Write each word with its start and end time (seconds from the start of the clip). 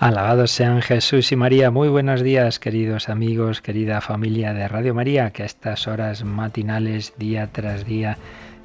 Alabados 0.00 0.50
sean 0.50 0.80
Jesús 0.80 1.30
y 1.30 1.36
María. 1.36 1.70
Muy 1.70 1.90
buenos 1.90 2.22
días, 2.22 2.58
queridos 2.58 3.10
amigos, 3.10 3.60
querida 3.60 4.00
familia 4.00 4.54
de 4.54 4.66
Radio 4.66 4.94
María, 4.94 5.28
que 5.30 5.42
a 5.42 5.44
estas 5.44 5.86
horas 5.86 6.24
matinales, 6.24 7.12
día 7.18 7.50
tras 7.52 7.84
día, 7.84 8.16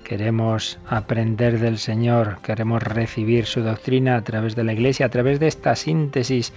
queremos 0.05 0.79
aprender 0.87 1.59
del 1.59 1.77
Señor, 1.77 2.37
queremos 2.41 2.81
recibir 2.81 3.47
su 3.47 3.59
doctrina 3.63 4.15
a 4.15 4.21
través 4.21 4.55
de 4.55 4.63
la 4.63 4.71
Iglesia, 4.71 5.07
a 5.07 5.09
través 5.09 5.41
de 5.41 5.47
esta 5.47 5.75
síntesis 5.75 6.53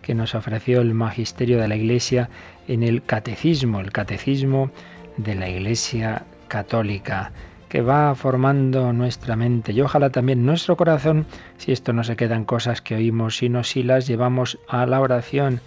que 0.00 0.14
nos 0.14 0.34
ofreció 0.34 0.80
el 0.80 0.94
magisterio 0.94 1.60
de 1.60 1.68
la 1.68 1.76
Iglesia 1.76 2.30
en 2.68 2.84
el 2.84 3.02
catecismo, 3.02 3.80
el 3.80 3.92
catecismo 3.92 4.70
de 5.18 5.34
la 5.34 5.50
Iglesia 5.50 6.22
católica 6.48 7.32
que 7.72 7.80
va 7.80 8.14
formando 8.14 8.92
nuestra 8.92 9.34
mente. 9.34 9.72
Y 9.72 9.80
ojalá 9.80 10.10
también 10.10 10.44
nuestro 10.44 10.76
corazón, 10.76 11.24
si 11.56 11.72
esto 11.72 11.94
no 11.94 12.04
se 12.04 12.16
quedan 12.16 12.44
cosas 12.44 12.82
que 12.82 12.96
oímos, 12.96 13.38
sino 13.38 13.64
si 13.64 13.82
las 13.82 14.06
llevamos 14.06 14.58
a 14.68 14.84
la 14.84 15.00
oración. 15.00 15.62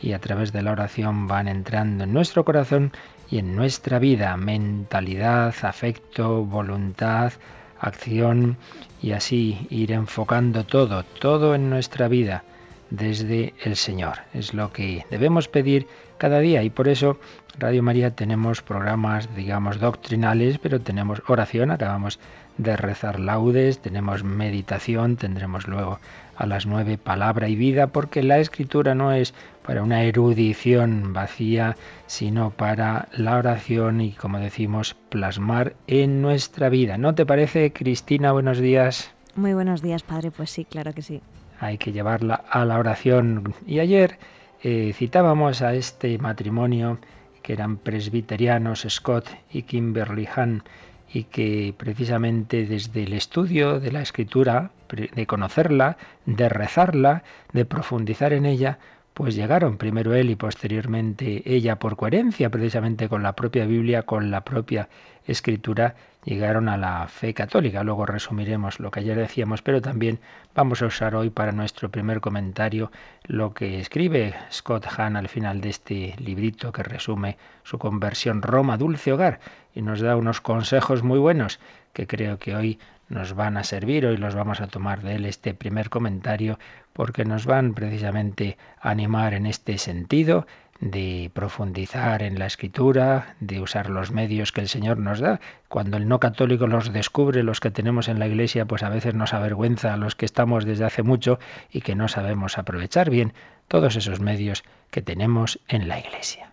Y 0.00 0.12
a 0.12 0.20
través 0.20 0.52
de 0.52 0.62
la 0.62 0.70
oración 0.70 1.26
van 1.26 1.48
entrando 1.48 2.04
en 2.04 2.12
nuestro 2.12 2.44
corazón 2.44 2.92
y 3.28 3.38
en 3.38 3.56
nuestra 3.56 3.98
vida, 3.98 4.36
mentalidad, 4.36 5.52
afecto, 5.62 6.44
voluntad, 6.44 7.32
acción. 7.80 8.56
Y 9.02 9.10
así 9.10 9.66
ir 9.68 9.90
enfocando 9.90 10.64
todo, 10.64 11.02
todo 11.02 11.56
en 11.56 11.70
nuestra 11.70 12.06
vida 12.06 12.44
desde 12.90 13.54
el 13.64 13.74
Señor. 13.74 14.18
Es 14.32 14.54
lo 14.54 14.72
que 14.72 15.06
debemos 15.10 15.48
pedir 15.48 15.88
cada 16.18 16.40
día 16.40 16.62
y 16.62 16.70
por 16.70 16.88
eso 16.88 17.18
Radio 17.58 17.82
María 17.82 18.14
tenemos 18.14 18.62
programas, 18.62 19.34
digamos, 19.34 19.80
doctrinales, 19.80 20.58
pero 20.58 20.80
tenemos 20.80 21.22
oración, 21.26 21.72
acabamos 21.72 22.20
de 22.56 22.76
rezar 22.76 23.18
laudes, 23.18 23.80
tenemos 23.80 24.22
meditación, 24.22 25.16
tendremos 25.16 25.66
luego 25.66 25.98
a 26.36 26.46
las 26.46 26.66
nueve 26.66 26.98
palabra 26.98 27.48
y 27.48 27.56
vida, 27.56 27.88
porque 27.88 28.22
la 28.22 28.38
escritura 28.38 28.94
no 28.94 29.10
es 29.10 29.34
para 29.66 29.82
una 29.82 30.02
erudición 30.02 31.12
vacía, 31.12 31.76
sino 32.06 32.50
para 32.50 33.08
la 33.12 33.36
oración 33.36 34.00
y, 34.00 34.12
como 34.12 34.38
decimos, 34.38 34.94
plasmar 35.08 35.74
en 35.88 36.22
nuestra 36.22 36.68
vida. 36.68 36.96
¿No 36.96 37.16
te 37.16 37.26
parece, 37.26 37.72
Cristina? 37.72 38.30
Buenos 38.30 38.58
días. 38.58 39.10
Muy 39.34 39.52
buenos 39.52 39.82
días, 39.82 40.04
padre. 40.04 40.30
Pues 40.30 40.50
sí, 40.50 40.64
claro 40.64 40.92
que 40.92 41.02
sí. 41.02 41.22
Hay 41.58 41.76
que 41.76 41.90
llevarla 41.90 42.44
a 42.48 42.64
la 42.64 42.78
oración. 42.78 43.52
Y 43.66 43.80
ayer 43.80 44.18
eh, 44.62 44.92
citábamos 44.94 45.62
a 45.62 45.74
este 45.74 46.18
matrimonio 46.18 46.98
que 47.42 47.52
eran 47.52 47.76
presbiterianos, 47.76 48.86
Scott 48.88 49.28
y 49.50 49.62
Kimberly 49.62 50.26
Hahn, 50.26 50.64
y 51.12 51.24
que 51.24 51.74
precisamente 51.76 52.66
desde 52.66 53.04
el 53.04 53.12
estudio 53.12 53.80
de 53.80 53.92
la 53.92 54.02
escritura, 54.02 54.70
de 54.88 55.26
conocerla, 55.26 55.96
de 56.26 56.48
rezarla, 56.48 57.22
de 57.52 57.64
profundizar 57.64 58.32
en 58.32 58.46
ella, 58.46 58.78
pues 59.18 59.34
llegaron 59.34 59.78
primero 59.78 60.14
él 60.14 60.30
y 60.30 60.36
posteriormente 60.36 61.42
ella 61.44 61.80
por 61.80 61.96
coherencia 61.96 62.50
precisamente 62.50 63.08
con 63.08 63.24
la 63.24 63.32
propia 63.32 63.66
Biblia, 63.66 64.04
con 64.04 64.30
la 64.30 64.44
propia 64.44 64.88
escritura, 65.26 65.96
llegaron 66.24 66.68
a 66.68 66.76
la 66.76 67.04
fe 67.08 67.34
católica. 67.34 67.82
Luego 67.82 68.06
resumiremos 68.06 68.78
lo 68.78 68.92
que 68.92 69.00
ayer 69.00 69.18
decíamos, 69.18 69.60
pero 69.60 69.82
también 69.82 70.20
vamos 70.54 70.82
a 70.82 70.86
usar 70.86 71.16
hoy 71.16 71.30
para 71.30 71.50
nuestro 71.50 71.90
primer 71.90 72.20
comentario 72.20 72.92
lo 73.24 73.54
que 73.54 73.80
escribe 73.80 74.36
Scott 74.52 74.86
Hahn 74.86 75.16
al 75.16 75.28
final 75.28 75.60
de 75.62 75.70
este 75.70 76.14
librito 76.18 76.70
que 76.70 76.84
resume 76.84 77.38
su 77.64 77.76
conversión 77.76 78.40
Roma, 78.40 78.76
dulce 78.76 79.12
hogar, 79.12 79.40
y 79.78 79.82
nos 79.82 80.00
da 80.00 80.16
unos 80.16 80.40
consejos 80.40 81.04
muy 81.04 81.20
buenos 81.20 81.60
que 81.92 82.08
creo 82.08 82.40
que 82.40 82.56
hoy 82.56 82.80
nos 83.08 83.34
van 83.34 83.56
a 83.56 83.62
servir, 83.62 84.06
hoy 84.06 84.16
los 84.16 84.34
vamos 84.34 84.60
a 84.60 84.66
tomar 84.66 85.02
de 85.02 85.14
él 85.14 85.24
este 85.24 85.54
primer 85.54 85.88
comentario, 85.88 86.58
porque 86.92 87.24
nos 87.24 87.46
van 87.46 87.74
precisamente 87.74 88.58
a 88.80 88.90
animar 88.90 89.34
en 89.34 89.46
este 89.46 89.78
sentido 89.78 90.48
de 90.80 91.30
profundizar 91.32 92.24
en 92.24 92.40
la 92.40 92.46
escritura, 92.46 93.36
de 93.38 93.60
usar 93.60 93.88
los 93.88 94.10
medios 94.10 94.50
que 94.50 94.62
el 94.62 94.68
Señor 94.68 94.98
nos 94.98 95.20
da. 95.20 95.38
Cuando 95.68 95.96
el 95.96 96.08
no 96.08 96.18
católico 96.18 96.66
los 96.66 96.92
descubre, 96.92 97.44
los 97.44 97.60
que 97.60 97.70
tenemos 97.70 98.08
en 98.08 98.18
la 98.18 98.26
iglesia, 98.26 98.64
pues 98.64 98.82
a 98.82 98.88
veces 98.88 99.14
nos 99.14 99.32
avergüenza 99.32 99.94
a 99.94 99.96
los 99.96 100.16
que 100.16 100.26
estamos 100.26 100.64
desde 100.64 100.86
hace 100.86 101.04
mucho 101.04 101.38
y 101.70 101.82
que 101.82 101.94
no 101.94 102.08
sabemos 102.08 102.58
aprovechar 102.58 103.10
bien 103.10 103.32
todos 103.68 103.94
esos 103.94 104.18
medios 104.18 104.64
que 104.90 105.02
tenemos 105.02 105.60
en 105.68 105.86
la 105.86 106.00
iglesia. 106.00 106.50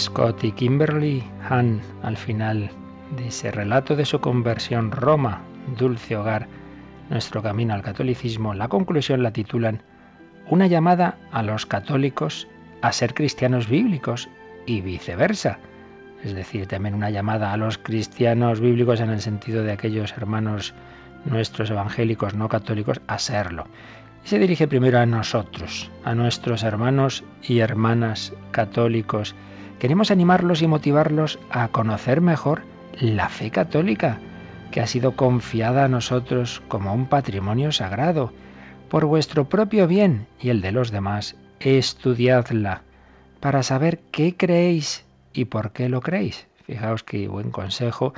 Scott 0.00 0.44
y 0.44 0.52
Kimberly 0.52 1.22
Hahn 1.46 1.82
al 2.02 2.16
final 2.16 2.70
de 3.18 3.28
ese 3.28 3.50
relato 3.50 3.96
de 3.96 4.06
su 4.06 4.18
conversión 4.18 4.92
Roma, 4.92 5.42
dulce 5.76 6.16
hogar, 6.16 6.48
nuestro 7.10 7.42
camino 7.42 7.74
al 7.74 7.82
catolicismo, 7.82 8.54
la 8.54 8.68
conclusión 8.68 9.22
la 9.22 9.32
titulan 9.32 9.82
Una 10.48 10.68
llamada 10.68 11.18
a 11.32 11.42
los 11.42 11.66
católicos 11.66 12.48
a 12.80 12.92
ser 12.92 13.12
cristianos 13.12 13.68
bíblicos 13.68 14.30
y 14.64 14.80
viceversa. 14.80 15.58
Es 16.24 16.34
decir, 16.34 16.66
también 16.66 16.94
una 16.94 17.10
llamada 17.10 17.52
a 17.52 17.58
los 17.58 17.76
cristianos 17.76 18.58
bíblicos 18.58 19.00
en 19.00 19.10
el 19.10 19.20
sentido 19.20 19.64
de 19.64 19.72
aquellos 19.72 20.12
hermanos 20.12 20.72
nuestros 21.26 21.70
evangélicos 21.70 22.34
no 22.34 22.48
católicos 22.48 23.02
a 23.06 23.18
serlo. 23.18 23.66
Y 24.24 24.28
se 24.28 24.38
dirige 24.38 24.66
primero 24.66 24.98
a 24.98 25.04
nosotros, 25.04 25.90
a 26.04 26.14
nuestros 26.14 26.62
hermanos 26.62 27.22
y 27.42 27.58
hermanas 27.58 28.32
católicos 28.50 29.34
Queremos 29.80 30.10
animarlos 30.10 30.60
y 30.60 30.66
motivarlos 30.66 31.38
a 31.48 31.68
conocer 31.68 32.20
mejor 32.20 32.64
la 33.00 33.30
fe 33.30 33.50
católica, 33.50 34.18
que 34.70 34.82
ha 34.82 34.86
sido 34.86 35.16
confiada 35.16 35.86
a 35.86 35.88
nosotros 35.88 36.62
como 36.68 36.92
un 36.92 37.06
patrimonio 37.06 37.72
sagrado. 37.72 38.30
Por 38.90 39.06
vuestro 39.06 39.48
propio 39.48 39.86
bien 39.86 40.26
y 40.38 40.50
el 40.50 40.60
de 40.60 40.72
los 40.72 40.90
demás, 40.90 41.34
estudiadla, 41.60 42.82
para 43.40 43.62
saber 43.62 44.00
qué 44.12 44.36
creéis 44.36 45.06
y 45.32 45.46
por 45.46 45.72
qué 45.72 45.88
lo 45.88 46.02
creéis. 46.02 46.46
Fijaos 46.66 47.02
qué 47.02 47.26
buen 47.26 47.50
consejo 47.50 48.12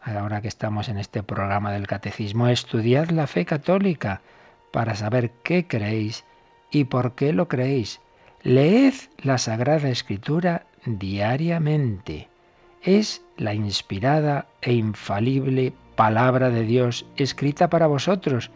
ahora 0.00 0.40
que 0.40 0.48
estamos 0.48 0.88
en 0.88 0.96
este 0.96 1.24
programa 1.24 1.72
del 1.72 1.88
catecismo. 1.88 2.46
Estudiad 2.46 3.10
la 3.10 3.26
fe 3.26 3.44
católica 3.44 4.20
para 4.70 4.94
saber 4.94 5.32
qué 5.42 5.66
creéis 5.66 6.24
y 6.70 6.84
por 6.84 7.16
qué 7.16 7.32
lo 7.32 7.48
creéis. 7.48 8.00
Leed 8.42 8.94
la 9.18 9.38
Sagrada 9.38 9.90
Escritura 9.90 10.66
diariamente. 10.84 12.28
Es 12.82 13.22
la 13.36 13.54
inspirada 13.54 14.46
e 14.62 14.72
infalible 14.72 15.72
palabra 15.96 16.50
de 16.50 16.62
Dios 16.64 17.06
escrita 17.16 17.68
para 17.68 17.86
vosotros, 17.86 18.50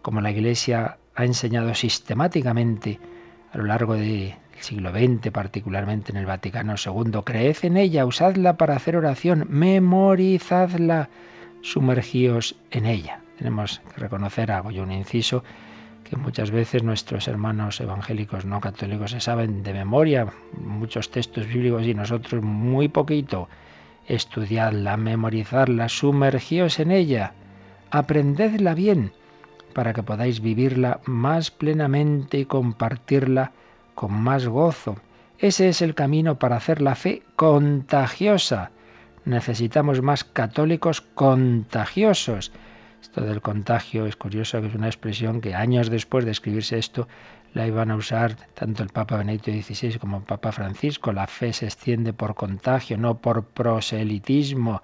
como 0.00 0.20
la 0.20 0.30
Iglesia 0.30 0.98
ha 1.14 1.24
enseñado 1.24 1.74
sistemáticamente 1.74 2.98
a 3.52 3.58
lo 3.58 3.64
largo 3.64 3.94
del 3.94 4.34
siglo 4.60 4.90
XX, 4.90 5.30
particularmente 5.30 6.12
en 6.12 6.18
el 6.18 6.26
Vaticano 6.26 6.74
II. 6.82 7.20
Creed 7.24 7.56
en 7.62 7.76
ella, 7.76 8.06
usadla 8.06 8.56
para 8.56 8.76
hacer 8.76 8.96
oración, 8.96 9.46
memorizadla, 9.48 11.10
sumergíos 11.60 12.56
en 12.70 12.86
ella. 12.86 13.20
Tenemos 13.36 13.80
que 13.94 14.00
reconocer, 14.00 14.50
hago 14.52 14.70
yo 14.70 14.82
un 14.82 14.92
inciso, 14.92 15.44
que 16.08 16.16
muchas 16.16 16.50
veces 16.50 16.82
nuestros 16.82 17.28
hermanos 17.28 17.80
evangélicos 17.80 18.44
no 18.44 18.60
católicos 18.60 19.10
se 19.10 19.20
saben 19.20 19.62
de 19.62 19.72
memoria 19.72 20.26
muchos 20.58 21.10
textos 21.10 21.46
bíblicos 21.46 21.84
y 21.86 21.94
nosotros 21.94 22.42
muy 22.42 22.88
poquito. 22.88 23.48
Estudiadla, 24.06 24.96
memorizarla, 24.96 25.88
sumergíos 25.88 26.80
en 26.80 26.90
ella, 26.92 27.34
aprendedla 27.90 28.74
bien 28.74 29.12
para 29.74 29.92
que 29.92 30.02
podáis 30.02 30.40
vivirla 30.40 31.00
más 31.04 31.50
plenamente 31.50 32.38
y 32.38 32.46
compartirla 32.46 33.52
con 33.94 34.12
más 34.12 34.48
gozo. 34.48 34.96
Ese 35.38 35.68
es 35.68 35.82
el 35.82 35.94
camino 35.94 36.38
para 36.38 36.56
hacer 36.56 36.82
la 36.82 36.94
fe 36.94 37.22
contagiosa. 37.36 38.70
necesitamos 39.24 40.00
más 40.00 40.24
católicos 40.24 41.00
contagiosos. 41.02 42.50
Esto 43.00 43.22
del 43.22 43.40
contagio 43.40 44.06
es 44.06 44.16
curioso, 44.16 44.60
que 44.60 44.68
es 44.68 44.74
una 44.74 44.88
expresión 44.88 45.40
que 45.40 45.54
años 45.54 45.90
después 45.90 46.24
de 46.24 46.32
escribirse 46.32 46.78
esto 46.78 47.08
la 47.54 47.66
iban 47.66 47.90
a 47.90 47.96
usar 47.96 48.36
tanto 48.54 48.82
el 48.82 48.90
Papa 48.90 49.16
Benedicto 49.16 49.50
XVI 49.50 49.98
como 49.98 50.18
el 50.18 50.22
Papa 50.24 50.52
Francisco. 50.52 51.12
La 51.12 51.26
fe 51.26 51.52
se 51.52 51.66
extiende 51.66 52.12
por 52.12 52.34
contagio, 52.34 52.98
no 52.98 53.18
por 53.18 53.44
proselitismo. 53.44 54.82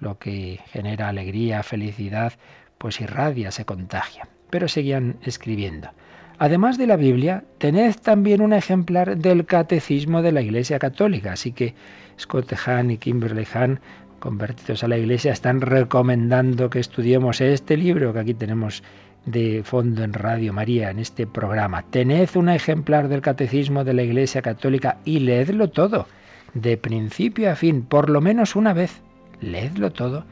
Lo 0.00 0.18
que 0.18 0.60
genera 0.66 1.08
alegría, 1.08 1.62
felicidad, 1.62 2.32
pues 2.78 3.00
irradia, 3.00 3.50
se 3.50 3.64
contagia. 3.64 4.28
Pero 4.50 4.68
seguían 4.68 5.18
escribiendo. 5.22 5.90
Además 6.38 6.78
de 6.78 6.86
la 6.86 6.96
Biblia, 6.96 7.44
tened 7.58 7.96
también 7.96 8.40
un 8.40 8.52
ejemplar 8.52 9.18
del 9.18 9.44
Catecismo 9.44 10.22
de 10.22 10.30
la 10.30 10.40
Iglesia 10.40 10.78
Católica. 10.78 11.32
Así 11.32 11.52
que 11.52 11.74
Scott 12.18 12.52
Hahn 12.64 12.92
y 12.92 12.98
Kimberly 12.98 13.46
Hahn, 13.52 13.80
convertidos 14.18 14.84
a 14.84 14.88
la 14.88 14.98
Iglesia, 14.98 15.32
están 15.32 15.60
recomendando 15.60 16.70
que 16.70 16.80
estudiemos 16.80 17.40
este 17.40 17.76
libro 17.76 18.12
que 18.12 18.20
aquí 18.20 18.34
tenemos 18.34 18.82
de 19.26 19.62
fondo 19.64 20.02
en 20.04 20.12
Radio 20.12 20.52
María, 20.52 20.90
en 20.90 20.98
este 20.98 21.26
programa. 21.26 21.82
Tened 21.82 22.28
un 22.34 22.48
ejemplar 22.48 23.08
del 23.08 23.20
Catecismo 23.20 23.84
de 23.84 23.94
la 23.94 24.02
Iglesia 24.02 24.42
Católica 24.42 24.98
y 25.04 25.20
leedlo 25.20 25.68
todo, 25.70 26.06
de 26.54 26.76
principio 26.76 27.50
a 27.50 27.56
fin, 27.56 27.82
por 27.82 28.10
lo 28.10 28.20
menos 28.20 28.56
una 28.56 28.72
vez. 28.72 29.02
Leedlo 29.40 29.92
todo, 29.92 30.24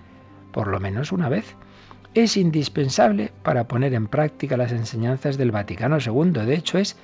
por 0.52 0.68
lo 0.68 0.80
menos 0.80 1.12
una 1.12 1.28
vez 1.28 1.56
es 2.22 2.38
indispensable 2.38 3.30
para 3.42 3.68
poner 3.68 3.92
en 3.92 4.06
práctica 4.06 4.56
las 4.56 4.72
enseñanzas 4.72 5.36
del 5.36 5.50
Vaticano 5.50 5.98
II. 5.98 6.30
De 6.46 6.54
hecho, 6.54 6.78
es 6.78 6.96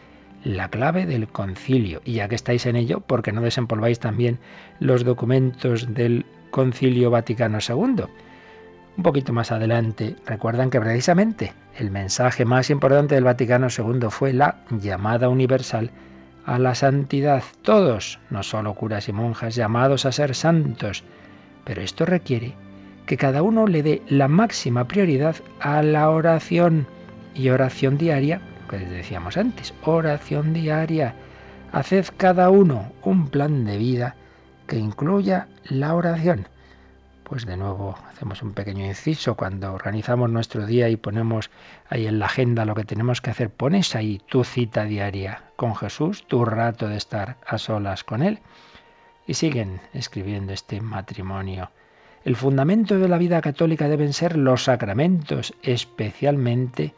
la 0.42 0.70
clave 0.70 1.04
del 1.04 1.28
concilio. 1.28 2.00
Y 2.04 2.14
ya 2.14 2.28
que 2.28 2.34
estáis 2.34 2.64
en 2.64 2.76
ello, 2.76 3.00
¿por 3.00 3.22
qué 3.22 3.30
no 3.30 3.42
desempolváis 3.42 3.98
también 3.98 4.38
los 4.80 5.04
documentos 5.04 5.92
del 5.92 6.24
concilio 6.52 7.10
Vaticano 7.10 7.58
II? 7.58 8.04
Un 8.96 9.02
poquito 9.02 9.32
más 9.32 9.50
adelante, 9.50 10.14
recuerdan 10.24 10.70
que 10.70 10.80
precisamente 10.80 11.52
el 11.76 11.90
mensaje 11.90 12.44
más 12.44 12.70
importante 12.70 13.16
del 13.16 13.24
Vaticano 13.24 13.66
II 13.76 14.06
fue 14.10 14.32
la 14.32 14.58
llamada 14.70 15.28
universal 15.28 15.90
a 16.44 16.58
la 16.58 16.74
santidad. 16.76 17.42
Todos, 17.62 18.20
no 18.30 18.42
solo 18.42 18.74
curas 18.74 19.08
y 19.08 19.12
monjas, 19.12 19.54
llamados 19.54 20.06
a 20.06 20.12
ser 20.12 20.34
santos. 20.34 21.04
Pero 21.64 21.82
esto 21.82 22.04
requiere 22.04 22.54
que 23.06 23.16
cada 23.16 23.42
uno 23.42 23.66
le 23.66 23.82
dé 23.82 24.02
la 24.08 24.28
máxima 24.28 24.86
prioridad 24.86 25.36
a 25.58 25.82
la 25.82 26.10
oración 26.10 26.86
y 27.34 27.48
oración 27.48 27.96
diaria, 27.96 28.42
que 28.68 28.78
decíamos 28.78 29.36
antes, 29.36 29.74
oración 29.84 30.52
diaria. 30.52 31.14
Haced 31.72 32.06
cada 32.18 32.50
uno 32.50 32.92
un 33.02 33.28
plan 33.28 33.64
de 33.64 33.78
vida 33.78 34.16
que 34.72 34.78
incluya 34.78 35.48
la 35.64 35.94
oración. 35.94 36.48
Pues 37.24 37.44
de 37.44 37.58
nuevo 37.58 37.94
hacemos 38.10 38.40
un 38.40 38.54
pequeño 38.54 38.86
inciso 38.86 39.36
cuando 39.36 39.70
organizamos 39.70 40.30
nuestro 40.30 40.64
día 40.64 40.88
y 40.88 40.96
ponemos 40.96 41.50
ahí 41.90 42.06
en 42.06 42.18
la 42.18 42.24
agenda 42.24 42.64
lo 42.64 42.74
que 42.74 42.84
tenemos 42.84 43.20
que 43.20 43.28
hacer. 43.28 43.50
Pones 43.50 43.94
ahí 43.94 44.22
tu 44.30 44.44
cita 44.44 44.84
diaria 44.84 45.42
con 45.56 45.76
Jesús, 45.76 46.26
tu 46.26 46.46
rato 46.46 46.88
de 46.88 46.96
estar 46.96 47.36
a 47.46 47.58
solas 47.58 48.02
con 48.02 48.22
Él. 48.22 48.38
Y 49.26 49.34
siguen 49.34 49.82
escribiendo 49.92 50.54
este 50.54 50.80
matrimonio 50.80 51.70
el 52.24 52.34
fundamento 52.34 52.98
de 52.98 53.08
la 53.08 53.18
vida 53.18 53.42
católica 53.42 53.88
deben 53.88 54.14
ser 54.14 54.38
los 54.38 54.64
sacramentos, 54.64 55.52
especialmente 55.62 56.94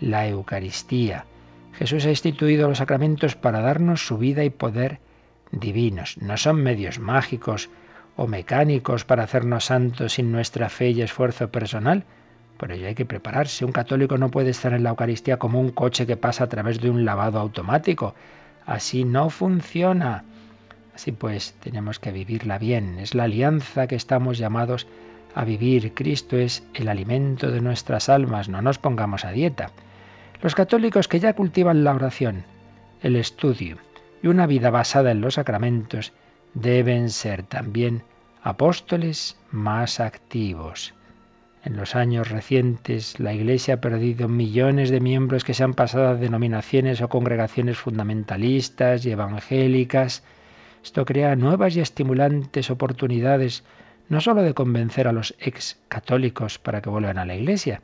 la 0.00 0.26
Eucaristía. 0.28 1.26
Jesús 1.74 2.06
ha 2.06 2.10
instituido 2.10 2.68
los 2.68 2.78
sacramentos 2.78 3.36
para 3.36 3.60
darnos 3.60 4.06
su 4.06 4.16
vida 4.16 4.44
y 4.44 4.50
poder 4.50 5.00
divinos. 5.52 6.18
No 6.18 6.36
son 6.36 6.62
medios 6.62 6.98
mágicos 6.98 7.70
o 8.16 8.26
mecánicos 8.26 9.04
para 9.04 9.22
hacernos 9.22 9.66
santos 9.66 10.14
sin 10.14 10.32
nuestra 10.32 10.68
fe 10.68 10.90
y 10.90 11.02
esfuerzo 11.02 11.50
personal. 11.50 12.04
Por 12.56 12.72
ello 12.72 12.88
hay 12.88 12.94
que 12.94 13.06
prepararse. 13.06 13.64
Un 13.64 13.72
católico 13.72 14.18
no 14.18 14.30
puede 14.30 14.50
estar 14.50 14.72
en 14.72 14.82
la 14.82 14.90
Eucaristía 14.90 15.38
como 15.38 15.60
un 15.60 15.70
coche 15.70 16.06
que 16.06 16.16
pasa 16.16 16.44
a 16.44 16.48
través 16.48 16.80
de 16.80 16.90
un 16.90 17.04
lavado 17.04 17.38
automático. 17.38 18.14
Así 18.66 19.04
no 19.04 19.30
funciona. 19.30 20.24
Así 20.94 21.12
pues, 21.12 21.54
tenemos 21.60 22.00
que 22.00 22.10
vivirla 22.10 22.58
bien. 22.58 22.98
Es 22.98 23.14
la 23.14 23.24
alianza 23.24 23.86
que 23.86 23.94
estamos 23.94 24.38
llamados 24.38 24.88
a 25.34 25.44
vivir. 25.44 25.94
Cristo 25.94 26.36
es 26.36 26.64
el 26.74 26.88
alimento 26.88 27.50
de 27.52 27.60
nuestras 27.60 28.08
almas. 28.08 28.48
No 28.48 28.60
nos 28.60 28.78
pongamos 28.78 29.24
a 29.24 29.30
dieta. 29.30 29.70
Los 30.42 30.56
católicos 30.56 31.06
que 31.06 31.20
ya 31.20 31.34
cultivan 31.34 31.84
la 31.84 31.94
oración, 31.94 32.44
el 33.00 33.14
estudio 33.14 33.78
y 34.22 34.28
una 34.28 34.46
vida 34.46 34.70
basada 34.70 35.10
en 35.10 35.20
los 35.20 35.34
sacramentos 35.34 36.12
deben 36.54 37.10
ser 37.10 37.42
también 37.42 38.02
apóstoles 38.42 39.36
más 39.50 40.00
activos. 40.00 40.94
En 41.64 41.76
los 41.76 41.96
años 41.96 42.30
recientes, 42.30 43.18
la 43.20 43.34
Iglesia 43.34 43.74
ha 43.74 43.80
perdido 43.80 44.28
millones 44.28 44.90
de 44.90 45.00
miembros 45.00 45.44
que 45.44 45.54
se 45.54 45.64
han 45.64 45.74
pasado 45.74 46.08
a 46.08 46.14
denominaciones 46.14 47.00
o 47.00 47.08
congregaciones 47.08 47.78
fundamentalistas 47.78 49.04
y 49.04 49.10
evangélicas, 49.10 50.22
esto 50.82 51.04
crea 51.04 51.36
nuevas 51.36 51.76
y 51.76 51.80
estimulantes 51.80 52.70
oportunidades 52.70 53.64
no 54.08 54.20
sólo 54.20 54.42
de 54.42 54.54
convencer 54.54 55.08
a 55.08 55.12
los 55.12 55.34
ex 55.38 55.78
católicos 55.88 56.58
para 56.58 56.80
que 56.80 56.88
vuelvan 56.88 57.18
a 57.18 57.26
la 57.26 57.34
Iglesia, 57.34 57.82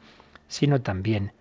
sino 0.49 0.81
también 0.81 1.33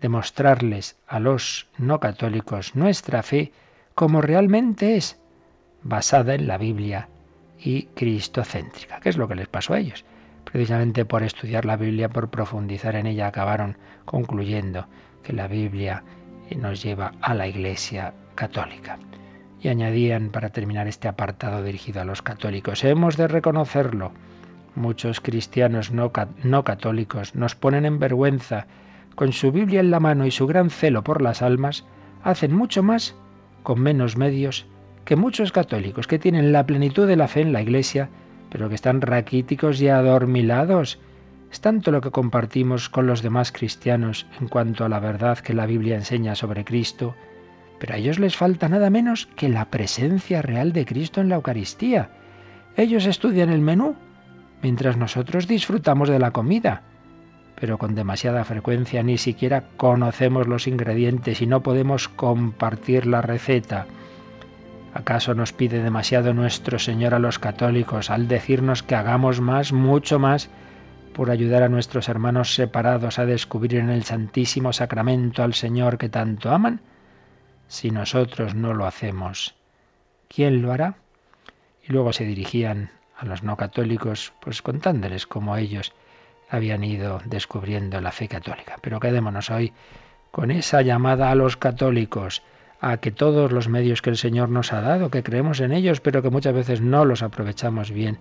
de 0.00 0.08
mostrarles 0.08 0.96
a 1.06 1.20
los 1.20 1.68
no 1.78 2.00
católicos 2.00 2.74
nuestra 2.74 3.22
fe 3.22 3.52
como 3.94 4.20
realmente 4.20 4.96
es, 4.96 5.20
basada 5.82 6.34
en 6.34 6.46
la 6.46 6.58
Biblia 6.58 7.08
y 7.58 7.84
cristocéntrica, 7.94 9.00
que 9.00 9.08
es 9.08 9.16
lo 9.16 9.28
que 9.28 9.34
les 9.34 9.48
pasó 9.48 9.74
a 9.74 9.78
ellos. 9.78 10.04
Precisamente 10.44 11.04
por 11.04 11.22
estudiar 11.22 11.64
la 11.64 11.76
Biblia, 11.76 12.08
por 12.08 12.28
profundizar 12.30 12.96
en 12.96 13.06
ella, 13.06 13.28
acabaron 13.28 13.76
concluyendo 14.04 14.86
que 15.22 15.32
la 15.32 15.46
Biblia 15.46 16.02
nos 16.56 16.82
lleva 16.82 17.12
a 17.20 17.34
la 17.34 17.46
Iglesia 17.46 18.12
católica 18.34 18.98
y 19.60 19.68
añadían 19.68 20.30
para 20.30 20.50
terminar 20.50 20.88
este 20.88 21.08
apartado 21.08 21.62
dirigido 21.62 22.00
a 22.00 22.04
los 22.04 22.20
católicos, 22.20 22.82
hemos 22.84 23.16
de 23.16 23.28
reconocerlo. 23.28 24.12
Muchos 24.74 25.20
cristianos 25.20 25.92
no, 25.92 26.10
no, 26.42 26.64
católicos 26.64 27.34
nos 27.34 27.54
ponen 27.54 27.84
en 27.84 27.98
vergüenza. 27.98 28.66
Con 29.14 29.32
su 29.32 29.52
Biblia 29.52 29.80
en 29.80 29.90
la 29.90 30.00
mano 30.00 30.26
y 30.26 30.30
su 30.30 30.46
gran 30.46 30.70
celo 30.70 31.04
por 31.04 31.22
las 31.22 31.42
almas, 31.42 31.84
hacen 32.24 32.54
mucho 32.54 32.82
más 32.82 33.14
con 33.62 33.80
menos 33.80 34.16
medios 34.16 34.66
que 35.04 35.16
muchos 35.16 35.52
católicos 35.52 36.06
que 36.06 36.18
tienen 36.18 36.52
la 36.52 36.66
plenitud 36.66 37.06
de 37.06 37.16
la 37.16 37.28
fe 37.28 37.40
en 37.40 37.52
la 37.52 37.62
Iglesia, 37.62 38.08
pero 38.50 38.68
que 38.68 38.74
están 38.74 39.00
raquíticos 39.00 39.80
y 39.80 39.88
adormilados. 39.88 40.98
Es 41.50 41.60
tanto 41.60 41.90
lo 41.90 42.00
que 42.00 42.10
compartimos 42.10 42.88
con 42.88 43.06
los 43.06 43.22
demás 43.22 43.52
cristianos 43.52 44.26
en 44.40 44.48
cuanto 44.48 44.84
a 44.84 44.88
la 44.88 45.00
verdad 45.00 45.38
que 45.38 45.54
la 45.54 45.66
Biblia 45.66 45.96
enseña 45.96 46.34
sobre 46.34 46.64
Cristo, 46.64 47.14
pero 47.78 47.94
a 47.94 47.96
ellos 47.96 48.18
les 48.18 48.36
falta 48.36 48.68
nada 48.68 48.90
menos 48.90 49.26
que 49.36 49.48
la 49.48 49.66
presencia 49.66 50.40
real 50.40 50.72
de 50.72 50.86
Cristo 50.86 51.20
en 51.20 51.28
la 51.28 51.36
Eucaristía. 51.36 52.10
Ellos 52.76 53.06
estudian 53.06 53.50
el 53.50 53.60
menú, 53.60 53.96
mientras 54.62 54.96
nosotros 54.96 55.48
disfrutamos 55.48 56.08
de 56.08 56.18
la 56.18 56.30
comida. 56.30 56.82
Pero 57.62 57.78
con 57.78 57.94
demasiada 57.94 58.44
frecuencia 58.44 59.04
ni 59.04 59.18
siquiera 59.18 59.68
conocemos 59.76 60.48
los 60.48 60.66
ingredientes 60.66 61.40
y 61.42 61.46
no 61.46 61.62
podemos 61.62 62.08
compartir 62.08 63.06
la 63.06 63.22
receta. 63.22 63.86
¿Acaso 64.92 65.36
nos 65.36 65.52
pide 65.52 65.80
demasiado 65.80 66.34
nuestro 66.34 66.80
Señor 66.80 67.14
a 67.14 67.20
los 67.20 67.38
católicos 67.38 68.10
al 68.10 68.26
decirnos 68.26 68.82
que 68.82 68.96
hagamos 68.96 69.40
más, 69.40 69.72
mucho 69.72 70.18
más, 70.18 70.50
por 71.14 71.30
ayudar 71.30 71.62
a 71.62 71.68
nuestros 71.68 72.08
hermanos 72.08 72.52
separados 72.52 73.20
a 73.20 73.26
descubrir 73.26 73.76
en 73.76 73.90
el 73.90 74.02
Santísimo 74.02 74.72
Sacramento 74.72 75.44
al 75.44 75.54
Señor 75.54 75.98
que 75.98 76.08
tanto 76.08 76.50
aman? 76.50 76.80
si 77.68 77.92
nosotros 77.92 78.56
no 78.56 78.74
lo 78.74 78.86
hacemos, 78.86 79.54
¿quién 80.26 80.62
lo 80.62 80.72
hará? 80.72 80.96
Y 81.88 81.92
luego 81.92 82.12
se 82.12 82.24
dirigían 82.24 82.90
a 83.16 83.24
los 83.24 83.44
no 83.44 83.56
católicos, 83.56 84.32
pues 84.40 84.62
contándoles 84.62 85.28
cómo 85.28 85.56
ellos 85.56 85.92
habían 86.52 86.84
ido 86.84 87.20
descubriendo 87.24 88.00
la 88.00 88.12
fe 88.12 88.28
católica. 88.28 88.76
Pero 88.82 89.00
quedémonos 89.00 89.50
hoy 89.50 89.72
con 90.30 90.50
esa 90.50 90.82
llamada 90.82 91.30
a 91.30 91.34
los 91.34 91.56
católicos, 91.56 92.42
a 92.80 92.98
que 92.98 93.10
todos 93.10 93.52
los 93.52 93.68
medios 93.68 94.02
que 94.02 94.10
el 94.10 94.18
Señor 94.18 94.50
nos 94.50 94.72
ha 94.72 94.82
dado, 94.82 95.10
que 95.10 95.22
creemos 95.22 95.60
en 95.60 95.72
ellos, 95.72 96.00
pero 96.00 96.22
que 96.22 96.30
muchas 96.30 96.54
veces 96.54 96.80
no 96.82 97.06
los 97.06 97.22
aprovechamos 97.22 97.90
bien, 97.90 98.18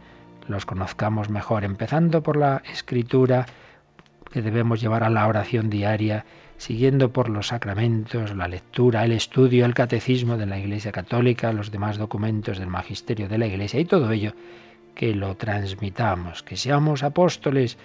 los 0.47 0.65
conozcamos 0.65 1.29
mejor, 1.29 1.65
empezando 1.65 2.23
por 2.23 2.37
la 2.37 2.61
escritura 2.71 3.45
que 4.31 4.41
debemos 4.41 4.79
llevar 4.79 5.03
a 5.03 5.09
la 5.09 5.27
oración 5.27 5.69
diaria 5.69 6.25
siguiendo 6.57 7.11
por 7.11 7.27
los 7.27 7.47
sacramentos, 7.47 8.35
la 8.35 8.47
lectura, 8.47 9.03
el 9.03 9.11
estudio, 9.11 9.65
el 9.65 9.73
catecismo 9.73 10.37
de 10.37 10.45
la 10.45 10.59
Iglesia 10.59 10.91
Católica, 10.91 11.51
los 11.51 11.71
demás 11.71 11.97
documentos 11.97 12.59
del 12.59 12.67
magisterio 12.67 13.27
de 13.27 13.39
la 13.39 13.47
Iglesia 13.47 13.79
y 13.79 13.85
todo 13.85 14.11
ello 14.11 14.33
que 14.95 15.15
lo 15.15 15.35
transmitamos, 15.35 16.43
que 16.43 16.55
seamos 16.55 17.03
apóstoles, 17.03 17.77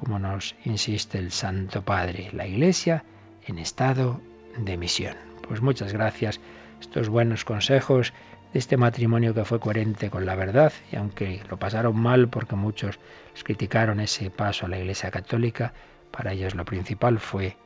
como 0.00 0.18
nos 0.18 0.54
insiste 0.64 1.18
el 1.18 1.32
Santo 1.32 1.82
Padre, 1.82 2.30
la 2.32 2.46
Iglesia 2.46 3.04
en 3.46 3.58
estado 3.58 4.20
de 4.58 4.76
misión. 4.76 5.16
Pues 5.46 5.60
muchas 5.60 5.92
gracias, 5.92 6.40
estos 6.80 7.08
buenos 7.08 7.44
consejos 7.44 8.12
de 8.52 8.58
este 8.58 8.76
matrimonio 8.76 9.34
que 9.34 9.44
fue 9.44 9.60
coherente 9.60 10.10
con 10.10 10.26
la 10.26 10.34
verdad 10.34 10.72
y 10.90 10.96
aunque 10.96 11.42
lo 11.48 11.58
pasaron 11.58 11.98
mal 11.98 12.28
porque 12.28 12.56
muchos 12.56 12.98
les 13.34 13.44
criticaron 13.44 14.00
ese 14.00 14.30
paso 14.30 14.66
a 14.66 14.68
la 14.68 14.78
Iglesia 14.78 15.10
Católica, 15.10 15.72
para 16.10 16.32
ellos 16.32 16.54
lo 16.54 16.64
principal 16.64 17.18
fue 17.18 17.56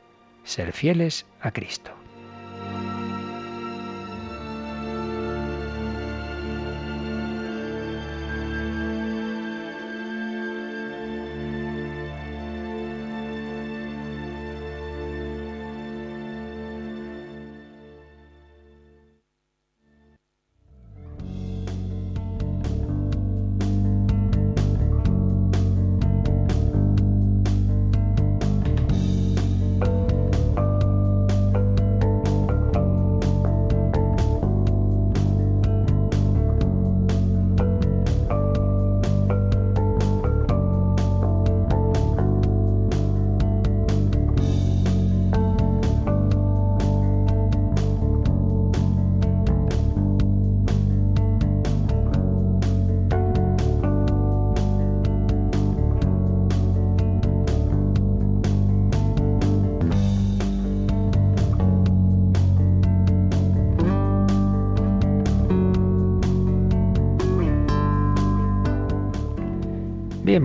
ser 0.43 0.73
fieles 0.73 1.25
a 1.41 1.51
Cristo. 1.51 1.91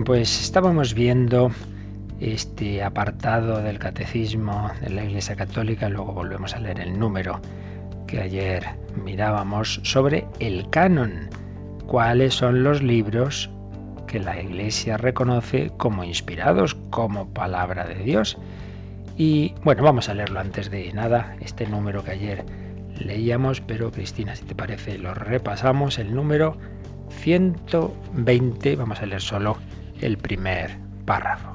Pues 0.07 0.39
estábamos 0.41 0.93
viendo 0.93 1.51
este 2.21 2.81
apartado 2.81 3.61
del 3.61 3.77
catecismo 3.77 4.71
de 4.79 4.89
la 4.89 5.03
Iglesia 5.03 5.35
Católica, 5.35 5.89
luego 5.89 6.13
volvemos 6.13 6.55
a 6.55 6.61
leer 6.61 6.79
el 6.79 6.97
número 6.97 7.41
que 8.07 8.21
ayer 8.21 8.63
mirábamos 9.03 9.81
sobre 9.83 10.25
el 10.39 10.69
canon. 10.69 11.29
¿Cuáles 11.87 12.35
son 12.35 12.63
los 12.63 12.81
libros 12.81 13.49
que 14.07 14.21
la 14.21 14.41
Iglesia 14.41 14.95
reconoce 14.95 15.73
como 15.75 16.05
inspirados, 16.05 16.75
como 16.89 17.27
palabra 17.33 17.85
de 17.85 17.95
Dios? 17.95 18.37
Y 19.17 19.55
bueno, 19.65 19.83
vamos 19.83 20.07
a 20.07 20.13
leerlo 20.13 20.39
antes 20.39 20.71
de 20.71 20.93
nada, 20.93 21.35
este 21.41 21.67
número 21.67 22.05
que 22.05 22.11
ayer 22.11 22.45
leíamos, 22.97 23.59
pero 23.59 23.91
Cristina, 23.91 24.37
si 24.37 24.45
te 24.45 24.55
parece, 24.55 24.97
lo 24.99 25.13
repasamos, 25.13 25.99
el 25.99 26.15
número 26.15 26.57
120, 27.09 28.77
vamos 28.77 29.01
a 29.01 29.05
leer 29.05 29.21
solo 29.21 29.57
el 30.01 30.17
primer 30.17 30.77
párrafo. 31.05 31.53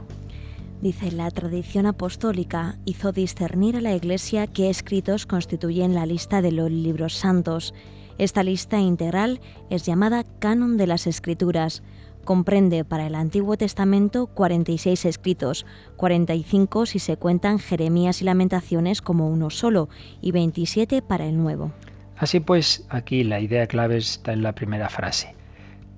Dice, 0.83 1.13
la 1.13 1.31
tradición 1.31 1.87
apostólica 1.87 2.77
hizo 2.85 3.13
discernir 3.13 3.77
a 3.77 3.81
la 3.81 3.95
Iglesia 3.95 4.49
qué 4.49 4.69
escritos 4.69 5.27
constituyen 5.27 5.95
la 5.95 6.07
lista 6.07 6.43
de 6.43 6.51
los 6.51 6.73
libros 6.73 7.15
santos. 7.15 7.73
Esta 8.19 8.43
lista 8.43 8.81
integral 8.81 9.41
es 9.71 9.87
llamada 9.87 10.25
Canon 10.41 10.77
de 10.77 10.89
las 10.89 11.07
Escrituras. 11.07 11.85
Comprende 12.25 12.85
para 12.85 13.07
el 13.07 13.15
Antiguo 13.15 13.57
Testamento 13.57 14.27
46 14.27 15.05
escritos, 15.05 15.67
45 15.97 16.87
si 16.87 16.99
se 16.99 17.17
cuentan 17.17 17.61
Jeremías 17.61 18.21
y 18.21 18.25
Lamentaciones 18.25 19.03
como 19.03 19.29
uno 19.29 19.51
solo, 19.51 19.89
y 20.21 20.33
27 20.33 21.01
para 21.03 21.27
el 21.27 21.37
Nuevo. 21.37 21.73
Así 22.17 22.41
pues, 22.41 22.87
aquí 22.89 23.23
la 23.23 23.41
idea 23.41 23.67
clave 23.67 23.99
está 23.99 24.33
en 24.33 24.43
la 24.43 24.53
primera 24.53 24.89
frase. 24.89 25.35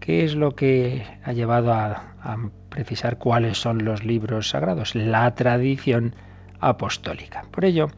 ¿Qué 0.04 0.22
es 0.22 0.34
lo 0.34 0.54
que 0.54 1.02
ha 1.24 1.32
llevado 1.32 1.72
a, 1.72 2.12
precisar 2.68 3.16
cuáles 3.16 3.56
son 3.56 3.86
los 3.86 4.04
libros 4.04 4.50
sagrados? 4.50 4.94
La 4.94 5.34
tradición 5.34 6.14
apostólica. 6.60 7.46
Por 7.50 7.64
ello, 7.64 7.88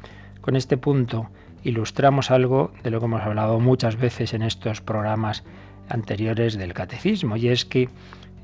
con 0.41 0.55
este 0.55 0.77
punto 0.77 1.29
ilustramos 1.65 2.31
algo 2.31 2.71
de 2.85 2.93
lo 2.93 3.01
que 3.01 3.07
hemos 3.07 3.23
hablado 3.23 3.59
muchas 3.59 3.97
veces 3.97 4.35
en 4.35 4.43
estos 4.43 4.81
programas 4.81 5.43
anteriores 5.89 6.57
del 6.57 6.75
catecismo, 6.75 7.37
y 7.37 7.49
es 7.49 7.65
que 7.65 7.89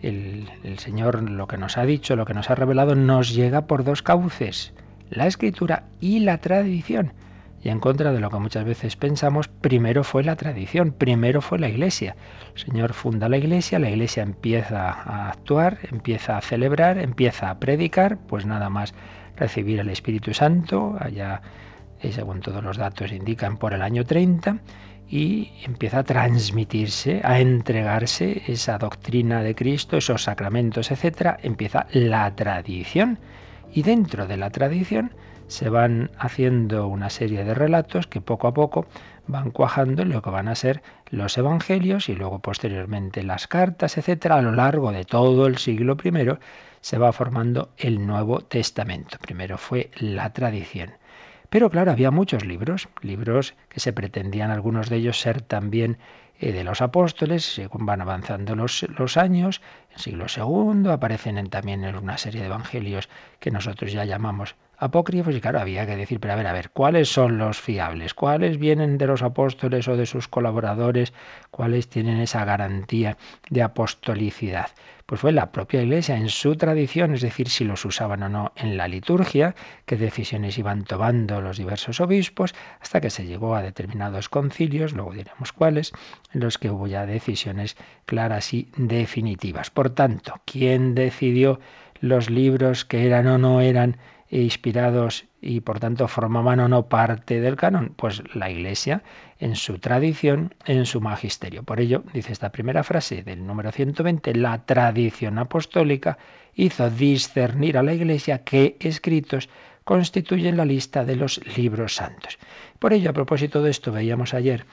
el, 0.01 0.51
el, 0.65 0.81
Señor 0.81 1.23
lo 1.31 1.47
que 1.47 1.57
nos 1.57 1.79
ha 1.79 1.85
dicho, 1.85 2.17
lo 2.17 2.25
que 2.25 2.35
nos 2.35 2.51
ha 2.51 2.57
revelado, 2.57 2.97
nos 2.97 3.33
llega 3.33 3.69
por 3.69 3.85
dos 3.85 4.03
cauces, 4.03 4.73
la 5.09 5.29
escritura 5.29 5.85
y 6.01 6.19
la 6.19 6.39
tradición 6.39 7.13
y 7.63 7.69
en 7.69 7.79
contra 7.79 8.13
de 8.13 8.21
lo 8.21 8.29
que 8.29 8.39
muchas 8.39 8.65
veces 8.65 8.97
pensamos, 8.97 9.47
primero 9.49 10.03
fue 10.03 10.25
la 10.25 10.35
tradición, 10.35 10.93
primero 10.93 11.41
fue 11.41 11.59
la 11.59 11.69
iglesia. 11.69 12.17
El 12.55 12.61
Señor 12.61 12.93
funda 12.93 13.29
la 13.29 13.37
iglesia, 13.37 13.79
la 13.79 13.91
iglesia 13.91 14.25
empieza 14.25 14.91
a 14.91 15.31
actuar, 15.31 15.79
empieza 15.91 16.37
a 16.37 16.41
celebrar, 16.41 16.99
empieza 16.99 17.51
a 17.51 17.59
predicar, 17.61 18.19
pues 18.19 18.47
nada 18.47 18.69
más 18.69 18.95
recibir 19.37 19.79
el 19.79 19.91
Espíritu 19.91 20.35
Santo, 20.35 20.97
allá, 20.99 21.41
según 22.11 22.41
todos 22.41 22.65
los 22.65 22.79
datos 22.79 23.13
indican, 23.13 23.57
por 23.59 23.75
el 23.75 23.83
año 23.83 24.05
30, 24.05 24.59
y 25.09 25.53
empieza 25.65 26.01
a 26.01 26.05
transmitirse, 26.05 27.21
a 27.23 27.39
entregarse 27.39 28.43
esa 28.49 28.79
doctrina 28.79 29.43
de 29.43 29.55
Cristo, 29.55 29.99
esos 29.99 30.25
sacramentos, 30.25 30.91
etcétera, 30.91 31.39
empieza 31.43 31.87
la 31.93 32.35
tradición. 32.35 33.19
Y 33.73 33.83
dentro 33.83 34.27
de 34.27 34.37
la 34.37 34.51
tradición, 34.51 35.13
se 35.53 35.69
van 35.69 36.11
haciendo 36.19 36.87
una 36.87 37.11
serie 37.11 37.45
de 37.45 37.55
relatos 37.55 38.07
que 38.07 38.21
poco 38.21 38.49
a 38.49 38.55
poco 38.55 38.87
van 39.27 39.51
cuajando 39.51 40.03
en 40.03 40.09
lo 40.09 40.23
que 40.23 40.31
van 40.31 40.49
a 40.49 40.55
ser 40.55 40.83
los 41.11 41.37
evangelios 41.37 42.09
y 42.09 42.15
luego 42.15 42.41
posteriormente 42.41 43.23
las 43.23 43.47
cartas, 43.47 43.99
etcétera. 43.99 44.37
A 44.37 44.43
lo 44.43 44.53
largo 44.53 44.93
de 44.93 45.05
todo 45.05 45.47
el 45.47 45.59
siglo 45.59 45.97
I 46.03 46.39
se 46.81 46.99
va 46.99 47.13
formando 47.13 47.71
el 47.77 48.07
Nuevo 48.07 48.41
Testamento. 48.41 49.19
Primero 49.21 49.59
fue 49.59 49.91
la 49.99 50.33
tradición. 50.33 50.93
Pero 51.51 51.69
claro, 51.69 51.91
había 51.91 52.11
muchos 52.11 52.47
libros, 52.47 52.89
libros 53.03 53.55
que 53.69 53.79
se 53.79 53.93
pretendían 53.93 54.51
algunos 54.51 54.89
de 54.89 54.97
ellos 54.97 55.21
ser 55.21 55.43
también 55.43 55.99
de 56.51 56.65
los 56.65 56.83
apóstoles, 56.83 57.45
según 57.45 57.87
van 57.87 58.01
avanzando 58.01 58.57
los, 58.57 59.17
años, 59.17 59.61
en 59.93 59.99
siglo 59.99 60.27
II 60.27 60.91
aparecen 60.91 61.49
también 61.49 61.85
en 61.85 61.95
una 61.95 62.19
serie 62.19 62.41
de 62.41 62.49
evangelios 62.49 63.09
que 63.39 63.53
nosotros 63.53 63.93
ya 63.93 64.05
llamamos 64.05 64.57
apócrifos 64.77 65.37
y 65.37 65.41
claro, 65.41 65.61
había 65.61 65.87
que 65.87 65.95
decir, 65.95 66.19
pero 66.19 66.33
a 66.33 66.37
ver, 66.37 66.49
a 66.49 66.53
ver, 66.53 66.71
¿cuáles 66.71 67.09
son 67.09 67.39
los 67.39 67.61
fiables? 67.61 68.15
¿Cuáles 68.15 68.59
vienen 68.59 68.99
de 68.99 69.07
los 69.07 69.23
apóstoles 69.23 69.87
o 69.87 69.97
de 69.97 70.07
sus 70.07 70.27
colaboradores? 70.27 71.13
¿Cuáles 71.53 71.89
tienen 71.89 72.19
esa 72.19 72.45
garantía 72.45 73.17
de 73.49 73.63
apostolicidad? 73.63 74.71
Pues 75.13 75.21
fue 75.21 75.33
la 75.33 75.53
propia 75.53 75.83
Iglesia 75.83 76.17
en 76.17 76.31
su 76.31 76.57
tradición, 76.57 77.13
es 77.13 77.21
decir, 77.21 77.51
si 77.51 77.65
los 77.65 77.85
usaban 77.85 78.23
o 78.23 78.31
no 78.31 78.53
en 78.57 78.79
la 78.79 78.89
liturgia, 78.89 79.55
qué 79.85 79.99
decisiones 79.99 80.57
iban 80.57 80.85
tomando 80.85 81.43
los 81.43 81.59
diversos 81.59 82.01
obispos, 82.01 82.55
hasta 82.81 83.03
que 83.03 83.11
se 83.11 83.27
llegó 83.27 83.55
a 83.55 83.61
determinados 83.61 84.31
concilios, 84.31 84.95
luego 84.95 85.13
diremos 85.13 85.53
cuáles, 85.53 85.93
en 86.33 86.41
los 86.41 86.57
que 86.57 86.71
hubo 86.71 86.87
ya 86.87 87.05
decisiones 87.05 87.77
claras 88.07 88.55
y 88.55 88.71
definitivas. 88.79 89.69
Por 89.69 89.91
tanto, 89.91 90.41
¿quién 90.47 90.95
decidió 90.95 91.61
los 92.01 92.31
libros 92.31 92.87
que 92.87 93.05
eran 93.05 93.27
o 93.27 93.37
no 93.37 93.61
eran 93.61 93.99
inspirados 94.41 95.27
y 95.41 95.61
por 95.61 95.79
tanto 95.79 96.09
formaban 96.09 96.61
o 96.61 96.69
no 96.69 96.89
parte 96.89 97.41
del 97.41 97.57
canon? 97.57 97.93
Pues 97.97 98.23
la 98.35 98.51
Iglesia 98.51 99.03
en 99.39 99.57
su 99.57 99.79
tradición, 99.79 100.55
en 100.65 100.87
su 100.87 101.01
magisterio. 101.01 101.63
Por 101.63 101.81
ello, 101.81 102.03
dice 102.15 102.33
esta 102.33 102.51
primera 102.51 102.83
frase 102.83 103.23
del 103.23 103.47
número 103.47 103.71
120, 103.71 104.35
la 104.35 104.65
tradición 104.65 105.39
apostólica 105.39 106.19
hizo 106.55 106.91
discernir 106.91 107.77
a 107.77 107.83
la 107.83 107.95
Iglesia 107.95 108.43
qué 108.45 108.77
escritos 108.81 109.49
constituyen 109.85 110.57
la 110.57 110.65
lista 110.65 111.05
de 111.05 111.17
los 111.17 111.41
libros 111.57 111.97
santos. 111.97 112.39
Por 112.79 112.93
ello, 112.93 113.11
a 113.11 113.15
propósito 113.15 113.63
de 113.63 113.71
esto, 113.71 113.93
veíamos 113.93 114.33
ayer 114.33 114.65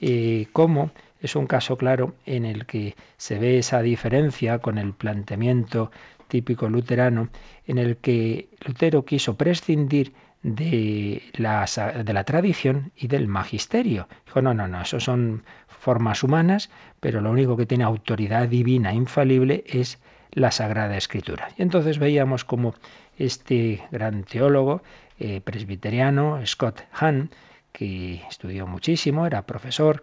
eh, 0.00 0.46
cómo 0.52 0.92
es 1.20 1.36
un 1.36 1.46
caso 1.46 1.76
claro 1.76 2.14
en 2.26 2.44
el 2.44 2.66
que 2.66 2.94
se 3.16 3.38
ve 3.38 3.58
esa 3.58 3.82
diferencia 3.82 4.58
con 4.58 4.78
el 4.78 4.92
planteamiento 4.92 5.90
típico 6.30 6.70
luterano, 6.70 7.28
en 7.66 7.76
el 7.76 7.98
que 7.98 8.48
Lutero 8.64 9.04
quiso 9.04 9.36
prescindir 9.36 10.14
de 10.42 11.22
la, 11.34 11.66
de 12.02 12.12
la 12.14 12.24
tradición 12.24 12.92
y 12.96 13.08
del 13.08 13.28
magisterio. 13.28 14.08
Dijo, 14.24 14.40
no, 14.40 14.54
no, 14.54 14.66
no, 14.66 14.80
eso 14.80 14.98
son 14.98 15.44
formas 15.66 16.22
humanas, 16.22 16.70
pero 17.00 17.20
lo 17.20 17.30
único 17.30 17.58
que 17.58 17.66
tiene 17.66 17.84
autoridad 17.84 18.48
divina 18.48 18.94
infalible 18.94 19.64
es 19.66 19.98
la 20.30 20.50
Sagrada 20.50 20.96
Escritura. 20.96 21.48
Y 21.58 21.62
entonces 21.62 21.98
veíamos 21.98 22.44
como 22.44 22.74
este 23.18 23.82
gran 23.90 24.24
teólogo 24.24 24.82
eh, 25.18 25.42
presbiteriano, 25.42 26.40
Scott 26.46 26.84
Hahn, 26.92 27.30
que 27.72 28.22
estudió 28.30 28.66
muchísimo, 28.66 29.26
era 29.26 29.42
profesor 29.42 30.00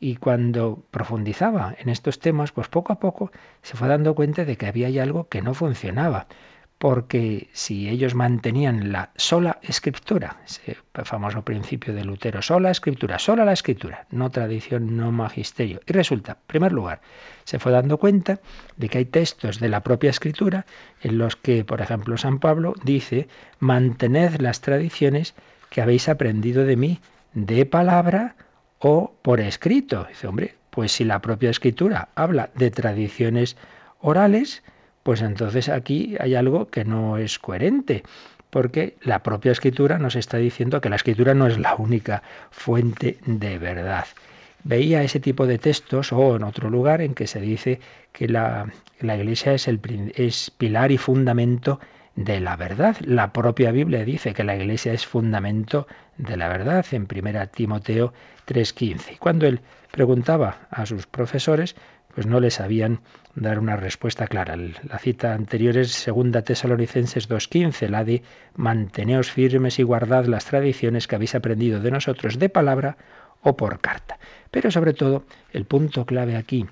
Y 0.00 0.16
cuando 0.16 0.82
profundizaba 0.90 1.76
en 1.78 1.90
estos 1.90 2.18
temas, 2.18 2.52
pues 2.52 2.68
poco 2.68 2.92
a 2.92 2.98
poco 2.98 3.30
se 3.62 3.76
fue 3.76 3.86
dando 3.86 4.14
cuenta 4.14 4.44
de 4.44 4.56
que 4.56 4.66
había 4.66 5.02
algo 5.02 5.28
que 5.28 5.42
no 5.42 5.54
funcionaba 5.54 6.26
porque 6.80 7.50
si 7.52 7.90
ellos 7.90 8.14
mantenían 8.14 8.90
la 8.90 9.10
sola 9.14 9.58
escritura, 9.60 10.38
ese 10.46 10.78
famoso 11.04 11.42
principio 11.42 11.92
de 11.92 12.06
Lutero, 12.06 12.40
sola 12.40 12.70
escritura, 12.70 13.18
sola 13.18 13.44
la 13.44 13.52
escritura, 13.52 14.06
no 14.10 14.30
tradición, 14.30 14.96
no 14.96 15.12
magisterio. 15.12 15.82
Y 15.86 15.92
resulta, 15.92 16.32
en 16.32 16.38
primer 16.46 16.72
lugar, 16.72 17.02
se 17.44 17.58
fue 17.58 17.70
dando 17.70 17.98
cuenta 17.98 18.40
de 18.78 18.88
que 18.88 18.96
hay 18.96 19.04
textos 19.04 19.60
de 19.60 19.68
la 19.68 19.82
propia 19.82 20.08
escritura 20.08 20.64
en 21.02 21.18
los 21.18 21.36
que, 21.36 21.66
por 21.66 21.82
ejemplo, 21.82 22.16
San 22.16 22.38
Pablo 22.38 22.72
dice, 22.82 23.28
mantened 23.58 24.40
las 24.40 24.62
tradiciones 24.62 25.34
que 25.68 25.82
habéis 25.82 26.08
aprendido 26.08 26.64
de 26.64 26.76
mí, 26.76 27.00
de 27.34 27.66
palabra 27.66 28.36
o 28.80 29.14
por 29.22 29.40
escrito. 29.40 30.06
Dice, 30.08 30.26
hombre, 30.26 30.54
pues 30.70 30.92
si 30.92 31.04
la 31.04 31.20
propia 31.20 31.50
escritura 31.50 32.08
habla 32.14 32.50
de 32.54 32.70
tradiciones 32.70 33.56
orales, 34.00 34.62
pues 35.02 35.22
entonces 35.22 35.68
aquí 35.68 36.16
hay 36.18 36.34
algo 36.34 36.68
que 36.68 36.84
no 36.84 37.16
es 37.16 37.38
coherente, 37.38 38.02
porque 38.50 38.96
la 39.02 39.22
propia 39.22 39.52
escritura 39.52 39.98
nos 39.98 40.16
está 40.16 40.38
diciendo 40.38 40.80
que 40.80 40.88
la 40.88 40.96
escritura 40.96 41.34
no 41.34 41.46
es 41.46 41.58
la 41.58 41.76
única 41.76 42.22
fuente 42.50 43.18
de 43.24 43.58
verdad. 43.58 44.06
Veía 44.62 45.02
ese 45.02 45.20
tipo 45.20 45.46
de 45.46 45.58
textos 45.58 46.12
o 46.12 46.36
en 46.36 46.42
otro 46.42 46.68
lugar 46.68 47.00
en 47.00 47.14
que 47.14 47.26
se 47.26 47.40
dice 47.40 47.80
que 48.12 48.28
la, 48.28 48.66
iglesia 49.00 49.54
es, 49.54 49.68
el, 49.68 49.80
es 50.14 50.50
pilar 50.50 50.92
y 50.92 50.98
fundamento 50.98 51.80
de 52.14 52.40
la 52.40 52.56
verdad. 52.56 52.96
La 53.00 53.32
propia 53.32 53.70
Biblia 53.70 54.04
dice 54.04 54.34
que 54.34 54.44
la 54.44 54.56
iglesia 54.56 54.92
es 54.92 55.06
fundamento 55.06 55.86
de 56.18 56.36
la 56.36 56.48
verdad 56.48 56.84
en 56.92 57.08
1 57.10 57.48
Timoteo 57.48 58.12
3:15. 58.50 59.18
Cuando 59.18 59.46
él 59.46 59.60
preguntaba 59.92 60.66
a 60.70 60.84
sus 60.84 61.06
profesores, 61.06 61.76
pues 62.12 62.26
no 62.26 62.40
le 62.40 62.50
sabían 62.50 63.00
dar 63.36 63.60
una 63.60 63.76
respuesta 63.76 64.26
clara. 64.26 64.56
La 64.56 64.98
cita 64.98 65.34
anterior 65.34 65.76
es 65.76 65.92
segunda 65.92 66.42
Tesalonicenses 66.42 67.28
2.15, 67.28 67.88
la 67.88 68.02
de 68.02 68.22
manteneos 68.56 69.30
firmes 69.30 69.78
y 69.78 69.84
guardad 69.84 70.24
las 70.24 70.46
tradiciones 70.46 71.06
que 71.06 71.14
habéis 71.14 71.36
aprendido 71.36 71.80
de 71.80 71.92
nosotros 71.92 72.40
de 72.40 72.48
palabra 72.48 72.96
o 73.42 73.56
por 73.56 73.80
carta. 73.80 74.18
Pero 74.50 74.72
sobre 74.72 74.94
todo, 74.94 75.24
el 75.52 75.64
punto 75.64 76.04
clave 76.04 76.36
aquí, 76.36 76.66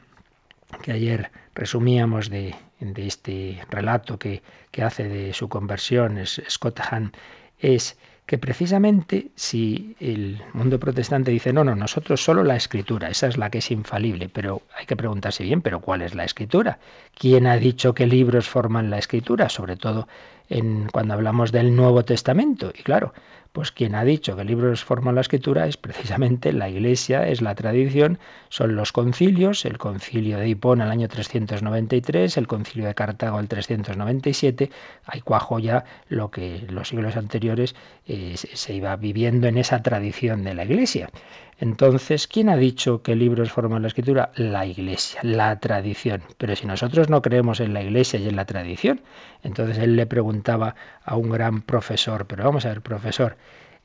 que 0.83 0.93
ayer 0.93 1.31
resumíamos 1.55 2.29
de, 2.29 2.57
este 2.97 3.63
relato 3.71 4.19
que, 4.19 4.43
que, 4.73 4.83
hace 4.83 5.09
de 5.09 5.33
su 5.33 5.49
conversión, 5.49 6.19
es 6.19 6.43
Scott 6.49 6.81
Hahn, 6.81 7.13
es 7.61 7.97
que 8.29 8.37
precisamente 8.37 9.31
si 9.37 9.97
el 10.01 10.43
mundo 10.53 10.79
protestante 10.79 11.31
dice, 11.31 11.55
no, 11.55 11.65
no, 11.65 11.75
nosotros 11.75 12.23
solo 12.23 12.45
la 12.45 12.57
escritura, 12.57 13.09
esa 13.09 13.27
es 13.27 13.39
la 13.39 13.49
que 13.49 13.57
es 13.57 13.71
infalible, 13.71 14.29
pero 14.29 14.61
hay 14.77 14.85
que 14.85 14.97
preguntarse 14.97 15.45
bien, 15.45 15.63
pero 15.63 15.81
¿cuál 15.81 16.03
es 16.03 16.15
la 16.15 16.25
escritura? 16.25 16.79
¿Quién 17.15 17.47
ha 17.47 17.57
dicho 17.57 17.95
qué 17.95 18.07
libros 18.07 18.47
forman 18.47 18.91
la 18.91 18.99
escritura? 18.99 19.49
Sobre 19.49 19.77
todo 19.77 20.09
en, 20.51 20.89
cuando 20.93 21.15
hablamos 21.15 21.53
del 21.53 21.75
Nuevo 21.75 22.05
Testamento. 22.05 22.71
Y 22.79 22.83
claro, 22.83 23.15
pues 23.53 23.73
quien 23.73 23.95
ha 23.95 24.05
dicho 24.05 24.37
que 24.37 24.45
libros 24.45 24.85
forman 24.85 25.15
la 25.15 25.21
escritura 25.21 25.67
es 25.67 25.77
precisamente 25.77 26.53
la 26.53 26.69
Iglesia, 26.69 27.27
es 27.29 27.43
la 27.43 27.55
tradición, 27.55 28.19
son 28.49 28.77
los 28.77 28.93
concilios, 28.93 29.65
el 29.65 29.79
concilio 29.79 30.39
de 30.39 30.49
Hipona 30.49 30.85
el 30.85 30.91
año 30.91 31.09
393, 31.09 32.37
el 32.37 32.47
concilio 32.47 32.87
de 32.87 32.95
Cartago 32.95 33.41
el 33.41 33.49
397, 33.49 34.71
ahí 35.05 35.21
cuajo 35.21 35.59
ya 35.59 35.85
lo 36.09 36.31
que 36.31 36.67
los 36.69 36.89
siglos 36.89 37.17
anteriores 37.17 37.75
eh, 38.07 38.35
se 38.37 38.75
iba 38.75 38.95
viviendo 38.97 39.49
en 39.49 39.59
esa 39.59 39.83
tradición 39.83 40.45
de 40.45 40.55
la 40.55 40.65
Iglesia. 40.65 41.11
Entonces, 41.61 42.29
¿quién 42.29 42.49
ha 42.49 42.57
dicho 42.57 43.03
que 43.03 43.17
libros 43.17 43.51
forman 43.51 43.83
la 43.83 43.89
escritura? 43.89 44.31
La 44.37 44.65
Iglesia, 44.65 45.21
la 45.25 45.59
tradición. 45.59 46.23
Pero 46.37 46.55
si 46.55 46.67
nosotros 46.67 47.11
no 47.11 47.21
creemos 47.21 47.59
en 47.59 47.75
la 47.75 47.83
Iglesia 47.83 48.21
y 48.21 48.29
en 48.29 48.37
la 48.37 48.45
tradición, 48.45 49.01
entonces 49.43 49.79
él 49.79 49.97
le 49.97 50.07
preguntaba 50.07 50.77
a 51.05 51.17
un 51.17 51.31
gran 51.31 51.63
profesor, 51.63 52.27
pero 52.27 52.45
vamos 52.45 52.65
a 52.65 52.69
ver, 52.69 52.81
profesor, 52.81 53.37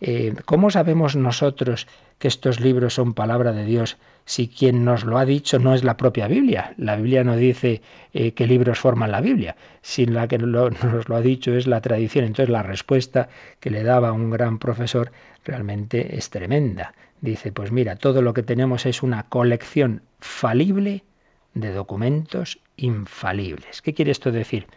eh, 0.05 0.35
¿cómo 0.43 0.69
sabemos 0.69 1.15
nosotros 1.15 1.87
que 2.19 2.27
estos 2.27 2.59
libros 2.59 2.95
son 2.95 3.13
palabra 3.13 3.53
de 3.53 3.63
Dios 3.63 3.97
si 4.25 4.49
quien 4.49 4.83
nos 4.83 5.05
lo 5.05 5.17
ha 5.17 5.23
dicho 5.23 5.59
no 5.59 5.73
es 5.73 5.85
la 5.85 5.95
propia 5.95 6.27
Biblia? 6.27 6.73
La 6.75 6.97
Biblia 6.97 7.23
no 7.23 7.37
dice 7.37 7.81
eh, 8.13 8.33
qué 8.33 8.45
libros 8.45 8.79
forman 8.79 9.11
la 9.11 9.21
Biblia, 9.21 9.55
sino 9.81 10.11
la 10.11 10.27
que 10.27 10.37
nos 10.39 11.07
lo 11.07 11.15
ha 11.15 11.21
dicho 11.21 11.55
es 11.55 11.67
la 11.67 11.79
tradición. 11.79 12.25
Entonces 12.25 12.51
la 12.51 12.63
respuesta 12.63 13.29
que 13.61 13.69
le 13.69 13.83
daba 13.83 14.11
un 14.11 14.29
gran 14.29 14.59
profesor 14.59 15.13
realmente 15.45 16.17
es 16.17 16.29
tremenda. 16.29 16.93
Dice, 17.21 17.53
pues 17.53 17.71
mira, 17.71 17.95
todo 17.95 18.21
lo 18.21 18.33
que 18.33 18.43
tenemos 18.43 18.85
es 18.85 19.03
una 19.03 19.23
colección 19.23 20.01
falible 20.19 21.05
de 21.53 21.71
documentos 21.71 22.59
infalibles. 22.75 23.81
¿Qué 23.81 23.93
quiere 23.93 24.11
esto 24.11 24.33
decir? 24.33 24.67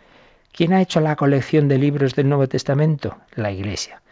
¿Quién 0.53 0.73
ha 0.73 0.81
hecho 0.81 1.01
la 1.01 1.17
colección 1.17 1.67
de 1.67 1.79
libros 1.79 2.15
del 2.15 2.29
Nuevo 2.29 2.47
Testamento? 2.47 3.19
La 3.35 3.51
Iglesia. 3.51 4.03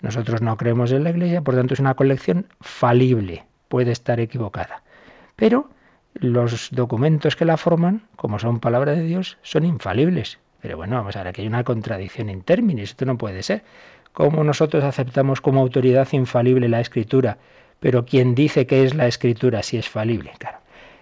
Nosotros 0.00 0.40
no 0.42 0.56
creemos 0.56 0.92
en 0.92 1.04
la 1.04 1.10
Iglesia, 1.10 1.42
por 1.42 1.54
tanto 1.54 1.74
es 1.74 1.80
una 1.80 1.94
colección 1.94 2.46
falible, 2.60 3.44
puede 3.68 3.92
estar 3.92 4.20
equivocada. 4.20 4.82
Pero 5.36 5.70
los 6.14 6.70
documentos 6.72 7.36
que 7.36 7.44
la 7.44 7.56
forman, 7.56 8.02
como 8.16 8.38
son 8.38 8.60
palabra 8.60 8.92
de 8.92 9.02
Dios, 9.02 9.38
son 9.42 9.64
infalibles. 9.64 10.38
Pero 10.60 10.76
bueno, 10.76 10.96
vamos 10.96 11.16
a 11.16 11.20
ver, 11.20 11.28
aquí 11.28 11.42
hay 11.42 11.48
una 11.48 11.64
contradicción 11.64 12.28
en 12.28 12.42
términos, 12.42 12.90
esto 12.90 13.04
no 13.04 13.18
puede 13.18 13.42
ser. 13.42 13.62
¿Cómo 14.12 14.42
nosotros 14.42 14.82
aceptamos 14.82 15.40
como 15.40 15.60
autoridad 15.60 16.08
infalible 16.12 16.68
la 16.68 16.80
Escritura, 16.80 17.38
pero 17.78 18.04
quien 18.04 18.34
dice 18.34 18.66
que 18.66 18.84
es 18.84 18.94
la 18.94 19.06
Escritura 19.06 19.62
si 19.62 19.78
es 19.78 19.88
falible? 19.88 20.32
Claro. 20.38 20.58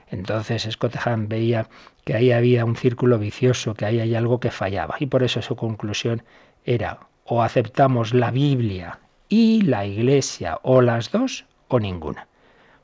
Entonces 0.08 0.68
Scott 0.70 0.96
veía 1.20 1.68
que 2.04 2.14
ahí 2.14 2.30
había 2.30 2.64
un 2.64 2.76
círculo 2.76 3.18
vicioso, 3.18 3.74
que 3.74 3.86
ahí 3.86 4.00
hay 4.00 4.14
algo 4.14 4.38
que 4.38 4.50
fallaba. 4.50 4.96
Y 5.00 5.06
por 5.06 5.22
eso 5.22 5.42
su 5.42 5.56
conclusión 5.56 6.22
era 6.64 7.00
o 7.26 7.42
aceptamos 7.42 8.14
la 8.14 8.30
Biblia 8.30 9.00
y 9.28 9.62
la 9.62 9.84
Iglesia, 9.84 10.58
o 10.62 10.80
las 10.80 11.10
dos, 11.10 11.44
o 11.68 11.80
ninguna. 11.80 12.28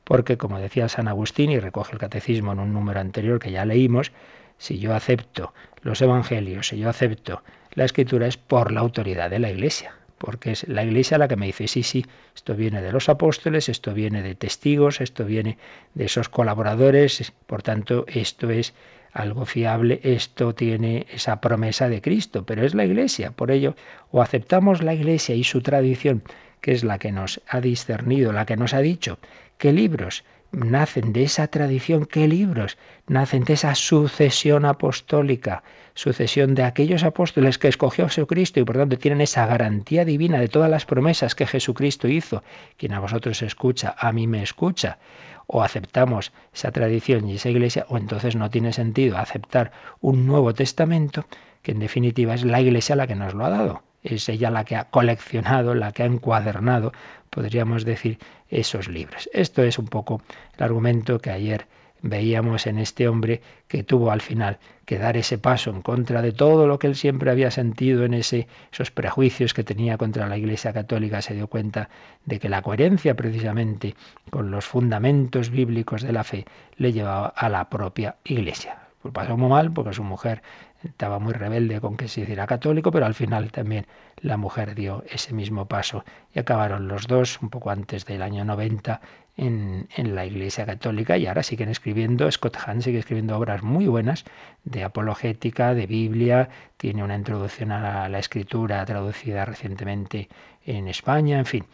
Porque, 0.05 0.37
como 0.37 0.59
decía 0.59 0.89
San 0.89 1.09
Agustín, 1.09 1.51
y 1.51 1.61
recoge 1.61 1.93
el 1.93 1.99
catecismo 1.99 2.53
en 2.53 2.59
un 2.59 2.73
número 2.73 3.01
anterior 3.01 3.39
que 3.39 3.53
ya 3.53 3.65
leímos, 3.65 4.13
si 4.59 4.79
yo 4.79 4.95
acepto 4.95 5.55
los 5.83 6.03
evangelios, 6.03 6.69
si 6.69 6.79
yo 6.79 6.89
acepto 6.89 7.43
la 7.73 7.85
escritura, 7.85 8.27
es 8.27 8.37
por 8.37 8.73
la 8.73 8.81
autoridad 8.81 9.31
de 9.31 9.39
la 9.39 9.51
Iglesia 9.51 9.95
porque 10.23 10.53
es 10.53 10.69
la 10.69 10.85
iglesia 10.85 11.19
la 11.19 11.27
que 11.27 11.35
me 11.35 11.47
dice, 11.47 11.67
sí, 11.67 11.83
sí, 11.83 12.07
esto 12.33 12.55
viene 12.55 12.81
de 12.81 12.93
los 12.93 13.09
apóstoles, 13.09 13.69
esto 13.69 13.93
viene 13.93 14.23
de 14.23 14.37
testigos, 14.37 15.01
esto 15.01 15.25
viene 15.25 15.59
de 15.95 16.05
esos 16.05 16.29
colaboradores, 16.29 17.33
por 17.49 17.65
tanto, 17.65 18.05
esto 18.07 18.49
es 18.51 18.73
algo 19.13 19.45
fiable, 19.45 20.01
esto 20.03 20.55
tiene 20.55 21.07
esa 21.13 21.41
promesa 21.41 21.89
de 21.89 22.01
Cristo, 22.01 22.45
pero 22.45 22.65
es 22.65 22.75
la 22.75 22.85
iglesia, 22.85 23.33
por 23.33 23.51
ello, 23.51 23.77
o 24.11 24.23
aceptamos 24.23 24.83
la 24.83 24.95
iglesia 24.95 25.35
y 25.35 25.45
su 25.45 25.61
tradición, 25.61 26.23
que 26.61 26.73
es 26.73 26.85
la 26.85 26.99
que 26.99 27.13
nos 27.13 27.43
ha 27.49 27.61
discernido, 27.61 28.33
la 28.33 28.47
que 28.47 28.57
nos 28.57 28.73
ha 28.73 28.81
dicho 28.81 29.19
qué 29.59 29.73
libros 29.73 30.25
nacen 30.53 31.13
de 31.13 31.25
esa 31.25 31.49
tradición, 31.49 32.05
qué 32.05 32.29
libros 32.29 32.77
nacen 33.07 33.45
de 33.45 33.55
esa 33.55 33.75
sucesión 33.75 34.65
apostólica, 34.65 35.63
sucesión 35.95 36.55
de 36.55 36.63
aquellos 36.63 37.05
apóstoles 37.05 37.59
que 37.59 37.69
escogió 37.69 38.07
Jesucristo 38.07 38.61
y 38.61 38.65
por 38.65 38.77
tanto 38.77 38.99
tienen 38.99 39.23
esa 39.23 39.47
garantía 39.47 40.05
divina 40.05 40.39
de 40.39 40.49
todas 40.49 40.71
las 40.71 40.85
promesas 40.85 41.35
que 41.35 41.47
Jesucristo 41.47 42.07
hizo. 42.09 42.43
Quien 42.77 42.93
a 42.93 43.01
vosotros 43.01 43.43
escucha, 43.43 43.95
a 43.99 44.13
mí 44.13 44.27
me 44.27 44.43
escucha. 44.43 44.99
O 45.47 45.63
aceptamos 45.63 46.33
esa 46.53 46.71
tradición 46.71 47.29
y 47.29 47.37
esa 47.37 47.51
iglesia, 47.51 47.87
o 47.89 47.97
entonces 47.97 48.37
no 48.37 48.51
tiene 48.51 48.73
sentido 48.73 49.19
aceptar 49.19 49.73
un 50.01 50.27
Nuevo 50.27 50.55
Testamento, 50.55 51.25
que 51.63 51.73
en 51.73 51.79
definitiva 51.79 52.35
es 52.35 52.45
la 52.45 52.61
iglesia 52.61 52.97
la 52.97 53.07
que 53.07 53.15
nos 53.15 53.35
lo 53.35 53.45
ha 53.45 53.51
dado. 53.51 53.83
Es 54.03 54.29
ella 54.29 54.51
la 54.51 54.65
que 54.65 54.77
ha 54.77 54.85
coleccionado, 54.85 55.75
la 55.75 55.93
que 55.93 56.03
ha 56.03 56.07
encuadernado, 56.07 56.93
podríamos 57.31 57.85
decir, 57.85 58.19
esos 58.49 58.89
libros. 58.89 59.31
Esto 59.33 59.63
es 59.63 59.79
un 59.79 59.87
poco 59.87 60.23
el 60.57 60.65
argumento 60.65 61.21
que 61.21 61.31
ayer 61.31 61.67
veíamos 62.03 62.67
en 62.67 62.79
este 62.79 63.09
hombre 63.09 63.41
que 63.69 63.85
tuvo 63.85 64.11
al 64.11 64.21
final 64.21 64.59
que 64.85 64.99
dar 64.99 65.17
ese 65.17 65.39
paso 65.39 65.71
en 65.71 65.81
contra 65.81 66.21
de 66.21 66.33
todo 66.33 66.67
lo 66.67 66.79
que 66.79 66.89
él 66.89 66.97
siempre 66.97 67.31
había 67.31 67.51
sentido 67.51 68.05
en 68.05 68.15
ese, 68.15 68.49
esos 68.73 68.91
prejuicios 68.91 69.55
que 69.55 69.65
tenía 69.65 69.97
contra 69.97 70.27
la 70.27 70.37
Iglesia 70.37 70.73
Católica, 70.73 71.23
se 71.23 71.35
dio 71.35 71.47
cuenta 71.47 71.89
de 72.27 72.39
que 72.39 72.49
la 72.49 72.63
coherencia 72.63 73.15
precisamente 73.15 73.95
con 74.31 74.51
los 74.51 74.67
fundamentos 74.67 75.51
bíblicos 75.51 76.03
de 76.03 76.13
la 76.13 76.25
fe 76.25 76.45
le 76.77 76.93
llevaba 76.93 77.29
a 77.29 77.49
la 77.49 77.71
propia 77.71 78.17
Iglesia. 78.25 78.79
Pues 79.01 79.15
pasó 79.15 79.37
muy 79.37 79.49
mal 79.49 79.73
porque 79.73 79.93
su 79.93 80.05
mujer 80.05 80.43
estaba 80.85 81.19
muy 81.19 81.33
rebelde 81.33 81.81
con 81.81 81.97
que 81.97 82.09
se 82.09 82.23
hiciera 82.23 82.47
católico, 82.47 82.91
pero 82.91 83.07
al 83.07 83.15
final 83.15 83.51
también 83.51 83.87
la 84.21 84.37
mujer 84.37 84.75
dio 84.75 85.05
ese 85.09 85.33
mismo 85.33 85.67
paso 85.67 86.05
y 86.35 86.39
acabaron 86.39 86.89
los 86.89 87.07
dos 87.07 87.41
un 87.41 87.51
poco 87.51 87.71
antes 87.71 88.05
del 88.05 88.23
año 88.23 88.45
90 88.45 89.01
en, 89.37 89.89
la 90.15 90.27
Iglesia 90.27 90.67
Católica 90.67 91.17
y 91.17 91.27
ahora 91.27 91.43
siguen 91.43 91.69
escribiendo, 91.69 92.31
Scott 92.31 92.57
Hahn 92.57 92.83
sigue 92.83 92.99
escribiendo 92.99 93.37
obras 93.37 93.63
muy 93.63 93.87
buenas 93.87 94.25
de 94.65 94.85
apologética, 94.85 95.75
de 95.75 95.87
Biblia, 95.87 96.49
tiene 96.77 97.03
una 97.03 97.17
introducción 97.17 97.73
a 97.73 97.81
la, 97.81 98.09
la 98.09 98.19
escritura 98.19 98.85
traducida 98.85 99.45
recientemente 99.45 100.29
en 100.65 100.89
España, 100.89 101.39
en 101.39 101.47
fin, 101.47 101.65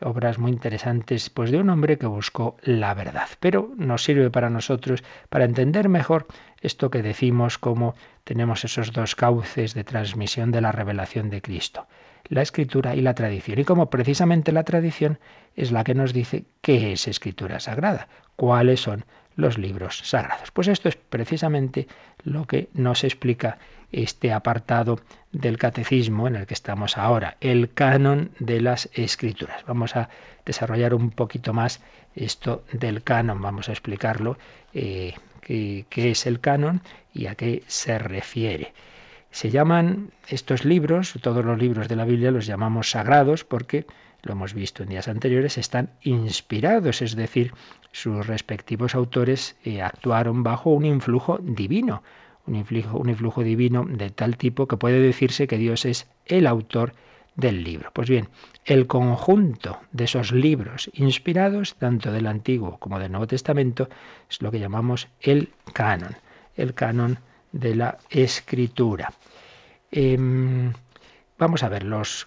obras 0.00 0.38
muy 0.38 0.52
interesantes 0.52 1.30
pues 1.30 1.50
de 1.50 1.58
un 1.58 1.70
hombre 1.70 1.98
que 1.98 2.06
buscó 2.06 2.56
la 2.62 2.94
verdad. 2.94 3.28
Pero 3.40 3.72
nos 3.76 4.04
sirve 4.04 4.30
para 4.30 4.50
nosotros 4.50 5.02
para 5.28 5.44
entender 5.44 5.88
mejor 5.88 6.26
esto 6.60 6.90
que 6.90 7.02
decimos 7.02 7.58
como 7.58 7.94
tenemos 8.24 8.64
esos 8.64 8.92
dos 8.92 9.14
cauces 9.14 9.74
de 9.74 9.84
transmisión 9.84 10.50
de 10.50 10.60
la 10.60 10.72
revelación 10.72 11.30
de 11.30 11.40
Cristo, 11.40 11.86
la 12.28 12.42
escritura 12.42 12.94
y 12.94 13.00
la 13.00 13.14
tradición. 13.14 13.58
Y 13.58 13.64
como 13.64 13.90
precisamente 13.90 14.52
la 14.52 14.64
tradición 14.64 15.18
es 15.54 15.72
la 15.72 15.84
que 15.84 15.94
nos 15.94 16.12
dice 16.12 16.44
qué 16.60 16.92
es 16.92 17.08
escritura 17.08 17.60
sagrada, 17.60 18.08
cuáles 18.36 18.80
son 18.80 19.04
los 19.36 19.58
libros 19.58 19.98
sagrados. 20.04 20.50
Pues 20.50 20.68
esto 20.68 20.88
es 20.88 20.96
precisamente 20.96 21.86
lo 22.24 22.46
que 22.46 22.68
nos 22.72 23.04
explica 23.04 23.58
este 23.92 24.32
apartado 24.32 24.98
del 25.30 25.58
catecismo 25.58 26.26
en 26.26 26.36
el 26.36 26.46
que 26.46 26.54
estamos 26.54 26.96
ahora, 26.98 27.36
el 27.40 27.72
canon 27.72 28.30
de 28.38 28.60
las 28.60 28.88
escrituras. 28.94 29.64
Vamos 29.66 29.94
a 29.94 30.08
desarrollar 30.44 30.94
un 30.94 31.10
poquito 31.10 31.52
más 31.52 31.80
esto 32.14 32.64
del 32.72 33.02
canon, 33.02 33.40
vamos 33.40 33.68
a 33.68 33.72
explicarlo, 33.72 34.38
eh, 34.72 35.14
qué, 35.40 35.84
qué 35.88 36.10
es 36.10 36.26
el 36.26 36.40
canon 36.40 36.80
y 37.12 37.26
a 37.26 37.34
qué 37.34 37.62
se 37.66 37.98
refiere. 37.98 38.72
Se 39.36 39.50
llaman 39.50 40.12
estos 40.28 40.64
libros, 40.64 41.12
todos 41.20 41.44
los 41.44 41.58
libros 41.58 41.88
de 41.88 41.96
la 41.96 42.06
Biblia 42.06 42.30
los 42.30 42.46
llamamos 42.46 42.92
sagrados 42.92 43.44
porque 43.44 43.84
lo 44.22 44.32
hemos 44.32 44.54
visto 44.54 44.82
en 44.82 44.88
días 44.88 45.08
anteriores, 45.08 45.58
están 45.58 45.90
inspirados, 46.00 47.02
es 47.02 47.16
decir, 47.16 47.52
sus 47.92 48.26
respectivos 48.26 48.94
autores 48.94 49.54
eh, 49.62 49.82
actuaron 49.82 50.42
bajo 50.42 50.70
un 50.70 50.86
influjo 50.86 51.36
divino, 51.42 52.02
un 52.46 52.54
influjo, 52.54 52.96
un 52.96 53.10
influjo 53.10 53.42
divino 53.42 53.84
de 53.86 54.08
tal 54.08 54.38
tipo 54.38 54.66
que 54.66 54.78
puede 54.78 55.00
decirse 55.00 55.46
que 55.46 55.58
Dios 55.58 55.84
es 55.84 56.08
el 56.24 56.46
autor 56.46 56.94
del 57.34 57.62
libro. 57.62 57.90
Pues 57.92 58.08
bien, 58.08 58.30
el 58.64 58.86
conjunto 58.86 59.80
de 59.92 60.04
esos 60.04 60.32
libros 60.32 60.88
inspirados, 60.94 61.74
tanto 61.74 62.10
del 62.10 62.26
Antiguo 62.26 62.78
como 62.78 62.98
del 62.98 63.12
Nuevo 63.12 63.26
Testamento, 63.26 63.90
es 64.30 64.40
lo 64.40 64.50
que 64.50 64.60
llamamos 64.60 65.08
el 65.20 65.50
canon, 65.74 66.16
el 66.56 66.72
canon 66.72 67.18
de 67.60 67.74
la 67.74 67.98
Escritura. 68.10 69.12
Em, 69.90 70.72
Vamos 71.38 71.62
a 71.62 71.68
ver 71.68 71.84
los, 71.84 72.24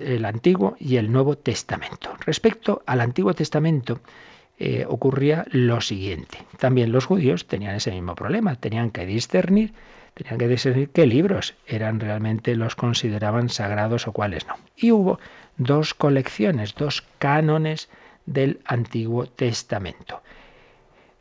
el 0.00 0.24
Antiguo 0.24 0.76
y 0.80 0.96
el 0.96 1.12
Nuevo 1.12 1.36
Testamento. 1.38 2.16
Respecto 2.26 2.82
al 2.84 3.00
Antiguo 3.00 3.32
Testamento, 3.32 4.00
eh, 4.58 4.84
ocurría 4.88 5.44
lo 5.52 5.80
siguiente. 5.80 6.38
También 6.58 6.90
los 6.90 7.06
judíos 7.06 7.46
tenían 7.46 7.76
ese 7.76 7.92
mismo 7.92 8.16
problema, 8.16 8.56
tenían 8.56 8.90
que 8.90 9.06
discernir, 9.06 9.72
tenían 10.14 10.38
que 10.38 10.48
discernir 10.48 10.90
qué 10.90 11.06
libros 11.06 11.54
eran 11.66 12.00
realmente 12.00 12.56
los 12.56 12.74
consideraban 12.74 13.50
sagrados 13.50 14.08
o 14.08 14.12
cuáles 14.12 14.48
no. 14.48 14.54
Y 14.76 14.90
hubo 14.90 15.20
dos 15.56 15.94
colecciones, 15.94 16.74
dos 16.74 17.04
cánones 17.18 17.88
del 18.26 18.60
Antiguo 18.64 19.26
Testamento. 19.26 20.22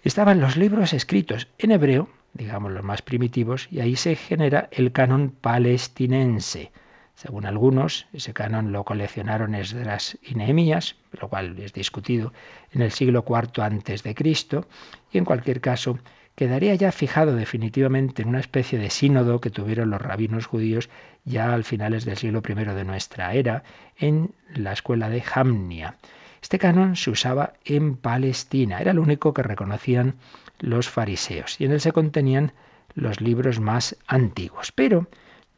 Estaban 0.04 0.42
los 0.42 0.58
libros 0.58 0.94
escritos 0.94 1.48
en 1.60 1.72
hebreo, 1.72 2.10
digamos 2.34 2.72
los 2.72 2.84
más 2.84 3.02
primitivos, 3.02 3.68
y 3.72 3.80
ahí 3.80 3.96
se 3.96 4.16
genera 4.16 4.70
el 4.72 4.92
canon 4.92 5.32
palestinense 5.32 6.72
según 7.16 7.46
algunos, 7.46 8.08
ese 8.12 8.34
canon 8.34 8.72
lo 8.72 8.84
coleccionaron 8.84 9.54
Esdras 9.54 10.18
y 10.24 10.34
Nehemías, 10.36 10.96
lo 11.20 11.30
cual 11.30 11.58
es 11.60 11.72
discutido 11.72 12.34
en 12.72 12.82
el 12.82 12.92
siglo 12.92 13.24
IV 13.28 13.64
antes 13.64 14.04
de 14.04 14.16
Cristo, 14.16 14.68
y 15.12 15.20
en 15.20 15.26
cualquier 15.26 15.62
caso 15.62 16.00
quedaría 16.36 16.74
ya 16.74 16.92
fijado 16.92 17.36
definitivamente 17.36 18.24
en 18.24 18.30
una 18.30 18.40
especie 18.40 18.80
de 18.80 18.90
sínodo 18.90 19.40
que 19.40 19.52
tuvieron 19.52 19.92
los 19.92 20.02
rabinos 20.02 20.48
judíos 20.48 20.90
ya 21.24 21.54
al 21.54 21.64
finales 21.64 22.06
del 22.06 22.18
siglo 22.18 22.42
I 22.48 22.54
de 22.56 22.84
nuestra 22.84 23.34
era 23.34 23.64
en 23.98 24.34
la 24.56 24.74
escuela 24.74 25.10
de 25.10 25.22
Jamnia. 25.22 25.98
Este 26.42 26.58
canon 26.58 26.96
se 26.96 27.12
usaba 27.12 27.54
en 27.64 27.96
Palestina, 27.96 28.82
era 28.82 28.92
el 28.92 29.00
único 29.00 29.34
que 29.34 29.44
reconocían 29.44 30.16
los 30.60 30.90
fariseos, 30.90 31.60
y 31.60 31.66
en 31.66 31.72
él 31.72 31.82
se 31.82 31.92
contenían 31.92 32.54
los 32.96 33.22
libros 33.22 33.60
más 33.60 33.98
antiguos. 34.08 34.72
Pero 34.72 35.08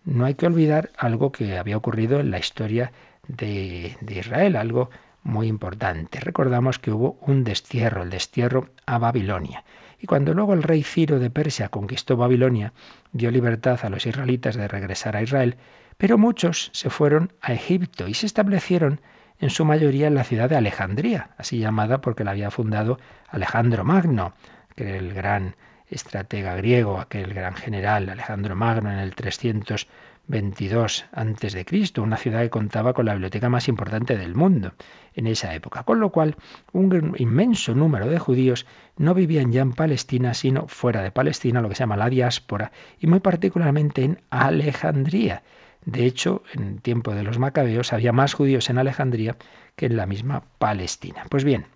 no 0.05 0.25
hay 0.25 0.36
que 0.36 0.45
olvidar 0.45 0.91
algo 0.97 1.31
que 1.31 1.58
había 1.58 1.77
ocurrido 1.77 2.19
en 2.19 2.31
la 2.31 2.39
historia 2.39 2.91
de, 3.27 3.97
Israel, 4.08 4.55
algo 4.55 4.89
muy 5.23 5.47
importante. 5.47 6.19
Recordamos 6.19 6.77
que 6.79 6.91
hubo 6.91 7.17
un 7.21 7.43
destierro, 7.43 8.03
el 8.03 8.10
destierro 8.10 8.69
a 8.86 8.99
Babilonia. 8.99 9.63
Y 9.99 10.08
cuando 10.08 10.34
luego 10.34 10.53
el 10.53 10.63
rey 10.63 10.84
Ciro 10.84 11.19
de 11.19 11.31
Persia 11.31 11.69
conquistó 11.69 12.17
Babilonia, 12.17 12.73
dio 13.12 13.31
libertad 13.31 13.79
a 13.84 13.89
los 13.89 14.05
israelitas 14.05 14.55
de 14.55 14.67
regresar 14.67 15.15
a 15.15 15.23
Israel, 15.23 15.58
pero 15.97 16.17
muchos 16.17 16.69
se 16.73 16.89
fueron 16.89 17.34
a 17.41 17.53
Egipto 17.53 18.08
y 18.08 18.13
se 18.13 18.25
establecieron 18.25 19.01
en 19.39 19.49
su 19.49 19.65
mayoría 19.65 20.08
en 20.08 20.15
la 20.15 20.23
ciudad 20.23 20.49
de 20.49 20.55
Alejandría, 20.58 21.31
así 21.38 21.58
llamada 21.58 22.01
porque 22.01 22.23
la 22.23 22.31
había 22.31 22.51
fundado 22.51 22.99
Alejandro 23.27 23.84
Magno, 23.84 24.34
el 24.77 25.13
gran 25.13 25.55
estratega 25.89 26.55
griego, 26.55 26.99
aquel 26.99 27.33
gran 27.33 27.55
general 27.55 28.09
Alejandro 28.09 28.55
Magno 28.55 28.91
en 28.91 28.99
el 28.99 29.15
322 29.15 31.05
a.C., 31.11 31.91
una 31.97 32.17
ciudad 32.17 32.41
que 32.41 32.49
contaba 32.49 32.93
con 32.93 33.05
la 33.05 33.13
biblioteca 33.13 33.49
más 33.49 33.67
importante 33.67 34.17
del 34.17 34.35
mundo 34.35 34.73
en 35.13 35.27
esa 35.27 35.53
época, 35.53 35.83
con 35.83 35.99
lo 35.99 36.09
cual 36.09 36.35
un 36.73 37.15
inmenso 37.17 37.75
número 37.75 38.07
de 38.07 38.19
judíos 38.19 38.65
no 38.97 39.13
vivían 39.13 39.51
ya 39.51 39.61
en 39.61 39.73
Palestina, 39.73 40.33
sino 40.33 40.67
fuera 40.67 41.01
de 41.01 41.11
Palestina, 41.11 41.61
lo 41.61 41.69
que 41.69 41.75
se 41.75 41.83
llama 41.83 41.97
la 41.97 42.09
diáspora, 42.09 42.71
y 42.99 43.07
muy 43.07 43.19
particularmente 43.19 44.03
en 44.03 44.21
Alejandría. 44.29 45.43
De 45.85 46.05
hecho, 46.05 46.41
en 46.53 46.79
tiempo 46.79 47.13
de 47.13 47.21
los 47.21 47.38
macabeos 47.38 47.93
había 47.93 48.11
más 48.11 48.33
judíos 48.33 48.71
en 48.71 48.79
Alejandría 48.79 49.38
que 49.75 49.85
en 49.85 49.97
la 49.97 50.07
misma 50.07 50.43
Palestina. 50.57 51.23
Pues 51.29 51.43
bien, 51.43 51.67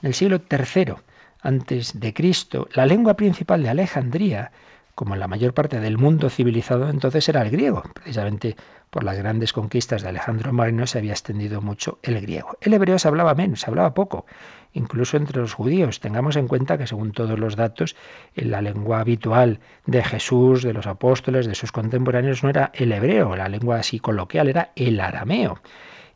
en 0.00 0.08
el 0.08 0.14
siglo 0.14 0.40
III 0.50 0.94
antes 1.44 2.00
de 2.00 2.12
Cristo. 2.12 2.68
La 2.74 2.86
lengua 2.86 3.14
principal 3.14 3.62
de 3.62 3.68
Alejandría, 3.68 4.50
como 4.94 5.14
en 5.14 5.20
la 5.20 5.28
mayor 5.28 5.54
parte 5.54 5.78
del 5.78 5.98
mundo 5.98 6.30
civilizado 6.30 6.88
entonces, 6.88 7.28
era 7.28 7.42
el 7.42 7.50
griego. 7.50 7.82
Precisamente 7.94 8.56
por 8.90 9.04
las 9.04 9.18
grandes 9.18 9.52
conquistas 9.52 10.02
de 10.02 10.08
Alejandro 10.08 10.52
Magno 10.52 10.86
se 10.86 10.98
había 10.98 11.12
extendido 11.12 11.60
mucho 11.60 11.98
el 12.02 12.20
griego. 12.20 12.56
El 12.60 12.74
hebreo 12.74 12.98
se 12.98 13.08
hablaba 13.08 13.34
menos, 13.34 13.60
se 13.60 13.70
hablaba 13.70 13.92
poco, 13.92 14.24
incluso 14.72 15.16
entre 15.16 15.40
los 15.40 15.52
judíos. 15.52 16.00
Tengamos 16.00 16.36
en 16.36 16.48
cuenta 16.48 16.78
que 16.78 16.86
según 16.86 17.12
todos 17.12 17.38
los 17.38 17.56
datos, 17.56 17.94
la 18.34 18.62
lengua 18.62 19.00
habitual 19.00 19.60
de 19.84 20.02
Jesús, 20.02 20.62
de 20.62 20.72
los 20.72 20.86
apóstoles, 20.86 21.46
de 21.46 21.54
sus 21.54 21.72
contemporáneos, 21.72 22.42
no 22.42 22.48
era 22.48 22.70
el 22.72 22.90
hebreo, 22.92 23.36
la 23.36 23.48
lengua 23.48 23.80
así 23.80 23.98
coloquial 23.98 24.48
era 24.48 24.70
el 24.76 24.98
arameo. 24.98 25.60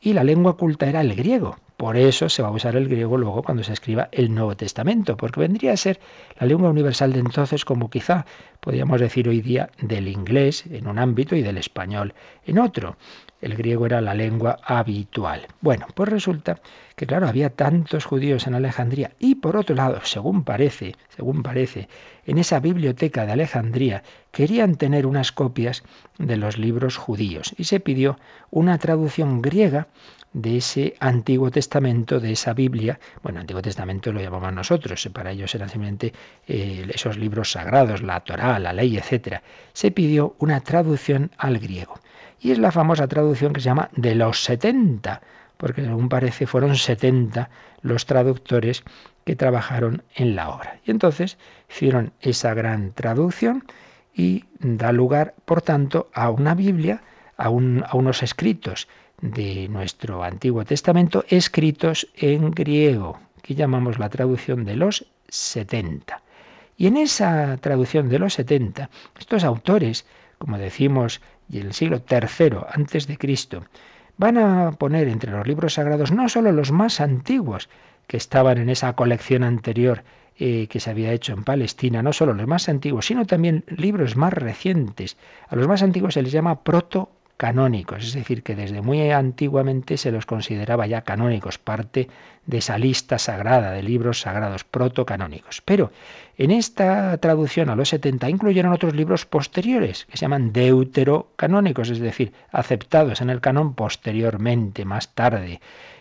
Y 0.00 0.14
la 0.14 0.24
lengua 0.24 0.56
culta 0.56 0.86
era 0.86 1.00
el 1.00 1.14
griego. 1.14 1.56
Por 1.78 1.96
eso 1.96 2.28
se 2.28 2.42
va 2.42 2.48
a 2.48 2.50
usar 2.50 2.74
el 2.74 2.88
griego 2.88 3.16
luego 3.16 3.44
cuando 3.44 3.62
se 3.62 3.72
escriba 3.72 4.08
el 4.10 4.34
Nuevo 4.34 4.56
Testamento, 4.56 5.16
porque 5.16 5.38
vendría 5.38 5.72
a 5.72 5.76
ser 5.76 6.00
la 6.36 6.44
lengua 6.44 6.70
universal 6.70 7.12
de 7.12 7.20
entonces 7.20 7.64
como 7.64 7.88
quizá 7.88 8.26
podríamos 8.58 9.00
decir 9.00 9.28
hoy 9.28 9.42
día 9.42 9.70
del 9.80 10.08
inglés 10.08 10.64
en 10.66 10.88
un 10.88 10.98
ámbito 10.98 11.36
y 11.36 11.42
del 11.42 11.56
español 11.56 12.14
en 12.44 12.58
otro. 12.58 12.96
El 13.40 13.54
griego 13.54 13.86
era 13.86 14.00
la 14.00 14.14
lengua 14.14 14.58
habitual. 14.64 15.46
Bueno, 15.60 15.86
pues 15.94 16.08
resulta 16.08 16.58
que 16.96 17.06
claro, 17.06 17.28
había 17.28 17.50
tantos 17.50 18.04
judíos 18.06 18.48
en 18.48 18.54
Alejandría 18.54 19.12
y 19.20 19.36
por 19.36 19.56
otro 19.56 19.76
lado, 19.76 20.00
según 20.02 20.42
parece, 20.42 20.96
según 21.10 21.44
parece, 21.44 21.88
en 22.26 22.38
esa 22.38 22.58
biblioteca 22.58 23.24
de 23.24 23.30
Alejandría 23.30 24.02
querían 24.32 24.74
tener 24.74 25.06
unas 25.06 25.30
copias 25.30 25.84
de 26.18 26.36
los 26.36 26.58
libros 26.58 26.96
judíos 26.96 27.54
y 27.56 27.64
se 27.64 27.78
pidió 27.78 28.18
una 28.50 28.78
traducción 28.78 29.42
griega 29.42 29.86
de 30.32 30.58
ese 30.58 30.94
Antiguo 31.00 31.50
Testamento, 31.50 32.20
de 32.20 32.32
esa 32.32 32.52
Biblia. 32.52 32.98
Bueno, 33.22 33.40
Antiguo 33.40 33.62
Testamento 33.62 34.12
lo 34.12 34.20
llamamos 34.20 34.52
nosotros, 34.52 35.08
para 35.12 35.32
ellos 35.32 35.54
eran 35.54 35.68
simplemente 35.68 36.12
eh, 36.46 36.86
esos 36.92 37.16
libros 37.16 37.52
sagrados, 37.52 38.02
la 38.02 38.20
Torá, 38.20 38.58
la 38.58 38.72
ley, 38.72 38.96
etc. 38.96 39.40
Se 39.72 39.90
pidió 39.90 40.36
una 40.38 40.60
traducción 40.60 41.30
al 41.38 41.58
griego. 41.58 42.00
Y 42.40 42.52
es 42.52 42.58
la 42.58 42.70
famosa 42.70 43.08
traducción 43.08 43.52
que 43.52 43.60
se 43.60 43.66
llama 43.66 43.90
de 43.96 44.14
los 44.14 44.44
70, 44.44 45.20
porque 45.56 45.82
según 45.82 46.08
parece 46.08 46.46
fueron 46.46 46.76
70 46.76 47.50
los 47.82 48.06
traductores 48.06 48.84
que 49.24 49.36
trabajaron 49.36 50.04
en 50.14 50.36
la 50.36 50.50
obra. 50.50 50.78
Y 50.84 50.90
entonces 50.90 51.38
hicieron 51.68 52.12
esa 52.20 52.54
gran 52.54 52.92
traducción 52.92 53.64
y 54.14 54.44
da 54.58 54.92
lugar, 54.92 55.34
por 55.44 55.62
tanto, 55.62 56.10
a 56.12 56.30
una 56.30 56.54
Biblia, 56.54 57.02
a 57.36 57.50
unos 57.50 58.22
escritos 58.22 58.88
de 59.20 59.68
nuestro 59.68 60.22
Antiguo 60.22 60.64
Testamento 60.64 61.24
escritos 61.28 62.08
en 62.16 62.50
griego, 62.50 63.18
que 63.42 63.54
llamamos 63.54 63.98
la 63.98 64.08
traducción 64.08 64.64
de 64.64 64.76
los 64.76 65.06
70. 65.28 66.22
Y 66.76 66.86
en 66.86 66.96
esa 66.96 67.56
traducción 67.56 68.08
de 68.08 68.18
los 68.20 68.34
70, 68.34 68.90
estos 69.18 69.44
autores, 69.44 70.06
como 70.38 70.58
decimos, 70.58 71.20
y 71.50 71.58
en 71.60 71.66
el 71.66 71.74
siglo 71.74 72.02
III 72.08 72.58
antes 72.72 73.06
de 73.06 73.18
Cristo, 73.18 73.64
van 74.16 74.38
a 74.38 74.72
poner 74.72 75.08
entre 75.08 75.32
los 75.32 75.46
libros 75.46 75.74
sagrados 75.74 76.12
no 76.12 76.28
solo 76.28 76.52
los 76.52 76.70
más 76.70 77.00
antiguos 77.00 77.68
que 78.06 78.16
estaban 78.16 78.58
en 78.58 78.70
esa 78.70 78.92
colección 78.94 79.42
anterior 79.44 80.04
eh, 80.40 80.68
que 80.68 80.78
se 80.78 80.90
había 80.90 81.12
hecho 81.12 81.32
en 81.32 81.42
Palestina, 81.42 82.00
no 82.02 82.12
solo 82.12 82.32
los 82.32 82.46
más 82.46 82.68
antiguos, 82.68 83.06
sino 83.06 83.26
también 83.26 83.64
libros 83.66 84.16
más 84.16 84.32
recientes. 84.32 85.16
A 85.48 85.56
los 85.56 85.66
más 85.66 85.82
antiguos 85.82 86.14
se 86.14 86.22
les 86.22 86.30
llama 86.30 86.62
proto 86.62 87.10
canónicos, 87.38 88.04
es 88.04 88.14
decir, 88.14 88.42
que 88.42 88.56
desde 88.56 88.82
muy 88.82 89.10
antiguamente 89.12 89.96
se 89.96 90.10
los 90.10 90.26
consideraba 90.26 90.88
ya 90.88 91.02
canónicos, 91.02 91.56
parte 91.58 92.08
de 92.44 92.58
esa 92.58 92.76
lista 92.78 93.16
sagrada 93.18 93.70
de 93.70 93.82
libros 93.82 94.22
sagrados 94.22 94.64
protocanónicos. 94.64 95.62
Pero 95.62 95.92
en 96.36 96.50
esta 96.50 97.16
traducción 97.18 97.70
a 97.70 97.76
los 97.76 97.90
70 97.90 98.28
incluyeron 98.28 98.72
otros 98.72 98.94
libros 98.94 99.24
posteriores 99.24 100.04
que 100.06 100.16
se 100.16 100.22
llaman 100.22 100.52
deuterocanónicos, 100.52 101.90
es 101.90 102.00
decir, 102.00 102.32
aceptados 102.50 103.20
en 103.20 103.30
el 103.30 103.40
canon 103.40 103.74
posteriormente, 103.74 104.84
más 104.84 105.14
tarde. 105.14 105.60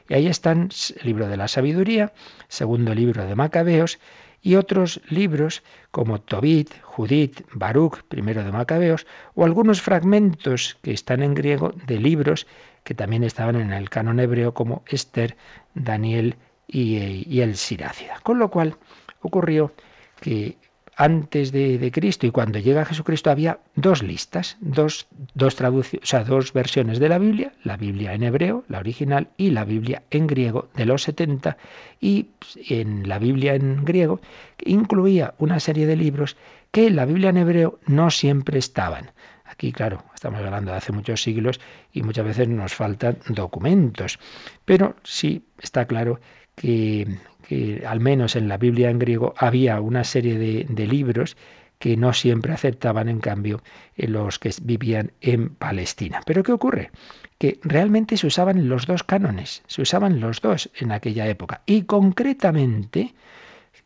Y 0.10 0.16
ahí 0.16 0.28
están 0.28 0.70
el 1.00 1.06
libro 1.06 1.28
de 1.28 1.38
la 1.38 1.48
sabiduría, 1.48 2.14
segundo 2.48 2.96
libro 2.96 3.26
de 3.26 3.36
Macabeos, 3.36 4.00
y 4.42 4.56
otros 4.56 5.02
libros 5.10 5.64
como 5.92 6.22
Tobit, 6.22 6.74
Judith, 6.82 7.42
Baruch, 7.54 8.04
primero 8.08 8.44
de 8.44 8.52
Macabeos, 8.52 9.06
o 9.36 9.46
algunos 9.46 9.82
fragmentos 9.82 10.78
que 10.82 10.92
están 10.92 11.24
en 11.24 11.34
griego 11.34 11.74
de 11.86 12.00
libros 12.00 12.48
que 12.84 12.94
también 12.94 13.24
estaban 13.24 13.58
en 13.58 13.74
el 13.74 13.90
canon 13.90 14.20
hebreo 14.20 14.54
como 14.54 14.84
Esther, 14.88 15.36
Daniel 15.74 16.36
y, 16.68 17.42
el 17.42 17.58
Sirácida. 17.58 18.20
Con 18.24 18.40
lo 18.40 18.50
cual 18.50 18.78
ocurrió 19.22 19.74
que 20.22 20.58
antes 21.00 21.52
de, 21.52 21.92
Cristo 21.94 22.26
y 22.26 22.32
cuando 22.32 22.58
llega 22.58 22.84
Jesucristo 22.84 23.30
había 23.30 23.60
dos 23.76 24.02
listas, 24.02 24.58
dos, 24.62 25.08
dos 25.36 25.56
o 25.62 25.84
sea, 26.02 26.24
dos 26.24 26.54
versiones 26.54 26.98
de 26.98 27.08
la 27.08 27.20
Biblia, 27.20 27.54
la 27.64 27.78
Biblia 27.78 28.16
en 28.16 28.24
hebreo, 28.24 28.64
la 28.68 28.80
original, 28.80 29.28
y 29.38 29.52
la 29.52 29.64
Biblia 29.64 30.02
en 30.10 30.26
griego 30.26 30.70
de 30.76 30.86
los 30.88 31.04
70, 31.04 31.56
y 32.02 32.30
en 32.68 33.08
la 33.08 33.20
Biblia 33.20 33.54
en 33.54 33.86
griego 33.86 34.20
incluía 34.66 35.36
una 35.38 35.60
serie 35.60 35.86
de 35.86 35.96
libros 35.96 36.36
que 36.72 36.88
en 36.88 36.96
la 36.96 37.06
Biblia 37.06 37.30
en 37.30 37.38
hebreo 37.38 37.80
no 37.86 38.10
siempre 38.10 38.58
estaban. 38.58 39.12
Aquí, 39.46 39.72
claro, 39.72 40.04
estamos 40.16 40.42
hablando 40.42 40.72
de 40.72 40.78
hace 40.78 40.94
muchos 40.94 41.22
siglos 41.22 41.60
y 41.94 42.02
muchas 42.02 42.26
veces 42.26 42.48
nos 42.48 42.74
faltan 42.74 43.20
documentos, 43.30 44.18
pero 44.66 44.96
sí 45.04 45.46
está 45.60 45.86
claro 45.86 46.20
que, 46.56 47.20
que 47.48 47.84
al 47.88 48.02
menos 48.02 48.36
en 48.36 48.50
la 48.50 48.58
Biblia 48.58 48.90
en 48.90 49.00
griego 49.00 49.34
había 49.38 49.80
una 49.80 50.04
serie 50.04 50.38
de, 50.38 50.88
libros 50.88 51.38
que 51.80 51.96
no 51.96 52.12
siempre 52.12 52.52
aceptaban, 52.52 53.08
en 53.08 53.20
cambio, 53.20 53.62
los 53.96 54.38
que 54.38 54.52
vivían 54.62 55.14
en 55.22 55.50
Palestina. 55.56 56.20
Pero 56.26 56.44
¿qué 56.44 56.52
ocurre? 56.52 56.92
Que 57.38 57.60
realmente 57.64 58.18
se 58.18 58.28
usaban 58.28 58.68
los 58.68 58.86
dos 58.86 59.04
cánones, 59.04 59.64
se 59.68 59.82
usaban 59.82 60.20
los 60.20 60.42
dos 60.42 60.70
en 60.76 60.92
aquella 60.92 61.28
época. 61.28 61.62
Y 61.66 61.84
concretamente, 61.84 63.14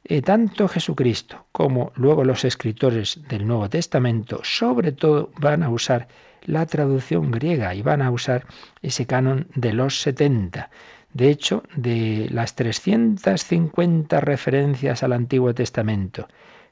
eh, 0.05 0.23
tanto 0.23 0.67
Jesucristo 0.67 1.45
como 1.51 1.91
luego 1.95 2.23
los 2.23 2.45
escritores 2.45 3.19
del 3.29 3.45
Nuevo 3.45 3.69
Testamento, 3.69 4.39
sobre 4.43 4.91
todo 4.91 5.29
van 5.39 5.61
a 5.61 5.69
usar 5.69 6.07
la 6.45 6.65
traducción 6.65 7.29
griega 7.29 7.75
y 7.75 7.83
van 7.83 8.01
a 8.01 8.09
usar 8.09 8.47
ese 8.81 9.05
canon 9.05 9.47
de 9.53 9.73
los 9.73 10.01
70. 10.01 10.71
De 11.13 11.29
hecho, 11.29 11.63
de 11.75 12.27
las 12.31 12.55
350 12.55 14.21
referencias 14.21 15.03
al 15.03 15.13
Antiguo 15.13 15.53
Testamento 15.53 16.27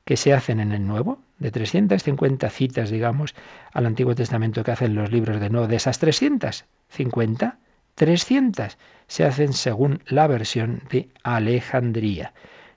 que 0.06 0.18
se 0.18 0.34
hacen 0.34 0.60
en 0.60 0.72
el 0.72 0.88
Nuevo, 0.88 1.20
de 1.38 1.52
350 1.52 2.50
citas, 2.50 2.90
digamos, 2.90 3.36
al 3.74 3.86
Antiguo 3.86 4.16
Testamento 4.16 4.64
que 4.64 4.72
hacen 4.72 4.96
los 4.96 5.12
libros 5.12 5.40
de 5.40 5.50
Nuevo, 5.50 5.68
de 5.68 5.76
esas 5.76 6.00
350, 6.00 7.58
300 7.96 8.78
se 9.08 9.26
hacen 9.26 9.54
según 9.54 10.02
la 10.08 10.28
versión 10.28 10.82
de 10.90 11.10
Alejandría. 11.22 12.34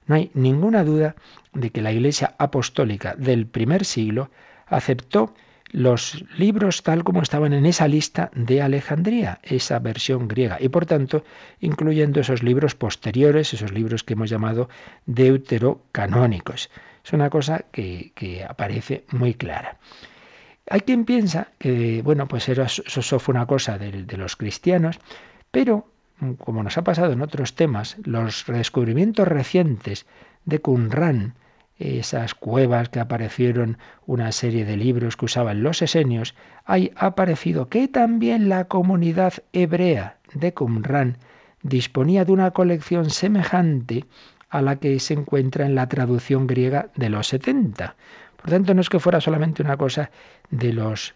No 0.06 0.16
hay 0.16 0.30
ninguna 0.34 0.84
duda 0.84 1.14
de 1.52 1.70
que 1.70 1.80
la 1.80 1.92
Iglesia 1.92 2.34
apostólica 2.38 3.14
del 3.14 3.46
primer 3.46 3.84
siglo 3.84 4.30
aceptó 4.66 5.32
los 5.72 6.24
libros 6.36 6.82
tal 6.82 7.02
como 7.02 7.22
estaban 7.22 7.54
en 7.54 7.66
esa 7.66 7.88
lista 7.88 8.30
de 8.34 8.62
Alejandría, 8.62 9.40
esa 9.42 9.78
versión 9.78 10.28
griega, 10.28 10.58
y 10.60 10.68
por 10.68 10.86
tanto 10.86 11.24
incluyendo 11.60 12.20
esos 12.20 12.42
libros 12.42 12.74
posteriores, 12.74 13.54
esos 13.54 13.72
libros 13.72 14.04
que 14.04 14.12
hemos 14.12 14.30
llamado 14.30 14.68
deuterocanónicos. 15.06 16.70
Es 17.04 17.12
una 17.12 17.30
cosa 17.30 17.64
que, 17.72 18.12
aparece 18.48 19.04
muy 19.10 19.34
clara. 19.34 19.78
Hay 20.70 20.82
quien 20.82 21.04
piensa 21.04 21.48
que, 21.58 22.02
bueno, 22.02 22.28
pues 22.28 22.48
eso, 22.48 23.18
fue 23.18 23.34
una 23.34 23.46
cosa 23.46 23.78
de, 23.78 24.04
de 24.04 24.16
los 24.16 24.36
cristianos, 24.36 25.00
pero 25.50 25.88
como 26.38 26.62
nos 26.62 26.78
ha 26.78 26.84
pasado 26.84 27.12
en 27.12 27.22
otros 27.22 27.54
temas, 27.54 27.96
los 28.04 28.46
redescubrimientos 28.46 29.26
recientes 29.26 30.06
de 30.44 30.60
Qumran, 30.60 31.34
esas 31.78 32.34
cuevas 32.34 32.88
que 32.88 33.00
aparecieron, 33.00 33.78
una 34.06 34.32
serie 34.32 34.64
de 34.64 34.76
libros 34.76 35.16
que 35.16 35.24
usaban 35.24 35.62
los 35.62 35.82
esenios, 35.82 36.34
hay 36.64 36.92
aparecido 36.96 37.68
que 37.68 37.88
también 37.88 38.48
la 38.48 38.66
comunidad 38.66 39.34
hebrea 39.52 40.18
de 40.34 40.54
Qumran 40.54 41.18
disponía 41.62 42.24
de 42.24 42.32
una 42.32 42.50
colección 42.50 43.10
semejante 43.10 44.04
a 44.48 44.62
la 44.62 44.76
que 44.76 45.00
se 45.00 45.14
encuentra 45.14 45.66
en 45.66 45.74
la 45.74 45.88
traducción 45.88 46.46
griega 46.46 46.90
de 46.94 47.08
los 47.08 47.28
70. 47.28 47.96
Por 48.36 48.50
tanto, 48.50 48.74
no 48.74 48.80
es 48.80 48.88
que 48.88 49.00
fuera 49.00 49.20
solamente 49.20 49.62
una 49.62 49.76
cosa 49.76 50.10
de 50.50 50.72
los 50.72 51.14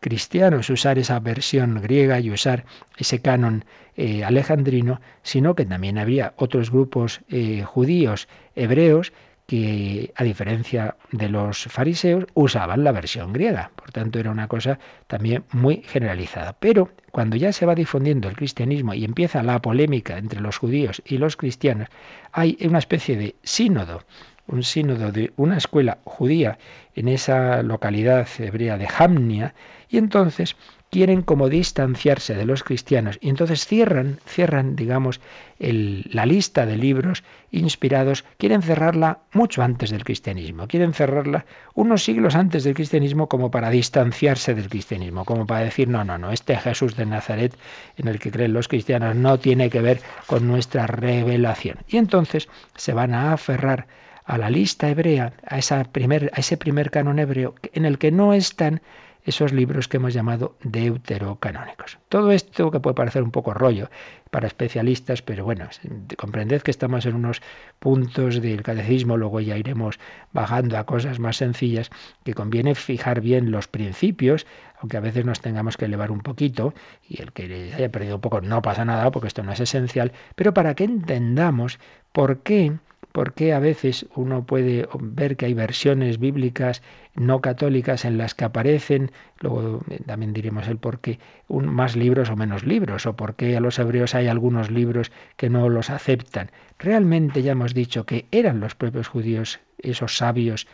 cristianos 0.00 0.68
usar 0.68 0.98
esa 0.98 1.20
versión 1.20 1.80
griega 1.80 2.18
y 2.18 2.30
usar 2.30 2.64
ese 2.98 3.22
canon 3.22 3.64
eh, 3.96 4.24
alejandrino, 4.24 5.00
sino 5.22 5.54
que 5.54 5.64
también 5.64 5.96
había 5.96 6.34
otros 6.36 6.72
grupos 6.72 7.20
eh, 7.28 7.62
judíos 7.62 8.26
hebreos 8.56 9.12
que, 9.46 10.12
a 10.14 10.24
diferencia 10.24 10.96
de 11.10 11.28
los 11.28 11.64
fariseos, 11.64 12.26
usaban 12.34 12.84
la 12.84 12.92
versión 12.92 13.32
griega. 13.32 13.70
Por 13.76 13.90
tanto, 13.92 14.18
era 14.18 14.30
una 14.30 14.48
cosa 14.48 14.78
también 15.06 15.44
muy 15.52 15.82
generalizada. 15.86 16.54
Pero 16.58 16.90
cuando 17.10 17.36
ya 17.36 17.52
se 17.52 17.66
va 17.66 17.74
difundiendo 17.74 18.28
el 18.28 18.36
cristianismo 18.36 18.94
y 18.94 19.04
empieza 19.04 19.42
la 19.42 19.60
polémica 19.60 20.18
entre 20.18 20.40
los 20.40 20.58
judíos 20.58 21.02
y 21.04 21.18
los 21.18 21.36
cristianos, 21.36 21.88
hay 22.32 22.56
una 22.62 22.78
especie 22.78 23.16
de 23.16 23.36
sínodo 23.42 24.04
un 24.48 24.62
sínodo 24.64 25.12
de 25.12 25.32
una 25.36 25.56
escuela 25.56 25.98
judía 26.04 26.58
en 26.94 27.08
esa 27.08 27.62
localidad 27.62 28.28
hebrea 28.38 28.76
de 28.76 28.88
Jamnia, 28.88 29.54
y 29.88 29.98
entonces 29.98 30.56
quieren 30.92 31.22
como 31.22 31.48
distanciarse 31.48 32.34
de 32.34 32.44
los 32.44 32.62
cristianos. 32.62 33.18
Y 33.22 33.30
entonces 33.30 33.64
cierran, 33.64 34.18
cierran, 34.26 34.76
digamos, 34.76 35.22
la 35.58 36.26
lista 36.26 36.66
de 36.66 36.76
libros 36.76 37.24
inspirados, 37.50 38.26
quieren 38.36 38.60
cerrarla 38.60 39.20
mucho 39.32 39.62
antes 39.62 39.88
del 39.88 40.04
cristianismo, 40.04 40.68
quieren 40.68 40.92
cerrarla 40.92 41.46
unos 41.72 42.04
siglos 42.04 42.34
antes 42.34 42.64
del 42.64 42.74
cristianismo 42.74 43.26
como 43.26 43.50
para 43.50 43.70
distanciarse 43.70 44.54
del 44.54 44.68
cristianismo, 44.68 45.24
como 45.24 45.46
para 45.46 45.64
decir, 45.64 45.88
no, 45.88 46.04
no, 46.04 46.18
no, 46.18 46.30
este 46.30 46.58
Jesús 46.58 46.94
de 46.94 47.06
Nazaret 47.06 47.56
en 47.96 48.08
el 48.08 48.18
que 48.18 48.30
creen 48.30 48.52
los 48.52 48.68
cristianos 48.68 49.16
no 49.16 49.38
tiene 49.38 49.70
que 49.70 49.80
ver 49.80 50.02
con 50.26 50.46
nuestra 50.46 50.86
revelación. 50.86 51.78
Y 51.88 51.96
entonces 51.96 52.50
se 52.76 52.92
van 52.92 53.14
a 53.14 53.32
aferrar 53.32 53.86
a 54.26 54.36
la 54.36 54.50
lista 54.50 54.90
hebrea, 54.90 55.32
a, 55.46 55.56
esa 55.56 55.84
primer, 55.84 56.30
a 56.34 56.40
ese 56.40 56.58
primer 56.58 56.90
canon 56.90 57.18
hebreo 57.18 57.54
en 57.72 57.86
el 57.86 57.96
que 57.96 58.12
no 58.12 58.34
están 58.34 58.82
esos 59.24 59.52
libros 59.52 59.88
que 59.88 59.98
hemos 59.98 60.14
llamado 60.14 60.56
deuterocanónicos. 60.62 61.98
Todo 62.08 62.32
esto 62.32 62.70
que 62.70 62.80
puede 62.80 62.94
parecer 62.94 63.22
un 63.22 63.30
poco 63.30 63.54
rollo 63.54 63.88
para 64.30 64.46
especialistas, 64.46 65.22
pero 65.22 65.44
bueno, 65.44 65.68
comprended 66.16 66.62
que 66.62 66.70
estamos 66.70 67.06
en 67.06 67.14
unos 67.14 67.42
puntos 67.78 68.40
del 68.40 68.62
catecismo, 68.62 69.16
luego 69.16 69.40
ya 69.40 69.56
iremos 69.56 70.00
bajando 70.32 70.78
a 70.78 70.84
cosas 70.84 71.18
más 71.18 71.36
sencillas, 71.36 71.90
que 72.24 72.34
conviene 72.34 72.74
fijar 72.74 73.20
bien 73.20 73.50
los 73.50 73.68
principios, 73.68 74.46
aunque 74.80 74.96
a 74.96 75.00
veces 75.00 75.24
nos 75.24 75.40
tengamos 75.40 75.76
que 75.76 75.84
elevar 75.84 76.10
un 76.10 76.20
poquito, 76.20 76.74
y 77.08 77.22
el 77.22 77.32
que 77.32 77.72
haya 77.76 77.92
perdido 77.92 78.16
un 78.16 78.20
poco 78.20 78.40
no 78.40 78.62
pasa 78.62 78.84
nada, 78.84 79.10
porque 79.10 79.28
esto 79.28 79.42
no 79.42 79.52
es 79.52 79.60
esencial, 79.60 80.12
pero 80.34 80.54
para 80.54 80.74
que 80.74 80.84
entendamos 80.84 81.78
por 82.12 82.40
qué 82.40 82.72
porque 83.10 83.52
a 83.52 83.58
veces 83.58 84.06
uno 84.14 84.44
puede 84.44 84.88
ver 85.00 85.36
que 85.36 85.46
hay 85.46 85.54
versiones 85.54 86.18
bíblicas 86.18 86.82
no 87.14 87.40
católicas 87.40 88.04
en 88.04 88.16
las 88.16 88.34
que 88.34 88.44
aparecen, 88.44 89.10
luego 89.40 89.80
eh, 89.90 90.00
también 90.06 90.32
diremos 90.32 90.66
el 90.68 90.78
por 90.78 91.00
qué, 91.00 91.18
más 91.48 91.96
libros 91.96 92.30
o 92.30 92.36
menos 92.36 92.64
libros, 92.64 93.06
o 93.06 93.14
por 93.14 93.34
qué 93.34 93.56
a 93.56 93.60
los 93.60 93.78
hebreos 93.78 94.14
hay 94.14 94.28
algunos 94.28 94.70
libros 94.70 95.12
que 95.36 95.50
no 95.50 95.68
los 95.68 95.90
aceptan. 95.90 96.50
Realmente 96.78 97.42
ya 97.42 97.52
hemos 97.52 97.74
dicho 97.74 98.06
que 98.06 98.26
eran 98.30 98.60
los 98.60 98.74
propios 98.74 99.08
judíos, 99.08 99.60
esos 99.78 100.16
sabios 100.16 100.66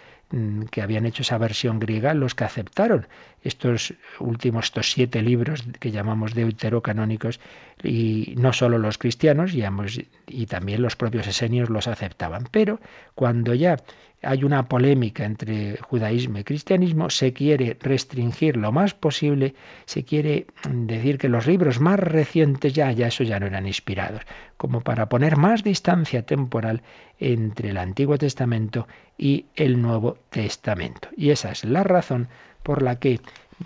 que 0.71 0.83
habían 0.83 1.07
hecho 1.07 1.23
esa 1.23 1.38
versión 1.38 1.79
griega 1.79 2.12
los 2.12 2.35
que 2.35 2.45
aceptaron 2.45 3.07
estos 3.43 3.95
últimos, 4.21 4.67
estos 4.67 4.91
siete 4.91 5.23
libros 5.23 5.64
que 5.81 5.91
llamamos 5.91 6.35
deuterocanónicos, 6.35 7.41
y 7.83 8.35
no 8.37 8.53
solo 8.53 8.79
los 8.79 8.99
cristianos, 8.99 9.53
y 9.55 10.47
también 10.47 10.83
los 10.83 10.97
propios 10.97 11.27
esenios 11.27 11.71
los 11.71 11.87
aceptaban. 11.88 12.49
Pero 12.51 12.81
cuando 13.14 13.55
ya 13.55 13.77
hay 14.21 14.43
una 14.43 14.69
polémica 14.69 15.25
entre 15.25 15.77
judaísmo 15.77 16.38
y 16.38 16.45
cristianismo, 16.45 17.09
se 17.09 17.33
quiere 17.33 17.79
restringir 17.81 18.57
lo 18.57 18.73
más 18.73 18.93
posible, 18.93 19.55
se 19.87 20.05
quiere 20.05 20.49
decir 20.69 21.19
que 21.19 21.29
los 21.29 21.47
libros 21.47 21.81
más 21.81 22.01
recientes 22.01 22.73
ya, 22.73 22.91
ya 22.91 23.07
eso 23.07 23.23
ya 23.23 23.38
no 23.38 23.47
eran 23.47 23.67
inspirados, 23.67 24.23
como 24.57 24.81
para 24.81 25.09
poner 25.09 25.37
más 25.37 25.62
distancia 25.62 26.23
temporal 26.23 26.83
entre 27.18 27.70
el 27.70 27.76
Antiguo 27.76 28.18
Testamento 28.18 28.87
y 29.16 29.46
el 29.57 29.81
Nuevo 29.81 30.18
Testamento. 30.31 31.09
Y 31.16 31.31
esa 31.31 31.50
es 31.50 31.64
la 31.64 31.83
razón 31.83 32.28
por 32.62 32.83
la 32.83 32.98
que 32.98 33.20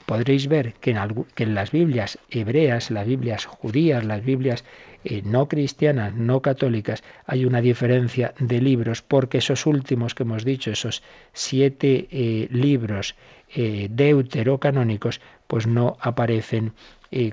podréis 0.06 0.48
ver 0.48 0.74
que 0.74 0.90
en, 1.36 1.54
las 1.54 1.70
Biblias 1.70 2.18
hebreas, 2.30 2.90
las 2.90 3.06
Biblias 3.06 3.44
judías, 3.44 4.04
las 4.04 4.24
Biblias 4.24 4.64
eh, 5.04 5.22
no 5.24 5.48
cristianas, 5.48 6.14
no 6.14 6.40
católicas, 6.40 7.02
hay 7.26 7.44
una 7.44 7.60
diferencia 7.60 8.34
de 8.38 8.60
libros 8.60 9.02
porque 9.02 9.38
esos 9.38 9.66
últimos 9.66 10.14
que 10.14 10.22
hemos 10.22 10.44
dicho, 10.44 10.70
esos 10.70 11.02
siete 11.32 12.08
eh, 12.10 12.48
libros 12.50 13.16
eh, 13.54 13.88
deuterocanónicos, 13.90 15.20
pues 15.46 15.66
no 15.66 15.96
aparecen 16.00 16.72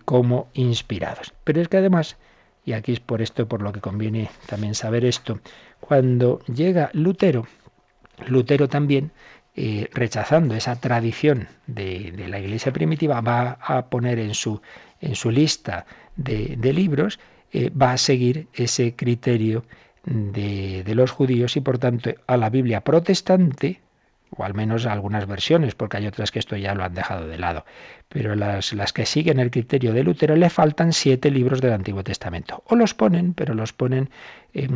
como 0.04 0.50
inspirados. 0.56 1.34
Pero 1.46 1.62
es 1.62 1.70
que 1.70 1.78
además, 1.78 2.18
y 2.66 2.74
aquí 2.74 2.92
es 2.92 3.00
por 3.00 3.22
esto 3.22 3.48
por 3.48 3.62
lo 3.62 3.72
que 3.72 3.80
conviene 3.80 4.30
también 4.46 4.76
saber 4.76 5.06
esto, 5.06 5.40
cuando 5.80 6.40
llega 6.46 6.90
Lutero, 6.94 7.48
Lutero 8.28 8.68
también 8.68 9.12
rechazando 9.92 10.56
esa 10.56 10.80
tradición 10.80 11.50
de, 11.68 12.14
la 12.30 12.40
Iglesia 12.40 12.72
primitiva, 12.72 13.20
va 13.20 13.58
a 13.62 13.88
poner 13.88 14.18
en 14.20 14.34
su, 14.34 14.62
en 15.02 15.16
su 15.16 15.32
lista 15.32 15.86
de, 16.16 16.56
de 16.58 16.72
libros 16.72 17.20
eh, 17.52 17.72
va 17.72 17.94
a 17.94 17.98
seguir 17.98 18.48
ese 18.54 18.96
criterio 18.96 19.66
de, 20.06 20.84
de, 20.84 20.96
los 20.96 21.10
judíos 21.10 21.58
y 21.58 21.62
por 21.62 21.80
tanto 21.80 22.12
a 22.28 22.38
la 22.38 22.52
Biblia 22.52 22.82
protestante, 22.82 23.82
o 24.36 24.44
al 24.44 24.54
menos 24.54 24.86
algunas 24.86 25.28
versiones, 25.28 25.76
porque 25.76 25.98
hay 25.98 26.08
otras 26.08 26.32
que 26.32 26.40
esto 26.40 26.56
ya 26.56 26.76
lo 26.76 26.84
han 26.84 26.94
dejado 26.94 27.28
de 27.28 27.38
lado, 27.38 27.66
pero 28.08 28.36
las, 28.36 28.74
las 28.74 28.94
que 28.94 29.06
siguen 29.06 29.40
el 29.40 29.52
criterio 29.52 29.94
de 29.94 30.04
Lutero 30.04 30.36
le 30.36 30.50
faltan 30.50 30.94
siete 30.94 31.32
libros 31.32 31.62
del 31.62 31.74
Antiguo 31.74 32.04
Testamento. 32.04 32.64
O 32.68 32.76
los 32.76 32.94
ponen, 32.94 33.34
pero 33.34 33.54
los 33.54 33.74
ponen 33.74 34.10
eh, 34.54 34.70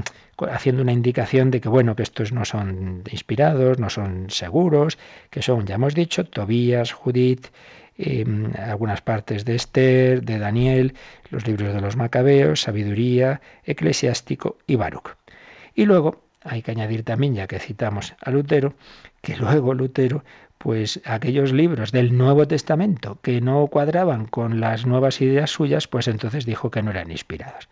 haciendo 0.49 0.81
una 0.81 0.91
indicación 0.91 1.51
de 1.51 1.61
que, 1.61 1.69
bueno, 1.69 1.95
que 1.95 2.03
estos 2.03 2.31
no 2.31 2.45
son 2.45 3.03
inspirados, 3.11 3.79
no 3.79 3.89
son 3.89 4.29
seguros, 4.29 4.97
que 5.29 5.41
son, 5.41 5.65
ya 5.65 5.75
hemos 5.75 5.95
dicho, 5.95 6.25
Tobías, 6.25 6.91
Judith, 6.91 7.47
Em, 7.95 8.51
algunas 8.57 9.01
partes 9.01 9.45
de 9.45 9.55
Esther, 9.55 10.23
de 10.23 10.39
Daniel, 10.39 10.95
los 11.29 11.45
libros 11.45 11.73
de 11.75 11.81
los 11.81 11.95
Macabeos, 11.95 12.61
Sabiduría, 12.61 13.41
Eclesiástico 13.65 14.57
y 14.65 14.75
Baruch. 14.77 15.15
Y 15.75 15.85
luego 15.85 16.23
hay 16.43 16.61
que 16.61 16.71
añadir 16.71 17.03
también, 17.03 17.35
ya 17.35 17.47
que 17.47 17.59
citamos 17.59 18.15
a 18.21 18.31
Lutero, 18.31 18.73
que 19.21 19.35
luego 19.37 19.73
Lutero, 19.73 20.23
pues 20.57 21.01
aquellos 21.05 21.51
libros 21.51 21.91
del 21.91 22.17
Nuevo 22.17 22.47
Testamento 22.47 23.19
que 23.21 23.41
no 23.41 23.67
cuadraban 23.67 24.25
con 24.25 24.59
las 24.59 24.85
nuevas 24.85 25.19
ideas 25.21 25.51
suyas, 25.51 25.87
pues 25.87 26.07
entonces 26.07 26.45
dijo 26.45 26.71
que 26.71 26.81
no 26.81 26.91
eran 26.91 27.11
inspirados. 27.11 27.69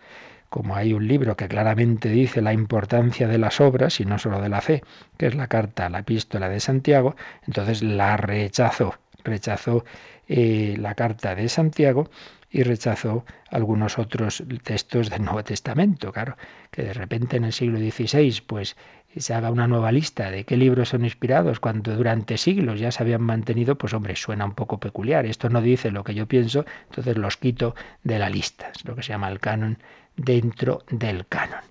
Como 0.50 0.76
hay 0.76 0.92
un 0.92 1.08
libro 1.08 1.38
que 1.38 1.48
claramente 1.48 2.10
dice 2.10 2.42
la 2.42 2.52
importancia 2.52 3.28
de 3.28 3.38
las 3.38 3.62
obras 3.62 4.02
y 4.02 4.06
no 4.06 4.20
solo 4.20 4.42
de 4.42 4.50
la 4.50 4.60
fe, 4.60 4.84
que 5.18 5.28
es 5.28 5.36
la 5.36 5.48
carta, 5.48 5.90
la 5.90 6.00
epístola 6.00 6.50
de 6.50 6.60
Santiago, 6.60 7.16
entonces 7.48 7.82
la 7.82 8.18
rechazó 8.18 8.96
rechazó 9.24 9.86
eh, 10.28 10.76
la 10.80 10.96
carta 10.96 11.36
de 11.36 11.50
Santiago 11.50 12.10
y 12.52 12.64
rechazó 12.64 13.26
algunos 13.50 13.98
otros 13.98 14.44
textos 14.64 15.10
del 15.10 15.24
Nuevo 15.24 15.44
Testamento. 15.44 16.12
Claro, 16.12 16.36
que 16.70 16.84
de 16.84 16.94
repente 16.94 17.38
en 17.38 17.46
el 17.46 17.54
siglo 17.54 17.80
XVI 17.80 18.42
pues 18.46 18.76
se 19.16 19.34
haga 19.34 19.52
una 19.52 19.68
nueva 19.68 19.92
lista 19.92 20.32
de 20.32 20.44
qué 20.46 20.58
libros 20.58 20.90
son 20.90 21.04
inspirados 21.04 21.60
cuando 21.60 21.96
durante 21.96 22.38
siglos 22.38 22.80
ya 22.80 22.92
se 22.92 23.04
habían 23.04 23.22
mantenido, 23.22 23.78
pues 23.78 23.94
hombre, 23.94 24.16
suena 24.16 24.46
un 24.46 24.54
poco 24.54 24.80
peculiar. 24.80 25.26
Esto 25.26 25.50
no 25.50 25.62
dice 25.62 25.92
lo 25.92 26.04
que 26.04 26.14
yo 26.14 26.28
pienso, 26.28 26.66
entonces 26.90 27.18
los 27.18 27.38
quito 27.38 27.76
de 28.04 28.20
la 28.20 28.30
lista. 28.30 28.72
Es 28.76 28.86
lo 28.86 28.96
que 28.96 29.04
se 29.04 29.10
llama 29.10 29.30
el 29.30 29.40
canon 29.40 29.78
dentro 30.16 30.84
del 30.90 31.26
canon 31.28 31.62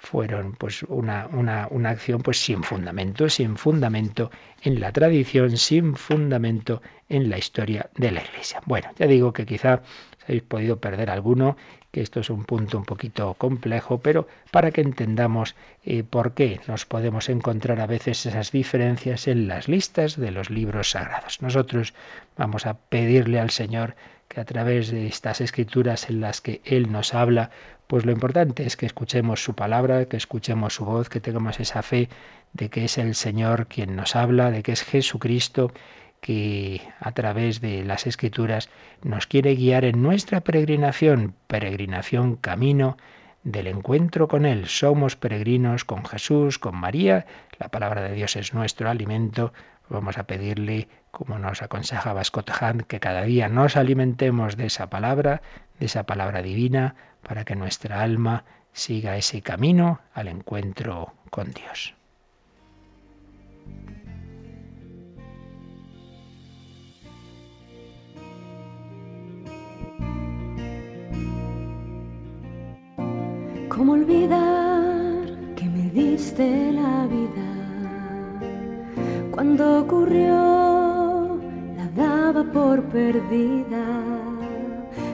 fueron 0.00 0.52
pues 0.52 0.84
una, 0.84 1.26
una, 1.26 1.66
una, 1.70 1.90
acción 1.90 2.22
pues 2.22 2.38
sin 2.38 2.62
fundamento, 2.62 3.28
sin 3.28 3.56
fundamento 3.56 4.30
en 4.62 4.80
la 4.80 4.92
tradición, 4.92 5.56
sin 5.56 5.96
fundamento 5.96 6.80
en 7.08 7.28
la 7.28 7.38
historia 7.38 7.90
de 7.96 8.12
la 8.12 8.22
Iglesia. 8.22 8.62
Bueno, 8.64 8.90
ya 8.96 9.06
digo 9.06 9.32
que 9.32 9.44
quizá 9.44 9.82
habéis 10.28 10.42
podido 10.42 10.78
perder 10.78 11.10
alguno, 11.10 11.56
que 11.90 12.02
esto 12.02 12.20
es 12.20 12.30
un 12.30 12.44
punto 12.44 12.78
un 12.78 12.84
poquito 12.84 13.34
complejo, 13.34 13.98
pero 13.98 14.28
para 14.50 14.70
que 14.70 14.82
entendamos 14.82 15.54
eh, 15.84 16.04
por 16.04 16.34
qué 16.34 16.60
nos 16.68 16.84
podemos 16.84 17.28
encontrar 17.28 17.80
a 17.80 17.86
veces 17.86 18.26
esas 18.26 18.52
diferencias 18.52 19.26
en 19.26 19.48
las 19.48 19.68
listas 19.68 20.16
de 20.16 20.30
los 20.30 20.50
libros 20.50 20.90
sagrados. 20.90 21.40
Nosotros 21.40 21.94
vamos 22.36 22.66
a 22.66 22.74
pedirle 22.74 23.40
al 23.40 23.50
Señor 23.50 23.96
que 24.28 24.40
a 24.40 24.44
través 24.44 24.90
de 24.90 25.06
estas 25.06 25.40
escrituras 25.40 26.10
en 26.10 26.20
las 26.20 26.42
que 26.42 26.60
Él 26.64 26.92
nos 26.92 27.14
habla, 27.14 27.50
pues 27.86 28.04
lo 28.04 28.12
importante 28.12 28.66
es 28.66 28.76
que 28.76 28.84
escuchemos 28.84 29.42
su 29.42 29.54
palabra, 29.54 30.04
que 30.04 30.18
escuchemos 30.18 30.74
su 30.74 30.84
voz, 30.84 31.08
que 31.08 31.20
tengamos 31.20 31.58
esa 31.58 31.82
fe 31.82 32.10
de 32.52 32.68
que 32.68 32.84
es 32.84 32.98
el 32.98 33.14
Señor 33.14 33.66
quien 33.66 33.96
nos 33.96 34.14
habla, 34.14 34.50
de 34.50 34.62
que 34.62 34.72
es 34.72 34.82
Jesucristo 34.82 35.72
que 36.20 36.82
a 37.00 37.12
través 37.12 37.60
de 37.60 37.84
las 37.84 38.06
escrituras 38.06 38.68
nos 39.02 39.26
quiere 39.26 39.54
guiar 39.54 39.84
en 39.84 40.02
nuestra 40.02 40.40
peregrinación, 40.40 41.34
peregrinación 41.46 42.36
camino 42.36 42.96
del 43.44 43.66
encuentro 43.66 44.28
con 44.28 44.44
Él. 44.44 44.66
Somos 44.66 45.16
peregrinos 45.16 45.84
con 45.84 46.04
Jesús, 46.04 46.58
con 46.58 46.76
María, 46.76 47.26
la 47.58 47.68
palabra 47.68 48.02
de 48.02 48.14
Dios 48.14 48.36
es 48.36 48.54
nuestro 48.54 48.90
alimento. 48.90 49.52
Vamos 49.88 50.18
a 50.18 50.24
pedirle, 50.24 50.88
como 51.10 51.38
nos 51.38 51.62
aconsejaba 51.62 52.22
Scott 52.24 52.50
Hahn, 52.50 52.82
que 52.82 53.00
cada 53.00 53.22
día 53.22 53.48
nos 53.48 53.76
alimentemos 53.76 54.56
de 54.56 54.66
esa 54.66 54.90
palabra, 54.90 55.40
de 55.80 55.86
esa 55.86 56.04
palabra 56.04 56.42
divina, 56.42 56.94
para 57.22 57.44
que 57.44 57.56
nuestra 57.56 58.02
alma 58.02 58.44
siga 58.72 59.16
ese 59.16 59.40
camino 59.42 60.00
al 60.12 60.28
encuentro 60.28 61.14
con 61.30 61.52
Dios. 61.52 61.94
¿Cómo 73.78 73.92
olvidar 73.92 75.54
que 75.54 75.64
me 75.66 75.88
diste 75.90 76.72
la 76.72 77.06
vida? 77.06 77.48
Cuando 79.30 79.82
ocurrió, 79.82 81.38
la 81.76 81.88
daba 81.94 82.42
por 82.52 82.82
perdida. 82.86 83.86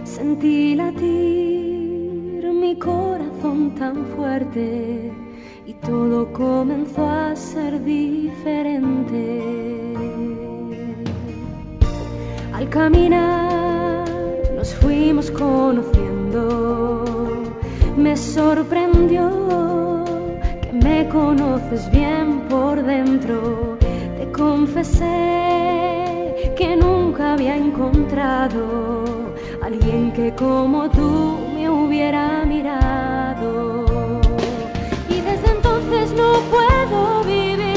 Sentí 0.05 0.74
latir 0.77 2.50
mi 2.55 2.79
corazón 2.79 3.74
tan 3.74 4.07
fuerte 4.16 5.12
y 5.66 5.74
todo 5.74 6.33
comenzó 6.33 7.07
a 7.07 7.37
ser 7.37 7.85
diferente. 7.85 9.42
Al 12.55 12.70
caminar 12.70 14.09
nos 14.57 14.74
fuimos 14.77 15.31
conociendo, 15.31 17.04
me 17.96 18.16
sorprendió 18.16 20.04
que 20.62 20.72
me 20.72 21.09
conoces 21.09 21.90
bien 21.90 22.40
por 22.48 22.83
dentro, 22.83 23.78
te 23.80 24.30
confesé 24.33 25.04
que 26.57 26.76
nunca 26.76 27.35
había 27.35 27.57
encontrado 27.57 29.04
alguien 29.62 30.12
que 30.12 30.35
como 30.35 30.90
tú 30.90 31.38
me 31.54 31.70
hubiera 31.70 32.44
mirado. 32.44 34.20
Y 35.09 35.20
desde 35.20 35.50
entonces 35.50 36.12
no 36.12 36.33
puedo 36.50 37.24
vivir 37.24 37.73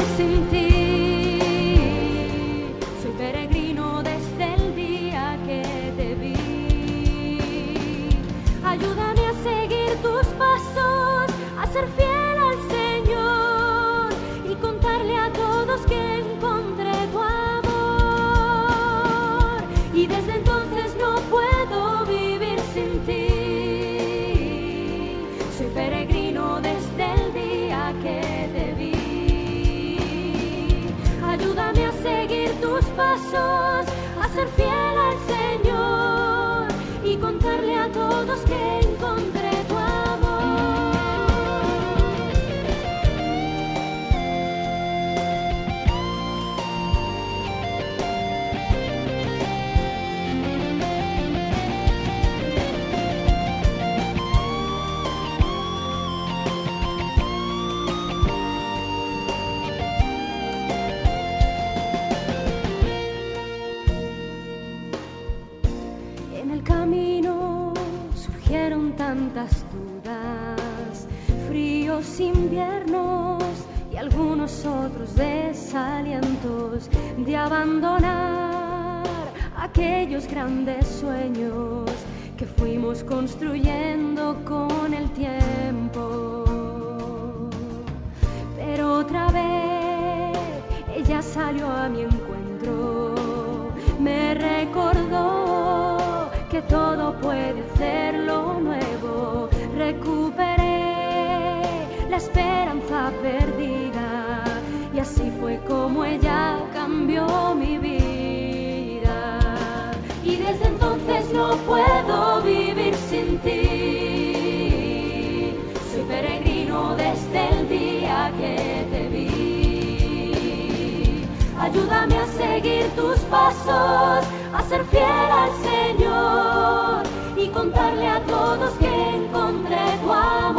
Ayúdame 121.78 122.18
a 122.18 122.26
seguir 122.26 122.90
tus 122.96 123.20
pasos, 123.30 124.26
a 124.52 124.62
ser 124.68 124.84
fiel 124.86 125.30
al 125.30 125.52
Señor 125.62 127.04
y 127.36 127.46
contarle 127.50 128.08
a 128.08 128.20
todos 128.24 128.72
que 128.80 128.88
encontré 128.88 129.78
tu 130.02 130.12
amor. 130.12 130.58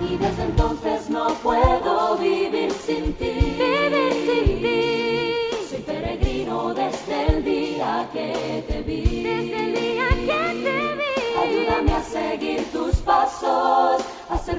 Y 0.00 0.16
desde 0.16 0.44
entonces 0.44 1.10
no 1.10 1.28
puedo 1.42 2.16
vivir 2.16 2.72
sin 2.72 3.12
ti. 3.14 3.32
Vivir 3.58 4.14
sin 4.24 4.62
ti. 4.62 5.34
Soy 5.68 5.80
peregrino 5.82 6.72
desde 6.72 7.26
el 7.26 7.44
día 7.44 8.08
que 8.14 8.64
te 8.66 8.80
vi. 8.80 9.24
Desde 9.24 9.58
el 9.62 9.74
día 9.74 10.08
que 10.08 10.40
te 10.64 10.94
vi. 10.96 11.04
Ayúdame 11.44 11.92
a 11.92 12.02
seguir 12.02 12.64
tus 12.72 12.96
pasos, 12.96 14.02
a 14.30 14.38
ser 14.38 14.55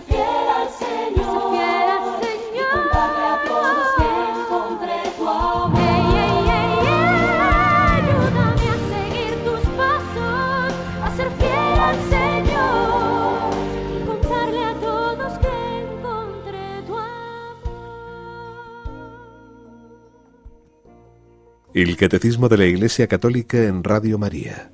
El 21.80 21.96
Catecismo 21.96 22.50
de 22.50 22.58
la 22.58 22.66
Iglesia 22.66 23.06
Católica 23.06 23.60
en 23.60 23.84
Radio 23.84 24.18
María. 24.18 24.72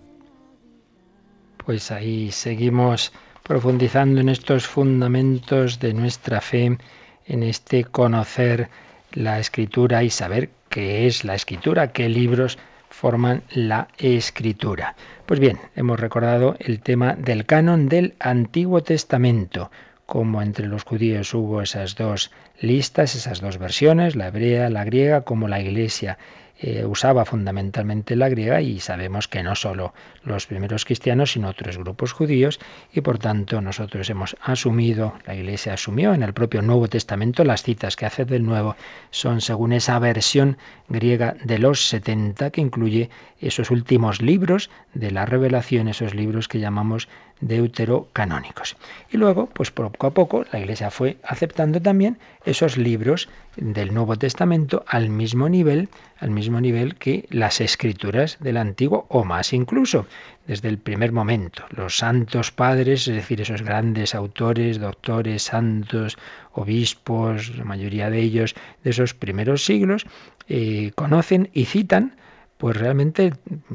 Pues 1.57 1.91
ahí 1.91 2.31
seguimos 2.31 3.11
profundizando 3.43 4.21
en 4.21 4.29
estos 4.29 4.67
fundamentos 4.67 5.81
de 5.81 5.93
nuestra 5.93 6.39
fe, 6.39 6.77
en 7.25 7.43
este 7.43 7.83
conocer 7.83 8.69
la 9.11 9.41
escritura 9.41 10.01
y 10.05 10.09
saber 10.09 10.51
qué 10.69 11.05
es 11.05 11.25
la 11.25 11.35
escritura, 11.35 11.91
qué 11.91 12.07
libros 12.07 12.57
forman 12.89 13.43
la 13.51 13.89
escritura. 13.97 14.95
Pues 15.25 15.41
bien, 15.41 15.59
hemos 15.75 15.99
recordado 15.99 16.55
el 16.57 16.79
tema 16.79 17.15
del 17.15 17.45
canon 17.45 17.89
del 17.89 18.13
Antiguo 18.17 18.81
Testamento, 18.81 19.71
como 20.05 20.41
entre 20.41 20.67
los 20.67 20.85
judíos 20.85 21.33
hubo 21.33 21.61
esas 21.61 21.95
dos 21.95 22.31
listas, 22.61 23.15
esas 23.15 23.41
dos 23.41 23.57
versiones, 23.57 24.15
la 24.15 24.27
hebrea, 24.27 24.69
la 24.69 24.85
griega, 24.85 25.25
como 25.25 25.49
la 25.49 25.59
Iglesia 25.59 26.17
eh, 26.59 26.85
usaba 26.85 27.25
fundamentalmente 27.25 28.15
la 28.15 28.29
griega 28.29 28.61
y 28.61 28.79
sabemos 28.79 29.27
que 29.27 29.43
no 29.43 29.55
solo 29.55 29.93
los 30.23 30.45
primeros 30.45 30.85
cristianos, 30.85 31.31
sino 31.31 31.49
otros 31.49 31.77
grupos 31.77 32.13
judíos 32.13 32.59
y 32.93 33.01
por 33.01 33.17
tanto 33.17 33.59
nosotros 33.59 34.09
hemos 34.09 34.37
asumido, 34.41 35.15
la 35.25 35.35
Iglesia 35.35 35.73
asumió 35.73 36.13
en 36.13 36.23
el 36.23 36.33
propio 36.33 36.61
Nuevo 36.61 36.87
Testamento, 36.87 37.43
las 37.43 37.63
citas 37.63 37.95
que 37.95 38.05
hace 38.05 38.25
del 38.25 38.45
Nuevo 38.45 38.75
son 39.09 39.41
según 39.41 39.73
esa 39.73 39.97
versión 39.99 40.57
griega 40.87 41.35
de 41.43 41.59
los 41.59 41.87
70 41.87 42.51
que 42.51 42.61
incluye 42.61 43.09
esos 43.41 43.71
últimos 43.71 44.21
libros 44.21 44.69
de 44.93 45.11
la 45.11 45.25
revelación, 45.25 45.87
esos 45.87 46.13
libros 46.13 46.47
que 46.47 46.59
llamamos 46.59 47.09
deuterocanónicos. 47.41 48.75
Y 49.11 49.17
luego, 49.17 49.47
pues 49.47 49.71
poco 49.71 50.07
a 50.07 50.11
poco, 50.11 50.45
la 50.51 50.59
Iglesia 50.59 50.89
fue 50.91 51.17
aceptando 51.23 51.81
también 51.81 52.17
esos 52.45 52.77
libros 52.77 53.29
del 53.55 53.93
Nuevo 53.93 54.17
Testamento 54.17 54.83
al 54.87 55.09
mismo 55.09 55.49
nivel, 55.49 55.89
al 56.19 56.31
mismo 56.31 56.61
nivel 56.61 56.95
que 56.95 57.25
las 57.29 57.61
escrituras 57.61 58.37
del 58.39 58.57
Antiguo 58.57 59.05
o 59.09 59.23
más 59.23 59.53
incluso, 59.53 60.07
desde 60.47 60.69
el 60.69 60.77
primer 60.77 61.11
momento. 61.11 61.63
Los 61.69 61.97
santos 61.97 62.51
padres, 62.51 63.07
es 63.07 63.15
decir, 63.15 63.41
esos 63.41 63.61
grandes 63.61 64.15
autores, 64.15 64.79
doctores, 64.79 65.43
santos, 65.43 66.17
obispos, 66.53 67.55
la 67.57 67.63
mayoría 67.65 68.09
de 68.09 68.19
ellos 68.19 68.55
de 68.83 68.89
esos 68.89 69.13
primeros 69.13 69.65
siglos, 69.65 70.05
eh, 70.47 70.91
conocen 70.95 71.49
y 71.53 71.65
citan 71.65 72.15
pues 72.63 72.77
realmente 72.77 73.33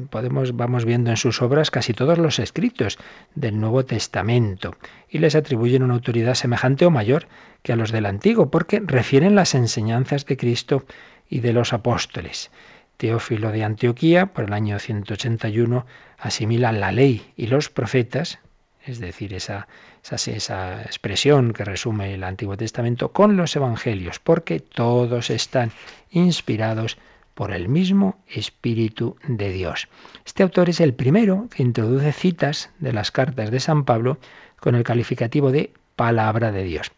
podemos 0.09 0.57
vamos 0.57 0.83
viendo 0.83 1.11
en 1.11 1.15
sus 1.15 1.43
obras 1.43 1.69
casi 1.69 1.93
todos 1.93 2.17
los 2.17 2.39
escritos 2.39 2.97
del 3.35 3.59
Nuevo 3.59 3.85
Testamento 3.85 4.77
y 5.07 5.19
les 5.19 5.35
atribuyen 5.35 5.83
una 5.83 5.93
autoridad 5.93 6.33
semejante 6.33 6.87
o 6.87 6.89
mayor 6.89 7.27
que 7.61 7.71
a 7.71 7.75
los 7.75 7.91
del 7.91 8.07
Antiguo 8.07 8.49
porque 8.49 8.81
refieren 8.83 9.35
las 9.35 9.53
enseñanzas 9.53 10.25
de 10.25 10.37
Cristo 10.37 10.85
y 11.29 11.41
de 11.41 11.53
los 11.53 11.71
apóstoles. 11.71 12.49
Teófilo 12.97 13.51
de 13.51 13.63
Antioquía, 13.63 14.33
por 14.33 14.45
el 14.45 14.53
año 14.53 14.79
181, 14.79 15.85
asimila 16.17 16.71
la 16.71 16.91
ley 16.91 17.31
y 17.37 17.45
los 17.45 17.69
profetas, 17.69 18.39
es 18.83 18.97
decir, 18.97 19.35
esa, 19.35 19.67
esa, 20.03 20.31
esa, 20.31 20.81
expresión 20.81 21.53
que 21.53 21.63
resume 21.63 22.15
el 22.15 22.23
Antiguo 22.23 22.57
Testamento, 22.57 23.11
con 23.11 23.37
los 23.37 23.55
evangelios, 23.55 24.17
porque 24.17 24.59
todos 24.59 25.29
están 25.29 25.71
inspirados 26.09 26.97
por 27.39 27.53
el 27.53 27.69
mismo 27.69 28.17
Espíritu 28.27 29.15
de 29.25 29.49
Dios. 29.53 29.87
Este 30.25 30.43
autor 30.43 30.67
es 30.67 30.81
el 30.81 30.93
primero 30.93 31.47
que 31.49 31.63
introduce 31.63 32.11
citas 32.11 32.69
de 32.79 32.91
las 32.91 33.11
cartas 33.11 33.49
de 33.49 33.61
San 33.61 33.85
Pablo 33.85 34.17
con 34.59 34.75
el 34.75 34.83
calificativo 34.83 35.49
de 35.49 35.71
palabra 35.95 36.51
de 36.51 36.65
Dios. 36.65 36.91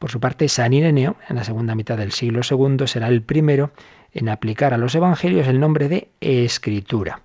Por 0.00 0.10
su 0.10 0.18
parte, 0.18 0.48
San 0.48 0.72
Ireneo, 0.72 1.14
en 1.28 1.36
la 1.36 1.44
segunda 1.44 1.76
mitad 1.76 1.96
del 1.96 2.10
siglo 2.10 2.40
II, 2.42 2.88
será 2.88 3.06
el 3.06 3.22
primero 3.22 3.70
en 4.12 4.28
aplicar 4.28 4.74
a 4.74 4.76
los 4.76 4.96
evangelios 4.96 5.46
el 5.46 5.60
nombre 5.60 5.88
de 5.88 6.08
escritura. 6.20 7.22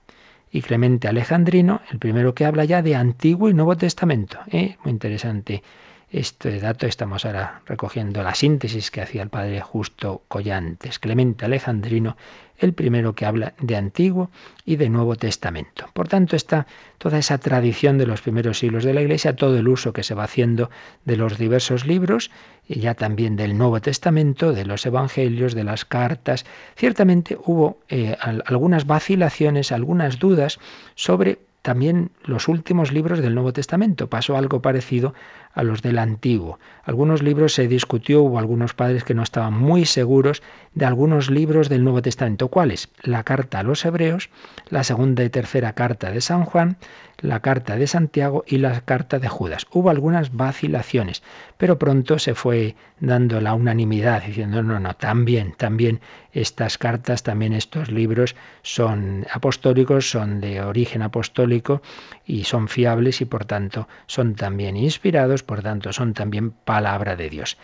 Y 0.52 0.62
Clemente 0.62 1.08
Alejandrino, 1.08 1.82
el 1.90 1.98
primero 1.98 2.36
que 2.36 2.46
habla 2.46 2.64
ya 2.64 2.84
de 2.84 2.94
Antiguo 2.94 3.50
y 3.50 3.56
Nuevo 3.56 3.76
Testamento. 3.76 4.38
¿eh? 4.52 4.78
Muy 4.84 4.92
interesante 4.92 5.64
este 6.16 6.62
dato 6.62 6.88
estamos 6.88 7.26
ahora 7.26 7.62
recogiendo 7.66 8.24
la 8.24 8.36
síntesis 8.36 8.90
que 8.90 9.02
hacía 9.02 9.22
el 9.22 9.28
padre 9.28 9.60
Justo 9.60 10.22
Collantes, 10.30 10.98
Clemente 10.98 11.44
Alejandrino, 11.44 12.16
el 12.58 12.72
primero 12.72 13.16
que 13.16 13.26
habla 13.26 13.54
de 13.60 13.76
Antiguo 13.76 14.32
y 14.64 14.78
de 14.78 14.88
Nuevo 14.88 15.18
Testamento. 15.18 15.90
Por 15.92 16.08
tanto, 16.08 16.38
está 16.38 16.68
toda 17.00 17.18
esa 17.18 17.38
tradición 17.38 17.98
de 17.98 18.08
los 18.08 18.22
primeros 18.22 18.60
siglos 18.60 18.86
de 18.86 18.94
la 18.94 19.02
Iglesia, 19.02 19.36
todo 19.36 19.58
el 19.58 19.68
uso 19.68 19.92
que 19.92 20.04
se 20.04 20.16
va 20.16 20.24
haciendo 20.24 20.70
de 21.04 21.18
los 21.18 21.38
diversos 21.38 21.86
libros, 21.86 22.32
y 22.66 22.80
ya 22.80 22.94
también 22.94 23.36
del 23.36 23.58
Nuevo 23.58 23.82
Testamento, 23.82 24.54
de 24.54 24.64
los 24.64 24.86
Evangelios, 24.86 25.54
de 25.54 25.66
las 25.66 25.84
cartas. 25.84 26.46
Ciertamente 26.78 27.38
hubo 27.44 27.80
eh, 27.90 28.16
algunas 28.22 28.88
vacilaciones, 28.88 29.74
algunas 29.74 30.18
dudas 30.18 30.60
sobre 30.96 31.40
también 31.66 32.12
los 32.24 32.48
últimos 32.48 32.92
libros 32.92 33.20
del 33.22 33.34
Nuevo 33.34 33.52
Testamento. 33.52 34.08
Pasó 34.08 34.38
algo 34.38 34.62
parecido 34.62 35.16
a 35.56 35.64
los 35.64 35.82
del 35.82 35.98
Antiguo. 35.98 36.60
Algunos 36.84 37.24
libros 37.24 37.54
se 37.54 37.68
discutió, 37.68 38.22
hubo 38.22 38.38
algunos 38.38 38.74
padres 38.74 39.04
que 39.04 39.16
no 39.16 39.24
estaban 39.24 39.54
muy 39.54 39.86
seguros 39.86 40.44
de 40.74 40.86
algunos 40.86 41.32
libros 41.32 41.70
del 41.70 41.84
Nuevo 41.84 42.02
Testamento. 42.02 42.50
¿Cuáles? 42.50 42.90
La 43.02 43.24
carta 43.24 43.60
a 43.60 43.64
los 43.64 43.84
Hebreos, 43.86 44.30
la 44.70 44.84
segunda 44.84 45.24
y 45.24 45.30
tercera 45.30 45.74
carta 45.74 46.12
de 46.12 46.22
San 46.22 46.44
Juan, 46.44 46.78
la 47.20 47.40
carta 47.40 47.78
de 47.78 47.88
Santiago 47.88 48.44
y 48.46 48.58
la 48.58 48.82
carta 48.82 49.20
de 49.20 49.30
Judas. 49.30 49.66
Hubo 49.72 49.90
algunas 49.90 50.36
vacilaciones, 50.36 51.24
pero 51.58 51.80
pronto 51.80 52.20
se 52.20 52.36
fue 52.36 52.76
dando 53.00 53.42
la 53.42 53.54
unanimidad, 53.54 54.24
diciendo, 54.24 54.62
no, 54.64 54.80
no, 54.80 54.96
también, 54.96 55.54
también 55.58 56.02
estas 56.34 56.78
cartas, 56.78 57.24
también 57.24 57.54
estos 57.54 57.90
libros 57.90 58.36
son 58.62 59.26
apostólicos, 59.32 60.10
son 60.10 60.42
de 60.42 60.62
origen 60.62 61.02
apostólico 61.02 61.82
y 62.26 62.44
son 62.44 62.68
fiables 62.68 63.22
y 63.22 63.26
por 63.26 63.46
tanto 63.46 63.88
son 64.06 64.36
también 64.36 64.76
inspirados, 64.76 65.44
por 65.46 65.62
tanto 65.62 65.94
son 65.94 66.14
también 66.14 66.52
palabra 66.52 67.16
de 67.16 67.30
Dios. 67.30 67.58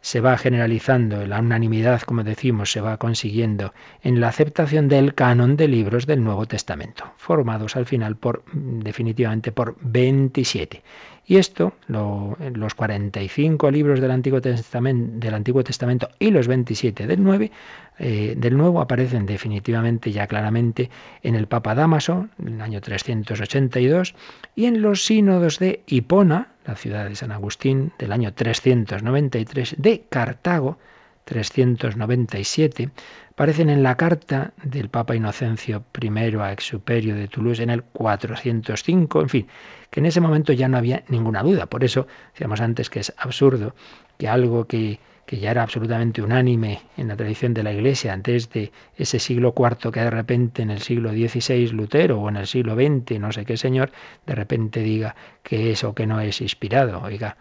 se 0.00 0.20
va 0.20 0.38
generalizando, 0.38 1.26
la 1.26 1.40
unanimidad, 1.40 2.02
como 2.02 2.22
decimos, 2.22 2.70
se 2.70 2.80
va 2.80 2.96
consiguiendo 2.96 3.74
en 4.02 4.20
la 4.20 4.28
aceptación 4.28 4.86
del 4.86 5.14
canon 5.14 5.56
de 5.56 5.66
libros 5.66 6.06
del 6.06 6.22
Nuevo 6.22 6.46
Testamento, 6.46 7.12
formados 7.16 7.74
al 7.74 7.86
final 7.86 8.16
por 8.16 8.44
definitivamente 8.52 9.50
por 9.50 9.76
27. 9.80 10.84
Y 11.28 11.38
esto, 11.38 11.72
los 11.88 12.74
45 12.76 13.70
libros 13.72 14.00
del 14.00 14.12
Antiguo 14.12 14.40
Testamento, 14.40 15.18
del 15.18 15.34
Antiguo 15.34 15.64
Testamento 15.64 16.08
y 16.20 16.30
los 16.30 16.46
27 16.46 17.08
del, 17.08 17.24
9, 17.24 17.50
eh, 17.98 18.34
del 18.36 18.56
Nuevo 18.56 18.80
aparecen 18.80 19.26
definitivamente 19.26 20.12
ya 20.12 20.28
claramente 20.28 20.88
en 21.24 21.34
el 21.34 21.48
Papa 21.48 21.74
Damaso, 21.74 22.28
en 22.38 22.54
el 22.54 22.60
año 22.60 22.80
382, 22.80 24.14
y 24.54 24.66
en 24.66 24.82
los 24.82 25.04
sínodos 25.04 25.58
de 25.58 25.82
Hipona, 25.88 26.52
la 26.66 26.74
ciudad 26.74 27.08
de 27.08 27.14
San 27.14 27.32
Agustín, 27.32 27.92
del 27.98 28.12
año 28.12 28.32
393, 28.34 29.76
de 29.78 30.04
Cartago, 30.08 30.78
397, 31.24 32.90
aparecen 33.30 33.70
en 33.70 33.82
la 33.82 33.96
carta 33.96 34.52
del 34.62 34.88
Papa 34.88 35.16
Inocencio 35.16 35.84
I 36.00 36.36
a 36.36 36.52
Exuperio 36.52 37.16
de 37.16 37.28
Toulouse 37.28 37.62
en 37.62 37.70
el 37.70 37.82
405, 37.82 39.20
en 39.22 39.28
fin, 39.28 39.46
que 39.90 40.00
en 40.00 40.06
ese 40.06 40.20
momento 40.20 40.52
ya 40.52 40.68
no 40.68 40.78
había 40.78 41.02
ninguna 41.08 41.42
duda. 41.42 41.66
Por 41.66 41.82
eso 41.82 42.06
decíamos 42.32 42.60
antes 42.60 42.90
que 42.90 43.00
es 43.00 43.12
absurdo 43.16 43.74
que 44.18 44.28
algo 44.28 44.66
que, 44.66 45.00
que 45.26 45.38
ya 45.38 45.50
era 45.50 45.62
absolutamente 45.62 46.22
unánime 46.22 46.80
en 46.96 47.08
la 47.08 47.16
tradición 47.16 47.52
de 47.52 47.62
la 47.62 47.72
Iglesia 47.72 48.16
desde 48.16 48.72
ese 48.96 49.18
siglo 49.18 49.52
IV 49.56 49.90
que 49.92 50.00
de 50.00 50.10
repente 50.10 50.62
en 50.62 50.70
el 50.70 50.80
siglo 50.80 51.10
XVI 51.10 51.68
Lutero 51.72 52.20
o 52.20 52.28
en 52.28 52.36
el 52.36 52.46
siglo 52.46 52.74
XX 52.74 53.18
no 53.20 53.32
sé 53.32 53.44
qué 53.44 53.56
señor 53.56 53.90
de 54.24 54.34
repente 54.34 54.80
diga 54.80 55.16
que 55.42 55.72
es 55.72 55.84
o 55.84 55.94
que 55.94 56.06
no 56.06 56.20
es 56.20 56.40
inspirado. 56.40 57.02
Oiga, 57.02 57.36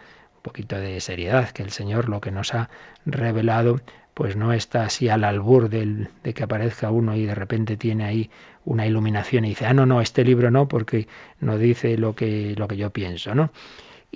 poquito 0.46 0.80
de 0.80 1.02
seriedad, 1.02 1.50
que 1.50 1.64
el 1.64 1.72
Señor 1.72 2.08
lo 2.08 2.22
que 2.22 2.30
nos 2.30 2.54
ha 2.54 2.70
revelado 3.06 3.82
pues 4.14 4.38
no 4.38 4.54
está 4.54 4.84
así 4.84 5.10
al 5.10 5.24
albur 5.24 5.70
del, 5.70 6.08
de 6.24 6.34
que 6.34 6.44
aparezca 6.44 6.90
uno 6.92 7.16
y 7.18 7.26
de 7.26 7.36
repente 7.36 7.76
tiene 7.76 8.06
ahí 8.06 8.30
una 8.64 8.86
iluminación 8.88 9.44
y 9.44 9.50
dice, 9.50 9.66
ah, 9.66 9.74
no, 9.74 9.86
no, 9.86 10.00
este 10.00 10.24
libro 10.24 10.52
no, 10.52 10.70
porque 10.70 11.08
no 11.42 11.58
dice 11.58 11.98
lo 11.98 12.16
que, 12.16 12.56
lo 12.56 12.68
que 12.68 12.78
yo 12.78 12.92
pienso, 12.92 13.36
¿no? 13.36 13.52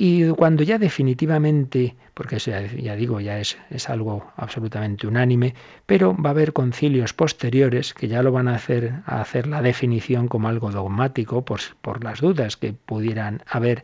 Y 0.01 0.29
cuando 0.29 0.63
ya 0.63 0.77
definitivamente, 0.77 1.97
porque 2.13 2.37
eso 2.37 2.51
ya, 2.51 2.95
digo, 2.95 3.19
ya 3.19 3.37
es, 3.37 3.57
algo 3.89 4.31
absolutamente 4.37 5.07
unánime, 5.07 5.55
pero 5.85 6.15
va 6.15 6.29
a 6.29 6.31
haber 6.31 6.53
concilios 6.53 7.11
posteriores 7.11 7.93
que 7.93 8.07
ya 8.07 8.23
lo 8.23 8.31
van 8.31 8.47
a 8.47 8.55
hacer, 8.55 8.93
a 9.05 9.19
hacer 9.19 9.45
la 9.45 9.61
definición 9.61 10.29
como 10.29 10.47
algo 10.47 10.71
dogmático 10.71 11.43
por, 11.43 11.59
por 11.81 12.01
las 12.01 12.21
dudas 12.21 12.55
que 12.55 12.71
pudieran 12.71 13.43
haber 13.45 13.83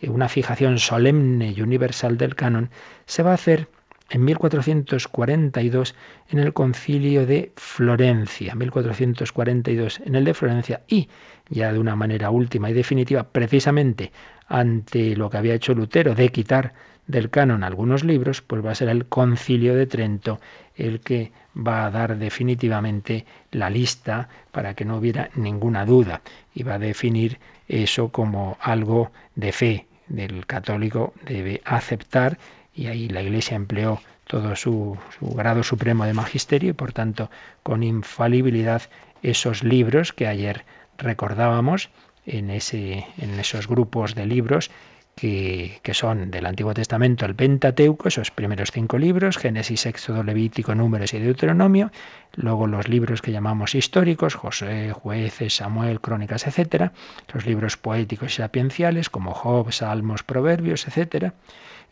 eh, 0.00 0.10
una 0.10 0.28
fijación 0.28 0.78
solemne 0.78 1.54
y 1.56 1.62
universal 1.62 2.18
del 2.18 2.34
canon, 2.34 2.68
se 3.06 3.22
va 3.22 3.30
a 3.30 3.40
hacer 3.40 3.68
en 4.14 4.24
1442 4.24 5.96
en 6.30 6.38
el 6.38 6.52
concilio 6.52 7.26
de 7.26 7.52
Florencia, 7.56 8.54
1442 8.54 10.00
en 10.04 10.14
el 10.14 10.24
de 10.24 10.34
Florencia 10.34 10.82
y 10.86 11.08
ya 11.48 11.72
de 11.72 11.80
una 11.80 11.96
manera 11.96 12.30
última 12.30 12.70
y 12.70 12.74
definitiva, 12.74 13.24
precisamente 13.24 14.12
ante 14.46 15.16
lo 15.16 15.30
que 15.30 15.38
había 15.38 15.54
hecho 15.54 15.74
Lutero 15.74 16.14
de 16.14 16.28
quitar 16.28 16.74
del 17.08 17.28
canon 17.28 17.64
algunos 17.64 18.04
libros, 18.04 18.40
pues 18.40 18.64
va 18.64 18.70
a 18.70 18.76
ser 18.76 18.88
el 18.88 19.06
concilio 19.06 19.74
de 19.74 19.86
Trento 19.86 20.40
el 20.76 21.00
que 21.00 21.32
va 21.56 21.84
a 21.84 21.90
dar 21.90 22.16
definitivamente 22.16 23.26
la 23.50 23.68
lista 23.68 24.28
para 24.52 24.74
que 24.74 24.84
no 24.84 24.98
hubiera 24.98 25.30
ninguna 25.34 25.84
duda 25.84 26.22
y 26.54 26.62
va 26.62 26.74
a 26.74 26.78
definir 26.78 27.40
eso 27.66 28.10
como 28.10 28.58
algo 28.60 29.10
de 29.34 29.50
fe 29.50 29.86
del 30.06 30.46
católico 30.46 31.14
debe 31.26 31.62
aceptar 31.64 32.38
y 32.74 32.86
ahí 32.88 33.08
la 33.08 33.22
Iglesia 33.22 33.56
empleó 33.56 34.00
todo 34.26 34.56
su, 34.56 34.98
grado 35.20 35.62
supremo 35.62 36.04
de 36.04 36.14
magisterio 36.14 36.70
y 36.70 36.72
por 36.74 36.92
tanto 36.92 37.30
con 37.62 37.82
infalibilidad 37.82 38.82
esos 39.22 39.62
libros 39.62 40.12
que 40.12 40.26
ayer 40.26 40.64
recordábamos 40.98 41.90
en, 42.26 42.50
ese, 42.50 43.06
en 43.18 43.38
esos 43.38 43.68
grupos 43.68 44.14
de 44.14 44.26
libros 44.26 44.70
que, 45.14 45.78
que, 45.82 45.94
son 45.94 46.30
del 46.32 46.46
Antiguo 46.46 46.74
Testamento 46.74 47.24
el 47.24 47.36
Pentateuco, 47.36 48.08
esos 48.08 48.32
primeros 48.32 48.72
cinco 48.72 48.98
libros, 48.98 49.36
Génesis, 49.36 49.86
Éxodo, 49.86 50.24
Levítico, 50.24 50.74
Números 50.74 51.14
y 51.14 51.20
Deuteronomio, 51.20 51.92
luego 52.34 52.66
los 52.66 52.88
libros 52.88 53.22
que 53.22 53.30
llamamos 53.30 53.76
históricos, 53.76 54.34
José, 54.34 54.92
Jueces, 54.92 55.56
Samuel, 55.56 56.00
Crónicas, 56.00 56.48
etcétera, 56.48 56.92
los 57.32 57.46
libros 57.46 57.76
poéticos 57.76 58.32
y 58.32 58.36
sapienciales 58.42 59.08
como 59.08 59.34
Job, 59.34 59.70
Salmos, 59.70 60.24
Proverbios, 60.24 60.88
etcétera, 60.88 61.34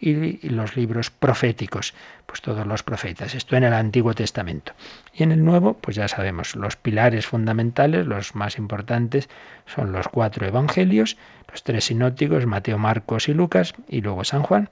y 0.03 0.48
los 0.48 0.76
libros 0.76 1.11
proféticos, 1.11 1.94
pues 2.26 2.42
todos 2.42 2.66
los 2.66 2.82
profetas. 2.82 3.36
Esto 3.36 3.57
en 3.57 3.62
el 3.62 3.72
Antiguo 3.72 4.14
Testamento. 4.14 4.72
Y 5.14 5.22
en 5.22 5.30
el 5.30 5.44
Nuevo, 5.44 5.74
pues 5.74 5.96
ya 5.96 6.09
sabemos, 6.09 6.57
los 6.57 6.74
pilares 6.74 7.24
fundamentales, 7.26 8.07
los 8.07 8.34
más 8.34 8.59
importantes, 8.59 9.28
son 9.64 9.92
los 9.92 10.09
cuatro 10.09 10.44
evangelios, 10.44 11.16
los 11.48 11.62
tres 11.62 11.84
sinópticos, 11.84 12.46
Mateo, 12.46 12.78
Marcos 12.78 13.28
y 13.28 13.34
Lucas, 13.34 13.74
y 13.88 14.00
luego 14.00 14.24
San 14.24 14.42
Juan. 14.42 14.70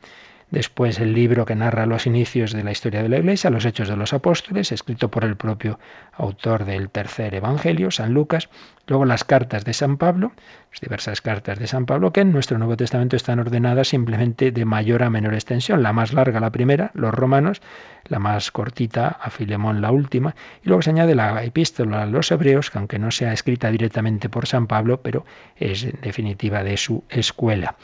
Después 0.50 0.98
el 0.98 1.12
libro 1.12 1.46
que 1.46 1.54
narra 1.54 1.86
los 1.86 2.06
inicios 2.06 2.52
de 2.52 2.64
la 2.64 2.72
historia 2.72 3.04
de 3.04 3.08
la 3.08 3.18
Iglesia, 3.18 3.50
los 3.50 3.64
Hechos 3.64 3.88
de 3.88 3.96
los 3.96 4.12
Apóstoles, 4.12 4.72
escrito 4.72 5.08
por 5.08 5.24
el 5.24 5.36
propio 5.36 5.78
autor 6.12 6.64
del 6.64 6.90
tercer 6.90 7.36
Evangelio, 7.36 7.92
San 7.92 8.12
Lucas. 8.12 8.48
Luego 8.88 9.04
las 9.04 9.22
cartas 9.22 9.64
de 9.64 9.72
San 9.72 9.96
Pablo, 9.96 10.32
las 10.72 10.80
diversas 10.80 11.20
cartas 11.20 11.60
de 11.60 11.68
San 11.68 11.86
Pablo, 11.86 12.12
que 12.12 12.22
en 12.22 12.32
nuestro 12.32 12.58
Nuevo 12.58 12.76
Testamento 12.76 13.14
están 13.14 13.38
ordenadas 13.38 13.86
simplemente 13.86 14.50
de 14.50 14.64
mayor 14.64 15.04
a 15.04 15.10
menor 15.10 15.34
extensión. 15.34 15.84
La 15.84 15.92
más 15.92 16.12
larga, 16.12 16.40
la 16.40 16.50
primera, 16.50 16.90
los 16.94 17.14
romanos, 17.14 17.62
la 18.08 18.18
más 18.18 18.50
cortita, 18.50 19.06
a 19.06 19.30
Filemón, 19.30 19.80
la 19.80 19.92
última. 19.92 20.34
Y 20.64 20.68
luego 20.68 20.82
se 20.82 20.90
añade 20.90 21.14
la 21.14 21.44
epístola 21.44 22.02
a 22.02 22.06
los 22.06 22.32
hebreos, 22.32 22.72
que 22.72 22.78
aunque 22.78 22.98
no 22.98 23.12
sea 23.12 23.32
escrita 23.32 23.70
directamente 23.70 24.28
por 24.28 24.48
San 24.48 24.66
Pablo, 24.66 25.00
pero 25.00 25.24
es 25.54 25.86
definitiva 26.02 26.64
de 26.64 26.76
su 26.76 27.04
escuela 27.08 27.76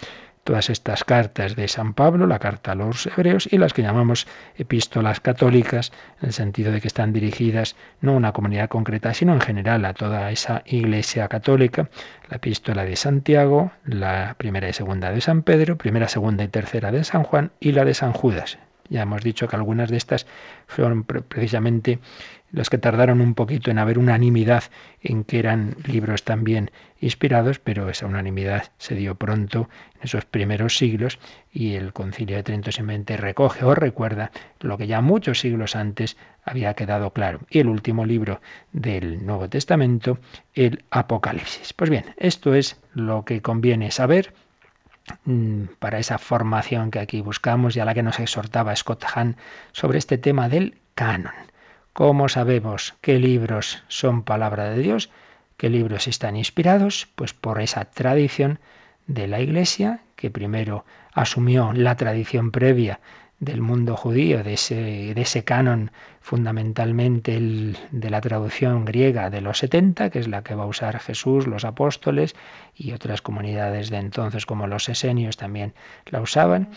todas 0.46 0.70
estas 0.70 1.04
cartas 1.04 1.56
de 1.56 1.66
San 1.66 1.92
Pablo, 1.92 2.26
la 2.26 2.38
carta 2.38 2.72
a 2.72 2.74
los 2.76 3.06
hebreos 3.06 3.48
y 3.50 3.58
las 3.58 3.74
que 3.74 3.82
llamamos 3.82 4.28
epístolas 4.56 5.20
católicas, 5.20 5.92
en 6.22 6.28
el 6.28 6.32
sentido 6.32 6.70
de 6.72 6.80
que 6.80 6.86
están 6.86 7.12
dirigidas 7.12 7.76
no 8.00 8.12
a 8.12 8.16
una 8.16 8.32
comunidad 8.32 8.68
concreta, 8.68 9.12
sino 9.12 9.34
en 9.34 9.40
general 9.40 9.84
a 9.84 9.92
toda 9.92 10.30
esa 10.30 10.62
iglesia 10.64 11.26
católica, 11.26 11.90
la 12.30 12.36
epístola 12.36 12.84
de 12.84 12.94
Santiago, 12.94 13.72
la 13.84 14.36
primera 14.38 14.68
y 14.68 14.72
segunda 14.72 15.10
de 15.10 15.20
San 15.20 15.42
Pedro, 15.42 15.76
primera, 15.76 16.06
segunda 16.06 16.44
y 16.44 16.48
tercera 16.48 16.92
de 16.92 17.02
San 17.02 17.24
Juan 17.24 17.50
y 17.58 17.72
la 17.72 17.84
de 17.84 17.94
San 17.94 18.12
Judas. 18.12 18.58
Ya 18.88 19.02
hemos 19.02 19.22
dicho 19.22 19.48
que 19.48 19.56
algunas 19.56 19.90
de 19.90 19.96
estas 19.96 20.28
fueron 20.68 21.02
precisamente 21.02 21.98
las 22.52 22.70
que 22.70 22.78
tardaron 22.78 23.20
un 23.20 23.34
poquito 23.34 23.70
en 23.70 23.78
haber 23.78 23.98
unanimidad 23.98 24.64
en 25.02 25.24
que 25.24 25.38
eran 25.38 25.76
libros 25.84 26.22
también 26.22 26.70
inspirados, 27.00 27.58
pero 27.58 27.88
esa 27.88 28.06
unanimidad 28.06 28.70
se 28.78 28.94
dio 28.94 29.14
pronto 29.14 29.68
en 29.96 30.02
esos 30.04 30.24
primeros 30.24 30.76
siglos 30.76 31.18
y 31.52 31.74
el 31.74 31.92
concilio 31.92 32.36
de 32.36 32.42
Trento 32.42 32.72
simplemente 32.72 33.16
recoge 33.16 33.64
o 33.64 33.74
recuerda 33.74 34.30
lo 34.60 34.78
que 34.78 34.86
ya 34.86 35.00
muchos 35.00 35.40
siglos 35.40 35.76
antes 35.76 36.16
había 36.44 36.74
quedado 36.74 37.12
claro. 37.12 37.40
Y 37.50 37.58
el 37.58 37.68
último 37.68 38.04
libro 38.04 38.40
del 38.72 39.24
Nuevo 39.26 39.48
Testamento, 39.48 40.18
el 40.54 40.84
Apocalipsis. 40.90 41.72
Pues 41.72 41.90
bien, 41.90 42.14
esto 42.16 42.54
es 42.54 42.80
lo 42.94 43.24
que 43.24 43.42
conviene 43.42 43.90
saber 43.90 44.32
mm, 45.24 45.64
para 45.78 45.98
esa 45.98 46.18
formación 46.18 46.90
que 46.90 47.00
aquí 47.00 47.20
buscamos 47.20 47.76
y 47.76 47.80
a 47.80 47.84
la 47.84 47.94
que 47.94 48.02
nos 48.02 48.20
exhortaba 48.20 48.74
Scott 48.76 49.04
Hahn 49.14 49.36
sobre 49.72 49.98
este 49.98 50.18
tema 50.18 50.48
del 50.48 50.78
canon. 50.94 51.34
¿Cómo 51.96 52.28
sabemos 52.28 52.92
qué 53.00 53.18
libros 53.18 53.82
son 53.88 54.22
palabra 54.22 54.68
de 54.68 54.82
Dios? 54.82 55.08
¿Qué 55.56 55.70
libros 55.70 56.08
están 56.08 56.36
inspirados? 56.36 57.08
Pues 57.14 57.32
por 57.32 57.58
esa 57.58 57.86
tradición 57.86 58.58
de 59.06 59.26
la 59.26 59.40
Iglesia, 59.40 60.00
que 60.14 60.30
primero 60.30 60.84
asumió 61.14 61.72
la 61.72 61.96
tradición 61.96 62.50
previa 62.50 63.00
del 63.40 63.62
mundo 63.62 63.96
judío, 63.96 64.44
de 64.44 64.52
ese, 64.52 64.74
de 65.14 65.22
ese 65.22 65.44
canon 65.44 65.90
fundamentalmente 66.20 67.34
el, 67.34 67.78
de 67.90 68.10
la 68.10 68.20
traducción 68.20 68.84
griega 68.84 69.30
de 69.30 69.40
los 69.40 69.56
70, 69.58 70.10
que 70.10 70.18
es 70.18 70.28
la 70.28 70.42
que 70.42 70.54
va 70.54 70.64
a 70.64 70.66
usar 70.66 70.98
Jesús, 71.00 71.46
los 71.46 71.64
apóstoles 71.64 72.36
y 72.74 72.92
otras 72.92 73.22
comunidades 73.22 73.88
de 73.88 73.96
entonces 73.96 74.44
como 74.44 74.66
los 74.66 74.90
esenios 74.90 75.38
también 75.38 75.72
la 76.04 76.20
usaban 76.20 76.68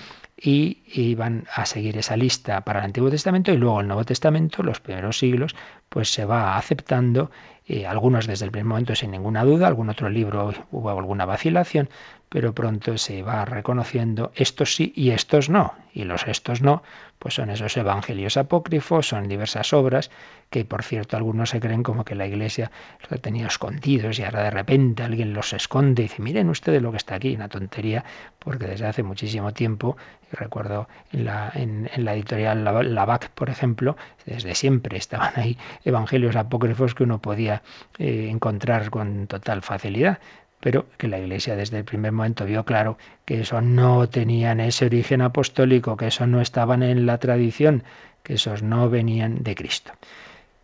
y 0.42 0.84
iban 0.94 1.46
a 1.54 1.66
seguir 1.66 1.98
esa 1.98 2.16
lista 2.16 2.62
para 2.62 2.80
el 2.80 2.86
Antiguo 2.86 3.10
Testamento 3.10 3.52
y 3.52 3.58
luego 3.58 3.82
el 3.82 3.88
Nuevo 3.88 4.06
Testamento, 4.06 4.64
los 4.64 4.80
primeros 4.80 5.20
siglos, 5.20 5.56
pues 5.90 6.14
se 6.14 6.26
va 6.26 6.58
aceptando, 6.58 7.30
eh, 7.68 7.86
algunos 7.86 8.26
desde 8.26 8.46
el 8.46 8.52
primer 8.52 8.68
momento 8.68 8.96
sin 8.96 9.12
ninguna 9.12 9.44
duda, 9.44 9.68
algún 9.68 9.90
otro 9.90 10.10
libro 10.10 10.54
hubo 10.72 10.90
alguna 10.90 11.26
vacilación, 11.26 11.90
pero 12.30 12.54
pronto 12.54 12.98
se 12.98 13.22
va 13.24 13.44
reconociendo 13.44 14.32
estos 14.36 14.76
sí 14.76 14.94
y 14.96 15.12
estos 15.12 15.50
no. 15.50 15.74
Y 15.94 16.04
los 16.04 16.28
estos 16.28 16.62
no, 16.62 16.84
pues 17.20 17.34
son 17.34 17.50
esos 17.50 17.76
evangelios 17.76 18.38
apócrifos, 18.38 19.10
son 19.10 19.28
diversas 19.28 19.74
obras 19.74 20.10
que 20.50 20.66
por 20.66 20.84
cierto 20.84 21.18
algunos 21.18 21.50
se 21.50 21.60
creen 21.60 21.84
como 21.84 22.06
que 22.06 22.16
la 22.16 22.26
iglesia 22.26 22.72
los 23.02 23.12
ha 23.12 23.18
tenido 23.22 23.48
escondidos 23.48 24.18
y 24.18 24.24
ahora 24.24 24.44
de 24.44 24.52
repente 24.52 25.04
alguien 25.04 25.34
los 25.34 25.54
esconde 25.54 26.04
y 26.04 26.08
dice, 26.08 26.22
miren 26.22 26.50
ustedes 26.50 26.82
lo 26.82 26.92
que 26.92 26.98
está 26.98 27.16
aquí, 27.16 27.36
una 27.36 27.50
tontería, 27.50 28.06
porque 28.40 28.66
desde 28.66 28.88
hace 28.88 29.04
muchísimo 29.04 29.54
tiempo, 29.54 29.98
y 30.32 30.36
recuerdo 30.36 30.88
en 31.12 31.26
la, 31.26 31.52
en, 31.54 31.90
la 31.98 32.14
editorial 32.14 32.64
Lavac, 32.64 33.30
por 33.32 33.50
ejemplo, 33.50 33.98
desde 34.26 34.56
siempre 34.56 34.98
estaban 34.98 35.34
ahí 35.36 35.58
evangelios 35.84 36.36
apócrifos 36.36 36.96
que 36.96 37.04
uno 37.04 37.20
podía 37.20 37.62
eh, 37.98 38.30
encontrar 38.32 38.90
con 38.90 39.28
total 39.28 39.62
facilidad 39.62 40.20
pero 40.60 40.88
que 40.98 41.08
la 41.08 41.20
Iglesia 41.20 41.56
desde 41.56 41.78
el 41.78 41.86
primer 41.86 42.12
momento 42.12 42.46
vio 42.46 42.66
claro 42.66 42.98
que 43.26 43.42
eso 43.42 43.62
no 43.62 44.10
tenían 44.10 44.60
ese 44.60 44.86
origen 44.86 45.22
apostólico, 45.22 45.96
que 45.96 46.08
eso 46.08 46.28
no 46.28 46.42
estaban 46.42 46.84
en 46.84 47.06
la 47.06 47.18
tradición, 47.18 47.84
que 48.24 48.34
esos 48.34 48.62
no 48.62 48.90
venían 48.90 49.44
de 49.44 49.56
Cristo. 49.56 49.94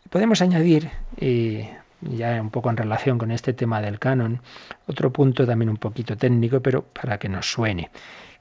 Podemos 0.10 0.42
añadir, 0.42 0.90
ya 2.02 2.42
un 2.42 2.52
poco 2.52 2.70
en 2.70 2.78
relación 2.78 3.18
con 3.18 3.32
este 3.32 3.54
tema 3.54 3.82
del 3.82 4.00
canon, 4.00 4.42
otro 4.88 5.12
punto 5.12 5.46
también 5.46 5.70
un 5.70 5.78
poquito 5.78 6.18
técnico, 6.18 6.60
pero 6.60 6.84
para 6.84 7.18
que 7.18 7.30
nos 7.30 7.52
suene, 7.52 7.90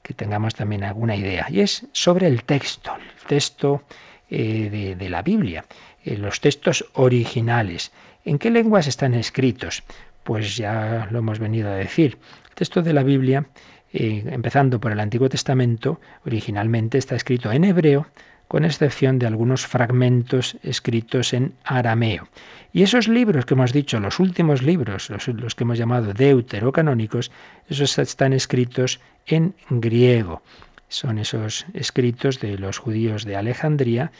que 0.01 0.13
tengamos 0.13 0.53
también 0.53 0.83
alguna 0.83 1.15
idea, 1.15 1.47
y 1.49 1.61
es 1.61 1.87
sobre 1.91 2.27
el 2.27 2.43
texto, 2.43 2.91
el 2.95 3.27
texto 3.27 3.83
eh, 4.29 4.95
de, 4.97 5.09
la 5.09 5.21
Biblia, 5.21 5.65
eh, 6.03 6.17
los 6.17 6.41
textos 6.41 6.85
originales. 6.93 7.91
¿En 8.23 8.39
qué 8.39 8.49
lenguas 8.49 8.87
están 8.87 9.13
escritos? 9.13 9.83
Pues 10.25 10.57
ya 10.57 11.07
lo 11.11 11.19
hemos 11.19 11.37
venido 11.37 11.69
a 11.69 11.75
decir. 11.75 12.17
El 12.49 12.55
texto 12.55 12.81
de 12.81 12.93
la 12.93 13.03
Biblia, 13.03 13.45
eh, 13.93 14.23
empezando 14.25 14.79
por 14.79 14.91
el 14.91 14.99
Antiguo 14.99 15.29
Testamento, 15.29 16.01
originalmente 16.25 16.97
está 16.97 17.15
escrito 17.15 17.51
en 17.51 17.63
hebreo, 17.63 18.07
con 18.47 18.65
excepción 18.65 19.19
de 19.19 19.27
algunos 19.27 19.67
fragmentos 19.67 20.57
escritos 20.63 21.33
en 21.33 21.53
arameo. 21.63 22.27
Y 22.73 22.81
esos 22.81 23.07
libros 23.07 23.45
que 23.45 23.53
hemos 23.53 23.71
dicho, 23.71 23.99
los 23.99 24.19
últimos 24.19 24.63
libros, 24.63 25.11
los, 25.11 25.27
los 25.27 25.53
que 25.53 25.63
hemos 25.63 25.77
llamado 25.77 26.11
deuterocanónicos, 26.11 27.31
esos 27.69 27.99
están 27.99 28.33
escritos 28.33 28.99
en 29.27 29.53
griego. 29.69 30.41
Son 30.89 31.19
esos 31.19 31.67
escritos 31.75 32.39
de 32.39 32.57
los 32.57 32.79
judíos 32.79 33.25
de 33.25 33.35
Alejandría 33.35 34.11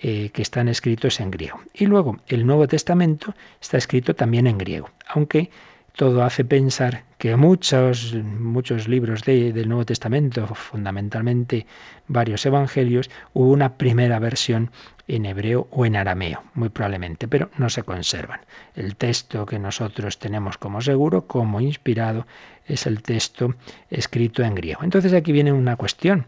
eh, 0.00 0.30
que 0.32 0.42
están 0.42 0.68
escritos 0.68 1.20
en 1.20 1.30
griego. 1.30 1.60
Y 1.72 1.86
luego 1.86 2.18
el 2.26 2.46
Nuevo 2.46 2.66
Testamento 2.66 3.34
está 3.60 3.76
escrito 3.78 4.14
también 4.14 4.46
en 4.46 4.58
griego, 4.58 4.90
aunque 5.06 5.50
todo 5.96 6.24
hace 6.24 6.44
pensar 6.44 7.04
que 7.18 7.36
muchos, 7.36 8.14
muchos 8.14 8.88
libros 8.88 9.22
del 9.22 9.68
Nuevo 9.68 9.86
Testamento, 9.86 10.46
fundamentalmente 10.48 11.66
varios 12.08 12.44
evangelios, 12.46 13.10
hubo 13.32 13.52
una 13.52 13.78
primera 13.78 14.18
versión 14.18 14.72
en 15.06 15.24
hebreo 15.24 15.68
o 15.70 15.86
en 15.86 15.94
arameo, 15.94 16.42
muy 16.54 16.68
probablemente, 16.70 17.28
pero 17.28 17.50
no 17.58 17.70
se 17.70 17.84
conservan. 17.84 18.40
El 18.74 18.96
texto 18.96 19.46
que 19.46 19.60
nosotros 19.60 20.18
tenemos 20.18 20.58
como 20.58 20.80
seguro, 20.80 21.28
como 21.28 21.60
inspirado, 21.60 22.26
es 22.66 22.86
el 22.86 23.02
texto 23.02 23.54
escrito 23.90 24.42
en 24.42 24.54
griego. 24.54 24.82
Entonces 24.82 25.12
aquí 25.12 25.32
viene 25.32 25.52
una 25.52 25.76
cuestión. 25.76 26.26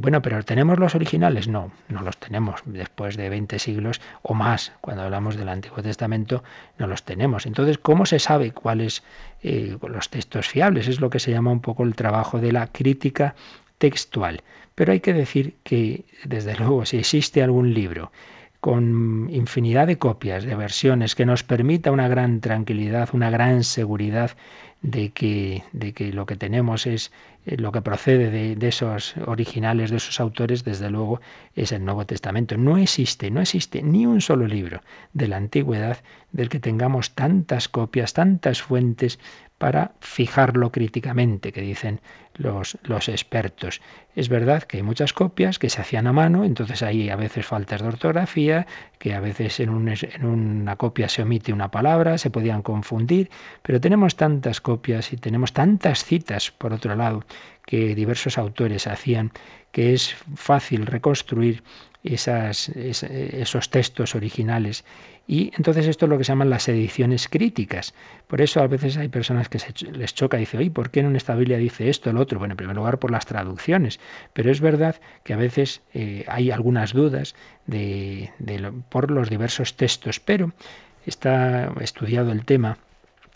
Bueno, 0.00 0.20
pero 0.20 0.42
¿tenemos 0.42 0.78
los 0.78 0.94
originales? 0.94 1.48
No, 1.48 1.70
no 1.88 2.02
los 2.02 2.16
tenemos. 2.18 2.60
Después 2.64 3.16
de 3.16 3.28
20 3.28 3.58
siglos 3.58 4.00
o 4.22 4.34
más, 4.34 4.72
cuando 4.80 5.02
hablamos 5.02 5.36
del 5.36 5.48
Antiguo 5.48 5.82
Testamento, 5.82 6.42
no 6.78 6.86
los 6.86 7.04
tenemos. 7.04 7.46
Entonces, 7.46 7.78
¿cómo 7.78 8.04
se 8.04 8.18
sabe 8.18 8.50
cuáles 8.50 9.04
eh, 9.42 9.76
los 9.88 10.10
textos 10.10 10.48
fiables? 10.48 10.88
Es 10.88 11.00
lo 11.00 11.10
que 11.10 11.20
se 11.20 11.30
llama 11.30 11.52
un 11.52 11.60
poco 11.60 11.84
el 11.84 11.94
trabajo 11.94 12.40
de 12.40 12.52
la 12.52 12.66
crítica 12.66 13.34
textual. 13.78 14.42
Pero 14.74 14.92
hay 14.92 15.00
que 15.00 15.12
decir 15.12 15.56
que, 15.62 16.04
desde 16.24 16.54
luego, 16.58 16.84
si 16.84 16.98
existe 16.98 17.42
algún 17.42 17.72
libro 17.72 18.10
con 18.60 19.28
infinidad 19.30 19.86
de 19.86 19.98
copias, 19.98 20.42
de 20.42 20.56
versiones, 20.56 21.14
que 21.14 21.24
nos 21.24 21.44
permita 21.44 21.92
una 21.92 22.08
gran 22.08 22.40
tranquilidad, 22.40 23.10
una 23.12 23.30
gran 23.30 23.62
seguridad 23.62 24.32
de 24.86 25.10
que, 25.10 25.64
de 25.72 25.92
que 25.92 26.12
lo 26.12 26.26
que 26.26 26.36
tenemos 26.36 26.86
es 26.86 27.10
eh, 27.44 27.56
lo 27.56 27.72
que 27.72 27.82
procede 27.82 28.30
de, 28.30 28.54
de, 28.54 28.68
esos 28.68 29.16
originales, 29.26 29.90
de 29.90 29.96
esos 29.96 30.20
autores, 30.20 30.62
desde 30.62 30.90
luego 30.90 31.20
es 31.56 31.72
el 31.72 31.84
Nuevo 31.84 32.06
Testamento. 32.06 32.56
No 32.56 32.78
existe, 32.78 33.32
no 33.32 33.40
existe 33.40 33.82
ni 33.82 34.06
un 34.06 34.20
solo 34.20 34.46
libro 34.46 34.82
de 35.12 35.26
la 35.26 35.38
antigüedad 35.38 35.98
del 36.30 36.48
que 36.48 36.60
tengamos 36.60 37.14
tantas 37.14 37.68
copias, 37.68 38.12
tantas 38.12 38.62
fuentes 38.62 39.18
para 39.58 39.92
fijarlo 40.00 40.70
críticamente, 40.70 41.50
que 41.50 41.62
dicen 41.62 42.00
los, 42.34 42.76
los, 42.82 43.08
expertos. 43.08 43.80
Es 44.14 44.28
verdad 44.28 44.62
que 44.64 44.76
hay 44.76 44.82
muchas 44.82 45.14
copias 45.14 45.58
que 45.58 45.70
se 45.70 45.80
hacían 45.80 46.06
a 46.06 46.12
mano, 46.12 46.44
entonces 46.44 46.82
hay 46.82 47.08
a 47.08 47.16
veces 47.16 47.46
faltas 47.46 47.80
de 47.80 47.88
ortografía, 47.88 48.66
que 48.98 49.14
a 49.14 49.20
veces 49.20 49.58
en, 49.60 49.88
en 49.88 50.26
una 50.26 50.76
copia 50.76 51.08
se 51.08 51.22
omite 51.22 51.54
una 51.54 51.70
palabra, 51.70 52.18
se 52.18 52.28
podían 52.28 52.60
confundir, 52.60 53.30
pero 53.62 53.80
tenemos 53.80 54.16
tantas 54.16 54.60
copias 54.60 54.75
y 54.84 55.16
tenemos 55.16 55.52
tantas 55.52 56.04
citas, 56.04 56.50
por 56.50 56.72
otro 56.72 56.94
lado, 56.94 57.24
que 57.64 57.94
diversos 57.94 58.38
autores 58.38 58.86
hacían, 58.86 59.32
que 59.72 59.92
es 59.92 60.14
fácil 60.34 60.86
reconstruir 60.86 61.62
esos 62.02 63.70
textos 63.70 64.14
originales 64.14 64.84
y 65.26 65.50
entonces 65.56 65.88
esto 65.88 66.06
es 66.06 66.10
lo 66.10 66.18
que 66.18 66.24
se 66.24 66.30
llaman 66.30 66.50
las 66.50 66.68
ediciones 66.68 67.28
críticas. 67.28 67.94
Por 68.28 68.40
eso 68.40 68.60
a 68.60 68.66
veces 68.68 68.96
hay 68.96 69.08
personas 69.08 69.48
que 69.48 69.58
se 69.58 69.72
les 69.90 70.14
choca 70.14 70.36
y 70.36 70.40
dicen, 70.40 70.60
oye, 70.60 70.70
¿por 70.70 70.90
qué 70.90 71.00
en 71.00 71.16
esta 71.16 71.34
Biblia 71.34 71.58
dice 71.58 71.88
esto, 71.88 72.10
el 72.10 72.16
otro? 72.16 72.38
Bueno, 72.38 72.52
en 72.52 72.58
primer 72.58 72.76
lugar 72.76 72.98
por 72.98 73.10
las 73.10 73.26
traducciones, 73.26 73.98
pero 74.32 74.52
es 74.52 74.60
verdad 74.60 74.96
que 75.24 75.32
a 75.32 75.36
veces 75.36 75.82
eh, 75.94 76.24
hay 76.28 76.52
algunas 76.52 76.92
dudas 76.92 77.34
de, 77.66 78.30
por 78.88 79.10
los 79.10 79.28
diversos 79.28 79.76
textos, 79.76 80.20
pero 80.20 80.52
está 81.06 81.72
estudiado 81.80 82.30
el 82.30 82.44
tema 82.44 82.78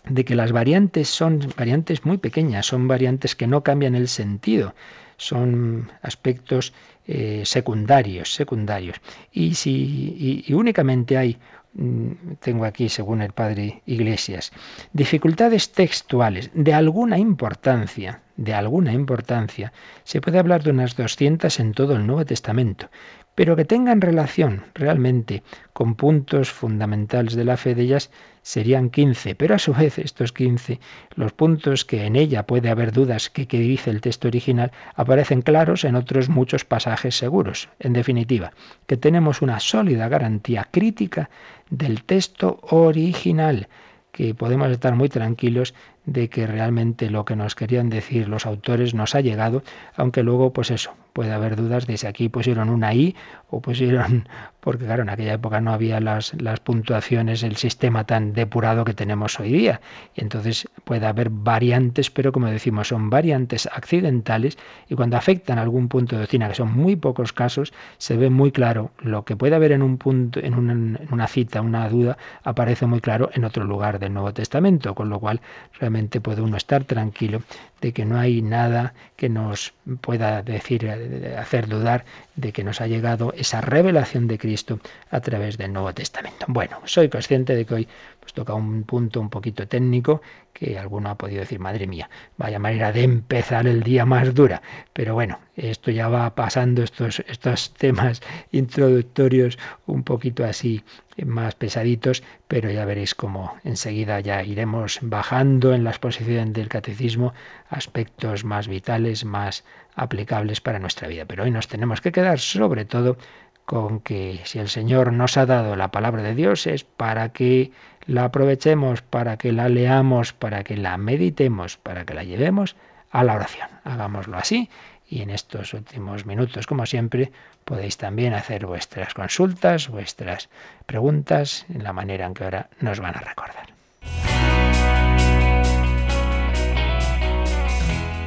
de 0.09 0.25
que 0.25 0.35
las 0.35 0.53
variantes 0.53 1.09
son 1.09 1.41
variantes 1.57 2.05
muy 2.05 2.19
pequeñas, 2.19 2.67
son 2.67 2.89
variantes 2.89 3.37
que 3.37 3.47
no 3.47 3.63
cambian 3.63 3.95
el 3.95 4.09
sentido, 4.09 4.75
son 5.17 5.91
aspectos 6.03 6.73
eh, 7.07 7.43
secundarios, 7.45 8.33
secundarios. 8.33 8.97
Y 9.33 9.55
si 9.55 10.45
y 10.47 10.53
únicamente 10.55 11.19
hay 11.19 11.39
Mm, 11.73 12.35
tengo 12.41 12.65
aquí, 12.65 12.89
según 12.89 13.23
el 13.23 13.33
padre 13.33 13.83
Iglesias, 13.87 14.51
dificultades 14.93 15.71
textuales 15.71 16.51
de 16.53 16.75
alguna 16.75 17.17
importancia, 17.19 18.23
de 18.37 18.55
alguna 18.55 18.93
importancia, 18.93 19.73
se 20.03 20.21
puede 20.21 20.41
hablar 20.41 20.65
de 20.65 20.71
unas 20.71 20.97
200 20.97 21.61
en 21.61 21.73
todo 21.73 21.95
el 21.95 22.07
Nuevo 22.07 22.25
Testamento, 22.25 22.91
pero 23.35 23.57
que 23.57 23.65
tengan 23.65 24.01
relación 24.01 24.65
realmente 24.75 25.43
con 25.73 25.95
puntos 25.95 26.51
fundamentales 26.51 27.35
de 27.35 27.45
la 27.45 27.57
fe 27.57 27.75
de 27.75 27.83
ellas 27.83 28.11
serían 28.43 28.91
15, 28.91 29.35
pero 29.35 29.55
a 29.55 29.59
su 29.59 29.73
vez 29.73 29.99
estos 29.99 30.33
15, 30.33 30.81
los 31.15 31.33
puntos 31.33 31.85
que 31.85 32.05
en 32.05 32.17
ella 32.17 32.47
puede 32.47 32.71
haber 32.71 32.93
dudas 32.93 33.31
que, 33.31 33.47
que 33.47 33.59
dice 33.59 33.91
el 33.91 34.01
texto 34.01 34.29
original, 34.29 34.73
aparecen 34.95 35.43
claros 35.43 35.85
en 35.85 35.95
otros 35.95 36.29
muchos 36.29 36.65
pasajes 36.65 37.17
seguros. 37.17 37.69
En 37.79 37.93
definitiva, 37.93 38.53
que 38.87 38.97
tenemos 38.97 39.43
una 39.43 39.61
sólida 39.61 40.09
garantía 40.09 40.69
crítica 40.71 41.31
del 41.71 42.05
texto 42.05 42.61
original, 42.63 43.69
que 44.13 44.35
podemos 44.35 44.71
estar 44.71 44.95
muy 44.95 45.09
tranquilos 45.09 45.75
de 46.11 46.29
que 46.29 46.45
realmente 46.45 47.09
lo 47.09 47.25
que 47.25 47.37
nos 47.37 47.55
querían 47.55 47.89
decir 47.89 48.29
los 48.29 48.45
autores 48.45 48.95
nos 48.95 49.15
ha 49.15 49.21
llegado, 49.21 49.63
aunque 49.95 50.25
luego, 50.25 50.53
pues 50.53 50.73
eso, 50.73 50.93
puede 51.13 51.33
haber 51.33 51.55
dudas 51.55 51.87
de 51.87 51.97
si 51.97 52.07
aquí 52.07 52.29
pusieron 52.29 52.69
una 52.69 52.93
I 52.93 53.15
o 53.49 53.61
pusieron, 53.61 54.29
porque 54.61 54.87
claro, 54.87 55.03
en 55.03 55.09
aquella 55.09 55.35
época 55.35 55.61
no 55.61 55.73
había 55.73 56.01
las, 56.01 56.35
las 56.41 56.59
puntuaciones, 56.59 57.45
el 57.45 57.57
sistema 57.57 58.05
tan 58.05 58.33
depurado 58.33 58.85
que 58.85 58.93
tenemos 58.93 59.39
hoy 59.39 59.53
día. 59.53 59.81
Y 60.17 60.23
entonces 60.23 60.69
puede 60.83 61.07
haber 61.07 61.31
variantes, 61.31 62.11
pero 62.11 62.33
como 62.33 62.49
decimos, 62.49 62.89
son 62.89 63.09
variantes 63.09 63.69
accidentales 63.73 64.59
y 64.89 64.97
cuando 64.97 65.17
afectan 65.17 65.59
algún 65.59 65.89
punto 65.89 66.17
de 66.17 66.23
doctrina, 66.23 66.49
que 66.49 66.57
son 66.57 66.73
muy 66.73 66.97
pocos 66.97 67.33
casos, 67.33 67.73
se 67.99 68.17
ve 68.17 68.31
muy 68.31 68.51
claro 68.51 68.91
lo 68.99 69.25
que 69.25 69.37
puede 69.37 69.55
haber 69.55 69.71
en 69.71 69.83
un 69.83 69.97
punto, 69.97 70.41
en 70.41 70.55
una, 70.55 70.73
en 70.73 71.09
una 71.13 71.29
cita, 71.29 71.61
una 71.61 71.89
duda, 71.89 72.19
aparece 72.43 72.87
muy 72.87 73.01
claro 73.01 73.31
en 73.33 73.45
otro 73.45 73.63
lugar 73.63 74.01
del 74.01 74.13
Nuevo 74.13 74.33
Testamento, 74.33 74.97
con 74.97 75.09
lo 75.09 75.21
cual 75.21 75.41
realmente 75.79 76.00
puede 76.21 76.43
uno 76.43 76.57
estar 76.57 76.85
tranquilo 76.85 77.43
de 77.81 77.93
que 77.93 78.05
no 78.05 78.19
hay 78.19 78.43
nada 78.43 78.95
que 79.17 79.29
nos 79.29 79.75
pueda 80.01 80.43
decir, 80.43 80.85
eh, 80.85 81.37
hacer 81.39 81.69
dudar 81.69 82.05
de 82.37 82.53
que 82.53 82.65
nos 82.65 82.81
ha 82.81 82.87
llegado 82.87 83.33
esa 83.37 83.61
revelación 83.61 84.29
de 84.29 84.39
Cristo 84.39 84.81
a 85.11 85.21
través 85.21 85.59
del 85.59 85.73
Nuevo 85.73 85.93
Testamento. 85.93 86.47
Bueno, 86.49 86.81
soy 86.85 87.09
consciente 87.09 87.55
de 87.55 87.65
que 87.65 87.75
hoy 87.75 87.89
pues, 88.21 88.33
toca 88.33 88.55
un 88.55 88.85
punto 88.85 89.21
un 89.21 89.31
poquito 89.31 89.67
técnico 89.69 90.23
que 90.53 90.79
alguno 90.79 91.11
ha 91.11 91.15
podido 91.17 91.41
decir, 91.41 91.59
madre 91.59 91.87
mía, 91.87 92.11
vaya 92.37 92.59
manera 92.59 92.93
de 92.93 93.03
empezar 93.03 93.67
el 93.67 93.83
día 93.83 94.05
más 94.05 94.35
dura. 94.35 94.63
Pero 94.93 95.15
bueno, 95.15 95.39
esto 95.57 95.91
ya 95.91 96.09
va 96.09 96.35
pasando, 96.35 96.83
estos, 96.83 97.21
estos 97.21 97.73
temas 97.75 98.21
introductorios 98.53 99.59
un 99.87 100.03
poquito 100.03 100.45
así 100.45 100.83
más 101.25 101.55
pesaditos, 101.55 102.23
pero 102.49 102.71
ya 102.71 102.85
veréis 102.85 103.15
cómo 103.15 103.55
enseguida 103.65 104.21
ya 104.21 104.43
iremos 104.43 104.99
bajando 105.03 105.75
en 105.75 105.85
la 105.85 105.91
exposición 105.91 106.53
del 106.53 106.69
catecismo 106.69 107.35
aspectos 107.71 108.45
más 108.45 108.69
vitales, 108.69 109.25
más 109.25 109.65
aplicables 109.95 110.61
para 110.61 110.79
nuestra 110.79 111.09
vida. 111.09 111.25
Pero 111.25 111.45
hoy 111.45 111.51
nos 111.51 111.69
tenemos 111.69 112.01
que 112.01 112.13
quedar 112.13 112.39
sobre 112.39 112.85
todo 112.85 113.17
con 113.65 114.01
que 114.01 114.41
si 114.45 114.59
el 114.59 114.69
Señor 114.69 115.13
nos 115.13 115.37
ha 115.37 115.47
dado 115.47 115.77
la 115.77 115.93
palabra 115.93 116.23
de 116.23 116.35
Dios 116.35 116.67
es 116.67 116.83
para 116.85 117.29
que 117.31 117.71
la 118.07 118.25
aprovechemos, 118.25 119.03
para 119.03 119.37
que 119.37 119.53
la 119.53 119.69
leamos, 119.69 120.33
para 120.33 120.65
que 120.65 120.77
la 120.77 120.97
meditemos, 120.97 121.77
para 121.77 122.05
que 122.05 122.15
la 122.15 122.25
llevemos 122.25 122.75
a 123.13 123.23
la 123.23 123.35
oración. 123.35 123.69
Hagámoslo 123.85 124.37
así 124.37 124.69
y 125.09 125.23
en 125.23 125.31
estos 125.31 125.75
últimos 125.75 126.25
minutos, 126.25 126.67
como 126.67 126.87
siempre, 126.87 127.33
podéis 127.65 127.97
también 127.97 128.33
hacer 128.33 128.67
vuestras 128.67 129.15
consultas, 129.15 129.89
vuestras 129.89 130.49
preguntas 130.87 131.67
en 131.69 131.83
la 131.85 131.93
manera 131.93 132.27
en 132.27 132.35
que 132.35 132.45
ahora 132.45 132.71
nos 132.81 133.01
van 133.01 133.17
a 133.17 133.21
recordar. 133.21 133.67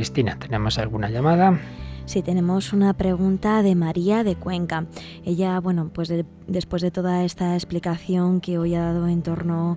Cristina, 0.00 0.38
¿tenemos 0.38 0.78
alguna 0.78 1.10
llamada? 1.10 1.60
Sí, 2.06 2.22
tenemos 2.22 2.72
una 2.72 2.94
pregunta 2.94 3.62
de 3.62 3.74
María 3.74 4.24
de 4.24 4.34
Cuenca. 4.34 4.86
Ella, 5.26 5.60
bueno, 5.60 5.90
pues 5.92 6.10
después 6.46 6.80
de 6.80 6.90
toda 6.90 7.22
esta 7.22 7.52
explicación 7.52 8.40
que 8.40 8.56
hoy 8.56 8.74
ha 8.74 8.80
dado 8.80 9.08
en 9.08 9.20
torno 9.20 9.76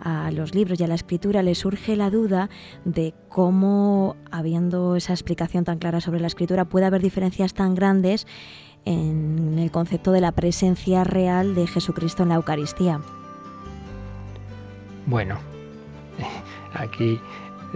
a 0.00 0.30
los 0.30 0.54
libros 0.54 0.78
y 0.78 0.84
a 0.84 0.86
la 0.86 0.94
escritura, 0.94 1.42
le 1.42 1.56
surge 1.56 1.96
la 1.96 2.08
duda 2.08 2.50
de 2.84 3.14
cómo, 3.28 4.14
habiendo 4.30 4.94
esa 4.94 5.12
explicación 5.12 5.64
tan 5.64 5.80
clara 5.80 6.00
sobre 6.00 6.20
la 6.20 6.28
escritura, 6.28 6.66
puede 6.66 6.86
haber 6.86 7.02
diferencias 7.02 7.52
tan 7.52 7.74
grandes 7.74 8.28
en 8.84 9.58
el 9.58 9.72
concepto 9.72 10.12
de 10.12 10.20
la 10.20 10.30
presencia 10.30 11.02
real 11.02 11.56
de 11.56 11.66
Jesucristo 11.66 12.22
en 12.22 12.28
la 12.28 12.36
Eucaristía. 12.36 13.00
Bueno, 15.06 15.36
aquí 16.74 17.18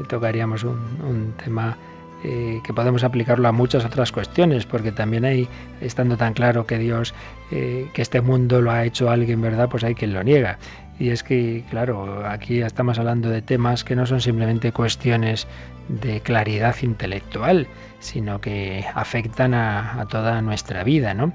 tocaríamos 0.04 0.64
un, 0.64 1.34
tema 1.42 1.76
eh, 2.24 2.60
que 2.64 2.74
podemos 2.74 3.04
aplicarlo 3.04 3.46
a 3.46 3.52
muchas 3.52 3.84
otras 3.84 4.10
cuestiones, 4.10 4.66
porque 4.66 4.90
también 4.90 5.24
hay, 5.24 5.48
estando 5.80 6.16
tan 6.16 6.34
claro 6.34 6.66
que 6.66 6.78
Dios, 6.78 7.14
eh, 7.50 7.88
que 7.92 8.02
este 8.02 8.20
mundo 8.20 8.60
lo 8.60 8.70
ha 8.70 8.84
hecho 8.84 9.10
alguien, 9.10 9.40
¿verdad? 9.40 9.68
Pues 9.68 9.84
hay 9.84 9.94
quien 9.94 10.12
lo 10.12 10.22
niega. 10.24 10.58
Y 10.98 11.10
es 11.10 11.22
que, 11.22 11.64
claro, 11.70 12.26
aquí 12.26 12.60
estamos 12.60 12.98
hablando 12.98 13.28
de 13.28 13.40
temas 13.40 13.84
que 13.84 13.94
no 13.94 14.04
son 14.04 14.20
simplemente 14.20 14.72
cuestiones 14.72 15.46
de 15.88 16.20
claridad 16.20 16.74
intelectual, 16.82 17.68
sino 18.00 18.40
que 18.40 18.84
afectan 18.94 19.54
a, 19.54 20.06
toda 20.10 20.42
nuestra 20.42 20.82
vida, 20.82 21.14
¿no? 21.14 21.32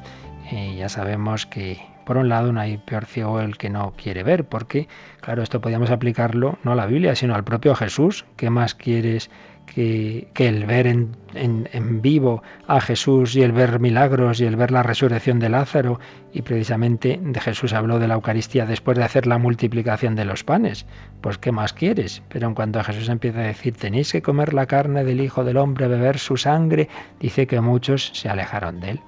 Eh, 0.52 0.76
ya 0.78 0.90
sabemos 0.90 1.46
que 1.46 1.80
por 2.04 2.18
un 2.18 2.28
lado, 2.28 2.52
no 2.52 2.60
hay 2.60 2.78
peor 2.78 3.06
ciego 3.06 3.40
el 3.40 3.58
que 3.58 3.70
no 3.70 3.94
quiere 3.96 4.24
ver, 4.24 4.44
porque, 4.44 4.88
claro, 5.22 5.42
esto 5.42 5.62
podríamos 5.62 5.90
aplicarlo 5.90 6.58
no 6.64 6.74
a 6.74 6.76
la 6.76 6.86
Biblia, 6.86 7.16
sino 7.16 7.34
al 7.34 7.46
propio 7.46 7.76
Jesús. 7.76 8.26
¿Qué 8.36 8.50
más 8.50 8.76
quieres 8.76 9.30
que, 9.66 10.28
el 10.36 10.66
ver 10.66 10.88
en, 10.88 12.02
vivo 12.02 12.44
a 12.68 12.80
Jesús 12.80 13.36
y 13.36 13.42
el 13.42 13.52
ver 13.52 13.80
milagros 13.80 14.40
y 14.40 14.46
el 14.46 14.56
ver 14.56 14.72
la 14.72 14.84
resurrección 14.84 15.40
de 15.40 15.50
Lázaro? 15.50 16.00
Y 16.32 16.42
precisamente 16.42 17.20
de 17.22 17.40
Jesús 17.40 17.74
habló 17.74 18.00
de 18.00 18.08
la 18.08 18.16
Eucaristía 18.16 18.66
después 18.66 18.98
de 18.98 19.04
hacer 19.04 19.28
la 19.28 19.38
multiplicación 19.38 20.16
de 20.16 20.26
los 20.26 20.44
panes. 20.44 20.86
Pues, 21.22 21.38
¿qué 21.38 21.52
más 21.52 21.74
quieres? 21.74 22.22
Pero 22.30 22.48
en 22.48 22.56
cuanto 22.56 22.80
a 22.80 22.84
Jesús 22.84 23.10
empieza 23.10 23.40
a 23.40 23.44
decir, 23.44 23.76
tenéis 23.76 24.12
que 24.12 24.22
comer 24.22 24.54
la 24.54 24.66
carne 24.66 25.04
del 25.04 25.22
Hijo 25.22 25.44
del 25.44 25.58
Hombre, 25.58 25.88
beber 25.88 26.18
su 26.20 26.38
sangre, 26.38 26.90
dice 27.20 27.48
que 27.48 27.62
muchos 27.62 28.12
se 28.14 28.30
alejaron 28.30 28.80
de 28.80 28.92
él. 28.92 29.00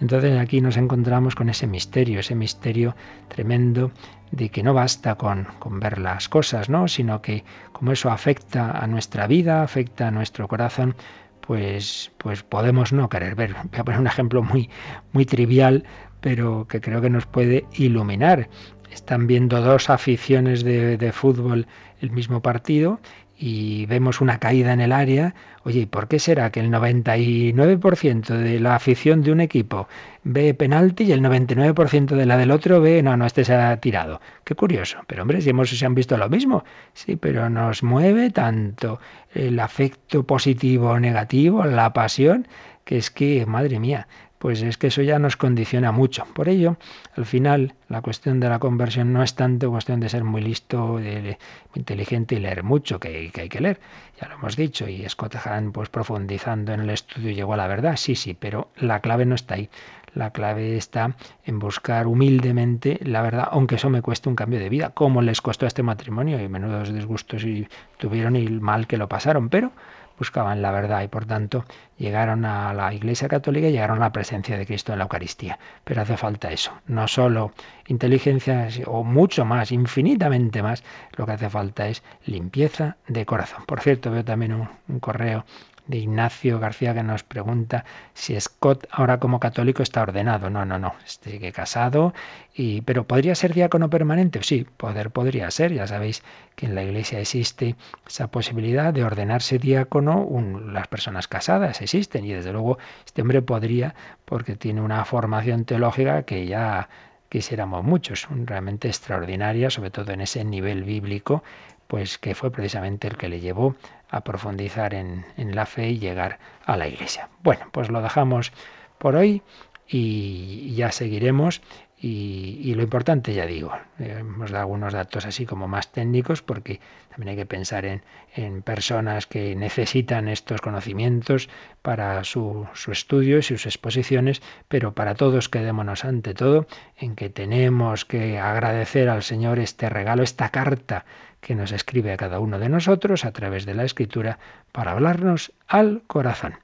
Entonces 0.00 0.36
aquí 0.36 0.60
nos 0.60 0.76
encontramos 0.76 1.36
con 1.36 1.48
ese 1.48 1.68
misterio, 1.68 2.18
ese 2.18 2.34
misterio 2.34 2.96
tremendo 3.28 3.92
de 4.32 4.48
que 4.48 4.62
no 4.62 4.74
basta 4.74 5.14
con, 5.14 5.46
ver 5.78 5.98
las 5.98 6.28
cosas, 6.28 6.68
¿no? 6.68 6.88
sino 6.88 7.22
que 7.22 7.44
como 7.72 7.92
eso 7.92 8.10
afecta 8.10 8.72
a 8.72 8.86
nuestra 8.86 9.26
vida, 9.26 9.62
afecta 9.62 10.08
a 10.08 10.10
nuestro 10.10 10.48
corazón, 10.48 10.96
pues, 11.40 12.10
pues 12.18 12.42
podemos 12.42 12.92
no 12.92 13.08
querer 13.08 13.34
ver. 13.34 13.54
Voy 13.54 13.80
a 13.80 13.84
poner 13.84 14.00
un 14.00 14.06
ejemplo 14.06 14.42
muy, 14.42 14.70
muy 15.12 15.26
trivial, 15.26 15.84
pero 16.20 16.66
que 16.66 16.80
creo 16.80 17.00
que 17.00 17.10
nos 17.10 17.26
puede 17.26 17.66
iluminar. 17.74 18.48
Están 18.90 19.26
viendo 19.26 19.60
dos 19.60 19.90
aficiones 19.90 20.64
de, 20.64 20.96
de 20.96 21.12
fútbol 21.12 21.66
el 22.00 22.10
mismo 22.10 22.40
partido 22.40 23.00
y 23.44 23.86
vemos 23.86 24.20
una 24.20 24.38
caída 24.38 24.72
en 24.72 24.80
el 24.80 24.92
área, 24.92 25.34
oye, 25.64 25.80
¿y 25.80 25.86
por 25.86 26.06
qué 26.06 26.20
será 26.20 26.52
que 26.52 26.60
el 26.60 26.70
99% 26.70 28.36
de 28.36 28.60
la 28.60 28.76
afición 28.76 29.22
de 29.22 29.32
un 29.32 29.40
equipo 29.40 29.88
ve 30.22 30.54
penalti 30.54 31.02
y 31.02 31.10
el 31.10 31.22
99% 31.22 32.14
de 32.14 32.24
la 32.24 32.36
del 32.36 32.52
otro 32.52 32.80
ve, 32.80 33.02
no, 33.02 33.16
no, 33.16 33.26
este 33.26 33.44
se 33.44 33.54
ha 33.54 33.76
tirado? 33.78 34.20
Qué 34.44 34.54
curioso. 34.54 34.98
Pero 35.08 35.22
hombre, 35.22 35.40
si 35.40 35.50
hemos 35.50 35.70
si 35.70 35.84
han 35.84 35.96
visto 35.96 36.16
lo 36.16 36.28
mismo, 36.28 36.62
sí, 36.94 37.16
pero 37.16 37.50
nos 37.50 37.82
mueve 37.82 38.30
tanto 38.30 39.00
el 39.34 39.58
afecto 39.58 40.24
positivo 40.24 40.90
o 40.90 41.00
negativo, 41.00 41.64
la 41.64 41.92
pasión, 41.92 42.46
que 42.84 42.98
es 42.98 43.10
que, 43.10 43.44
madre 43.44 43.80
mía, 43.80 44.06
pues 44.42 44.60
es 44.60 44.76
que 44.76 44.88
eso 44.88 45.02
ya 45.02 45.20
nos 45.20 45.36
condiciona 45.36 45.92
mucho. 45.92 46.26
Por 46.34 46.48
ello, 46.48 46.76
al 47.14 47.26
final, 47.26 47.74
la 47.88 48.02
cuestión 48.02 48.40
de 48.40 48.48
la 48.48 48.58
conversión 48.58 49.12
no 49.12 49.22
es 49.22 49.36
tanto 49.36 49.70
cuestión 49.70 50.00
de 50.00 50.08
ser 50.08 50.24
muy 50.24 50.42
listo, 50.42 50.96
de, 50.96 51.38
inteligente 51.76 52.34
y 52.34 52.40
leer 52.40 52.64
mucho, 52.64 52.98
que, 52.98 53.30
hay 53.32 53.48
que 53.48 53.60
leer, 53.60 53.78
ya 54.20 54.26
lo 54.26 54.34
hemos 54.34 54.56
dicho, 54.56 54.88
y 54.88 55.08
Scott 55.08 55.36
Hahn, 55.36 55.70
pues 55.70 55.90
profundizando 55.90 56.72
en 56.72 56.80
el 56.80 56.90
estudio, 56.90 57.30
llegó 57.30 57.54
a 57.54 57.56
la 57.56 57.68
verdad, 57.68 57.94
sí, 57.94 58.16
sí, 58.16 58.34
pero 58.34 58.66
la 58.76 58.98
clave 58.98 59.26
no 59.26 59.36
está 59.36 59.54
ahí. 59.54 59.70
La 60.12 60.30
clave 60.30 60.76
está 60.76 61.14
en 61.44 61.60
buscar 61.60 62.08
humildemente 62.08 62.98
la 63.04 63.22
verdad, 63.22 63.46
aunque 63.52 63.76
eso 63.76 63.90
me 63.90 64.02
cueste 64.02 64.28
un 64.28 64.34
cambio 64.34 64.58
de 64.58 64.68
vida, 64.68 64.90
como 64.90 65.22
les 65.22 65.40
costó 65.40 65.66
a 65.66 65.68
este 65.68 65.84
matrimonio, 65.84 66.42
y 66.42 66.48
menudos 66.48 66.92
disgustos 66.92 67.44
y 67.44 67.68
tuvieron 67.96 68.34
y 68.34 68.48
mal 68.48 68.88
que 68.88 68.96
lo 68.96 69.08
pasaron, 69.08 69.50
pero 69.50 69.70
buscaban 70.18 70.62
la 70.62 70.70
verdad 70.70 71.02
y 71.02 71.08
por 71.08 71.26
tanto 71.26 71.64
llegaron 71.98 72.44
a 72.44 72.72
la 72.74 72.92
Iglesia 72.92 73.28
Católica 73.28 73.68
y 73.68 73.72
llegaron 73.72 73.98
a 73.98 74.06
la 74.06 74.12
presencia 74.12 74.56
de 74.56 74.66
Cristo 74.66 74.92
en 74.92 74.98
la 74.98 75.04
Eucaristía. 75.04 75.58
Pero 75.84 76.02
hace 76.02 76.16
falta 76.16 76.50
eso, 76.50 76.72
no 76.86 77.08
solo 77.08 77.52
inteligencia 77.86 78.68
o 78.86 79.04
mucho 79.04 79.44
más, 79.44 79.72
infinitamente 79.72 80.62
más, 80.62 80.82
lo 81.16 81.26
que 81.26 81.32
hace 81.32 81.50
falta 81.50 81.88
es 81.88 82.02
limpieza 82.26 82.96
de 83.08 83.26
corazón. 83.26 83.64
Por 83.66 83.80
cierto, 83.80 84.10
veo 84.10 84.24
también 84.24 84.52
un, 84.54 84.68
un 84.88 85.00
correo 85.00 85.44
de 85.92 85.98
Ignacio 85.98 86.58
García 86.58 86.94
que 86.94 87.02
nos 87.02 87.22
pregunta 87.22 87.84
si 88.14 88.40
Scott 88.40 88.86
ahora 88.90 89.18
como 89.18 89.38
católico 89.38 89.82
está 89.82 90.00
ordenado. 90.00 90.48
No, 90.48 90.64
no, 90.64 90.78
no, 90.78 90.94
sigue 91.04 91.52
casado, 91.52 92.14
y, 92.54 92.80
pero 92.80 93.06
¿podría 93.06 93.34
ser 93.34 93.52
diácono 93.52 93.90
permanente? 93.90 94.42
Sí, 94.42 94.66
poder 94.78 95.10
podría 95.10 95.50
ser. 95.50 95.74
Ya 95.74 95.86
sabéis 95.86 96.22
que 96.56 96.64
en 96.64 96.74
la 96.74 96.82
iglesia 96.82 97.20
existe 97.20 97.76
esa 98.06 98.28
posibilidad 98.28 98.94
de 98.94 99.04
ordenarse 99.04 99.58
diácono, 99.58 100.26
las 100.66 100.88
personas 100.88 101.28
casadas 101.28 101.82
existen 101.82 102.24
y 102.24 102.32
desde 102.32 102.52
luego 102.52 102.78
este 103.04 103.20
hombre 103.20 103.42
podría 103.42 103.94
porque 104.24 104.56
tiene 104.56 104.80
una 104.80 105.04
formación 105.04 105.66
teológica 105.66 106.22
que 106.22 106.46
ya 106.46 106.88
quisiéramos 107.28 107.84
muchos, 107.84 108.28
realmente 108.30 108.88
extraordinaria, 108.88 109.68
sobre 109.68 109.90
todo 109.90 110.12
en 110.12 110.22
ese 110.22 110.42
nivel 110.44 110.84
bíblico, 110.84 111.42
pues 111.86 112.16
que 112.16 112.34
fue 112.34 112.50
precisamente 112.50 113.06
el 113.06 113.18
que 113.18 113.28
le 113.28 113.40
llevó 113.40 113.76
a 114.12 114.20
profundizar 114.20 114.94
en, 114.94 115.24
la 115.36 115.66
fe 115.66 115.88
y 115.88 115.98
llegar 115.98 116.38
a 116.66 116.76
la 116.76 116.86
iglesia. 116.86 117.30
Bueno, 117.42 117.66
pues 117.72 117.88
lo 117.88 118.02
dejamos 118.02 118.52
por 118.98 119.16
hoy 119.16 119.42
y 119.88 120.74
ya 120.74 120.92
seguiremos. 120.92 121.62
Y, 122.04 122.74
lo 122.74 122.82
importante, 122.82 123.32
ya 123.32 123.46
digo, 123.46 123.72
eh, 124.00 124.16
hemos 124.18 124.50
dado 124.50 124.62
algunos 124.62 124.92
datos 124.92 125.24
así 125.24 125.46
como 125.46 125.68
más 125.68 125.92
técnicos 125.92 126.42
porque 126.42 126.80
también 127.10 127.28
hay 127.28 127.36
que 127.36 127.46
pensar 127.46 127.84
en, 127.84 128.62
personas 128.62 129.28
que 129.28 129.54
necesitan 129.54 130.26
estos 130.26 130.60
conocimientos 130.60 131.48
para 131.80 132.24
su, 132.24 132.66
su, 132.74 132.90
estudio 132.90 133.38
y 133.38 133.42
sus 133.42 133.66
exposiciones, 133.66 134.42
pero 134.66 134.94
para 134.94 135.14
todos 135.14 135.48
quedémonos 135.48 136.04
ante 136.04 136.34
todo 136.34 136.66
en 136.96 137.14
que 137.14 137.30
tenemos 137.30 138.04
que 138.04 138.40
agradecer 138.40 139.08
al 139.08 139.22
Señor 139.22 139.60
este 139.60 139.88
regalo, 139.88 140.24
esta 140.24 140.48
carta 140.48 141.04
que 141.42 141.54
nos 141.56 141.72
escribe 141.72 142.12
a 142.12 142.16
cada 142.16 142.38
uno 142.38 142.58
de 142.58 142.70
nosotros 142.70 143.26
a 143.26 143.32
través 143.32 143.66
de 143.66 143.74
la 143.74 143.84
escritura 143.84 144.38
para 144.70 144.92
hablarnos 144.92 145.52
al 145.66 146.02
corazón. 146.06 146.54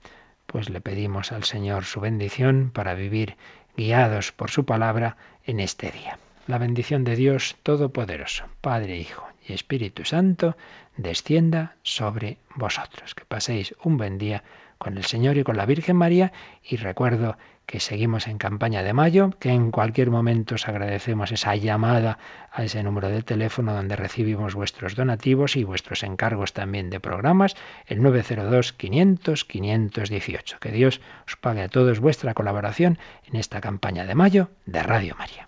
Pues 0.47 0.71
le 0.71 0.81
pedimos 0.81 1.33
al 1.33 1.45
Señor 1.45 1.85
su 1.85 2.01
bendición 2.01 2.71
para 2.73 2.95
vivir 2.95 3.37
guiados 3.77 4.33
por 4.33 4.51
su 4.51 4.65
palabra 4.65 5.19
en 5.45 5.61
este 5.61 5.91
día. 5.91 6.19
La 6.47 6.59
bendición 6.59 7.05
de 7.05 7.17
Dios 7.17 7.57
Todopoderoso, 7.63 8.45
Padre, 8.63 8.97
Hijo 8.97 9.29
y 9.47 9.53
Espíritu 9.53 10.05
Santo, 10.05 10.57
descienda 10.97 11.77
sobre 11.83 12.39
vosotros. 12.55 13.15
Que 13.15 13.25
paséis 13.25 13.75
un 13.83 13.99
buen 13.99 14.17
día 14.17 14.45
con 14.79 14.97
el 14.97 15.05
Señor 15.05 15.37
y 15.37 15.45
con 15.45 15.57
la 15.57 15.67
Virgen 15.67 15.97
María 15.97 16.33
y 16.63 16.77
recuerdo 16.77 17.37
que 17.69 17.81
seguimos 17.81 18.29
en 18.29 18.39
campaña 18.39 18.83
de 18.83 18.95
mayo, 18.95 19.31
que 19.39 19.51
en 19.51 19.71
cualquier 19.71 20.11
momento 20.11 20.55
os 20.55 20.67
agradecemos 20.67 21.31
esa 21.33 21.55
llamada 21.55 22.19
a 22.51 22.65
ese 22.65 22.83
número 22.83 23.11
de 23.11 23.23
teléfono 23.23 23.75
donde 23.75 23.95
recibimos 23.95 24.55
vuestros 24.55 24.97
donativos 24.97 25.55
y 25.55 25.65
vuestros 25.65 26.03
encargos 26.03 26.55
también 26.55 26.89
de 26.89 26.99
programas, 26.99 27.57
el 27.87 28.03
902 28.03 28.73
500 28.73 29.45
518. 29.45 30.59
Que 30.61 30.73
Dios 30.73 31.03
os 31.27 31.37
pague 31.37 31.61
a 31.61 31.69
todos 31.69 32.01
vuestra 32.01 32.33
colaboración 32.33 32.99
en 33.27 33.37
esta 33.37 33.61
campaña 33.61 34.07
de 34.07 34.15
mayo 34.15 34.49
de 34.65 34.83
Radio 34.83 35.15
María. 35.19 35.48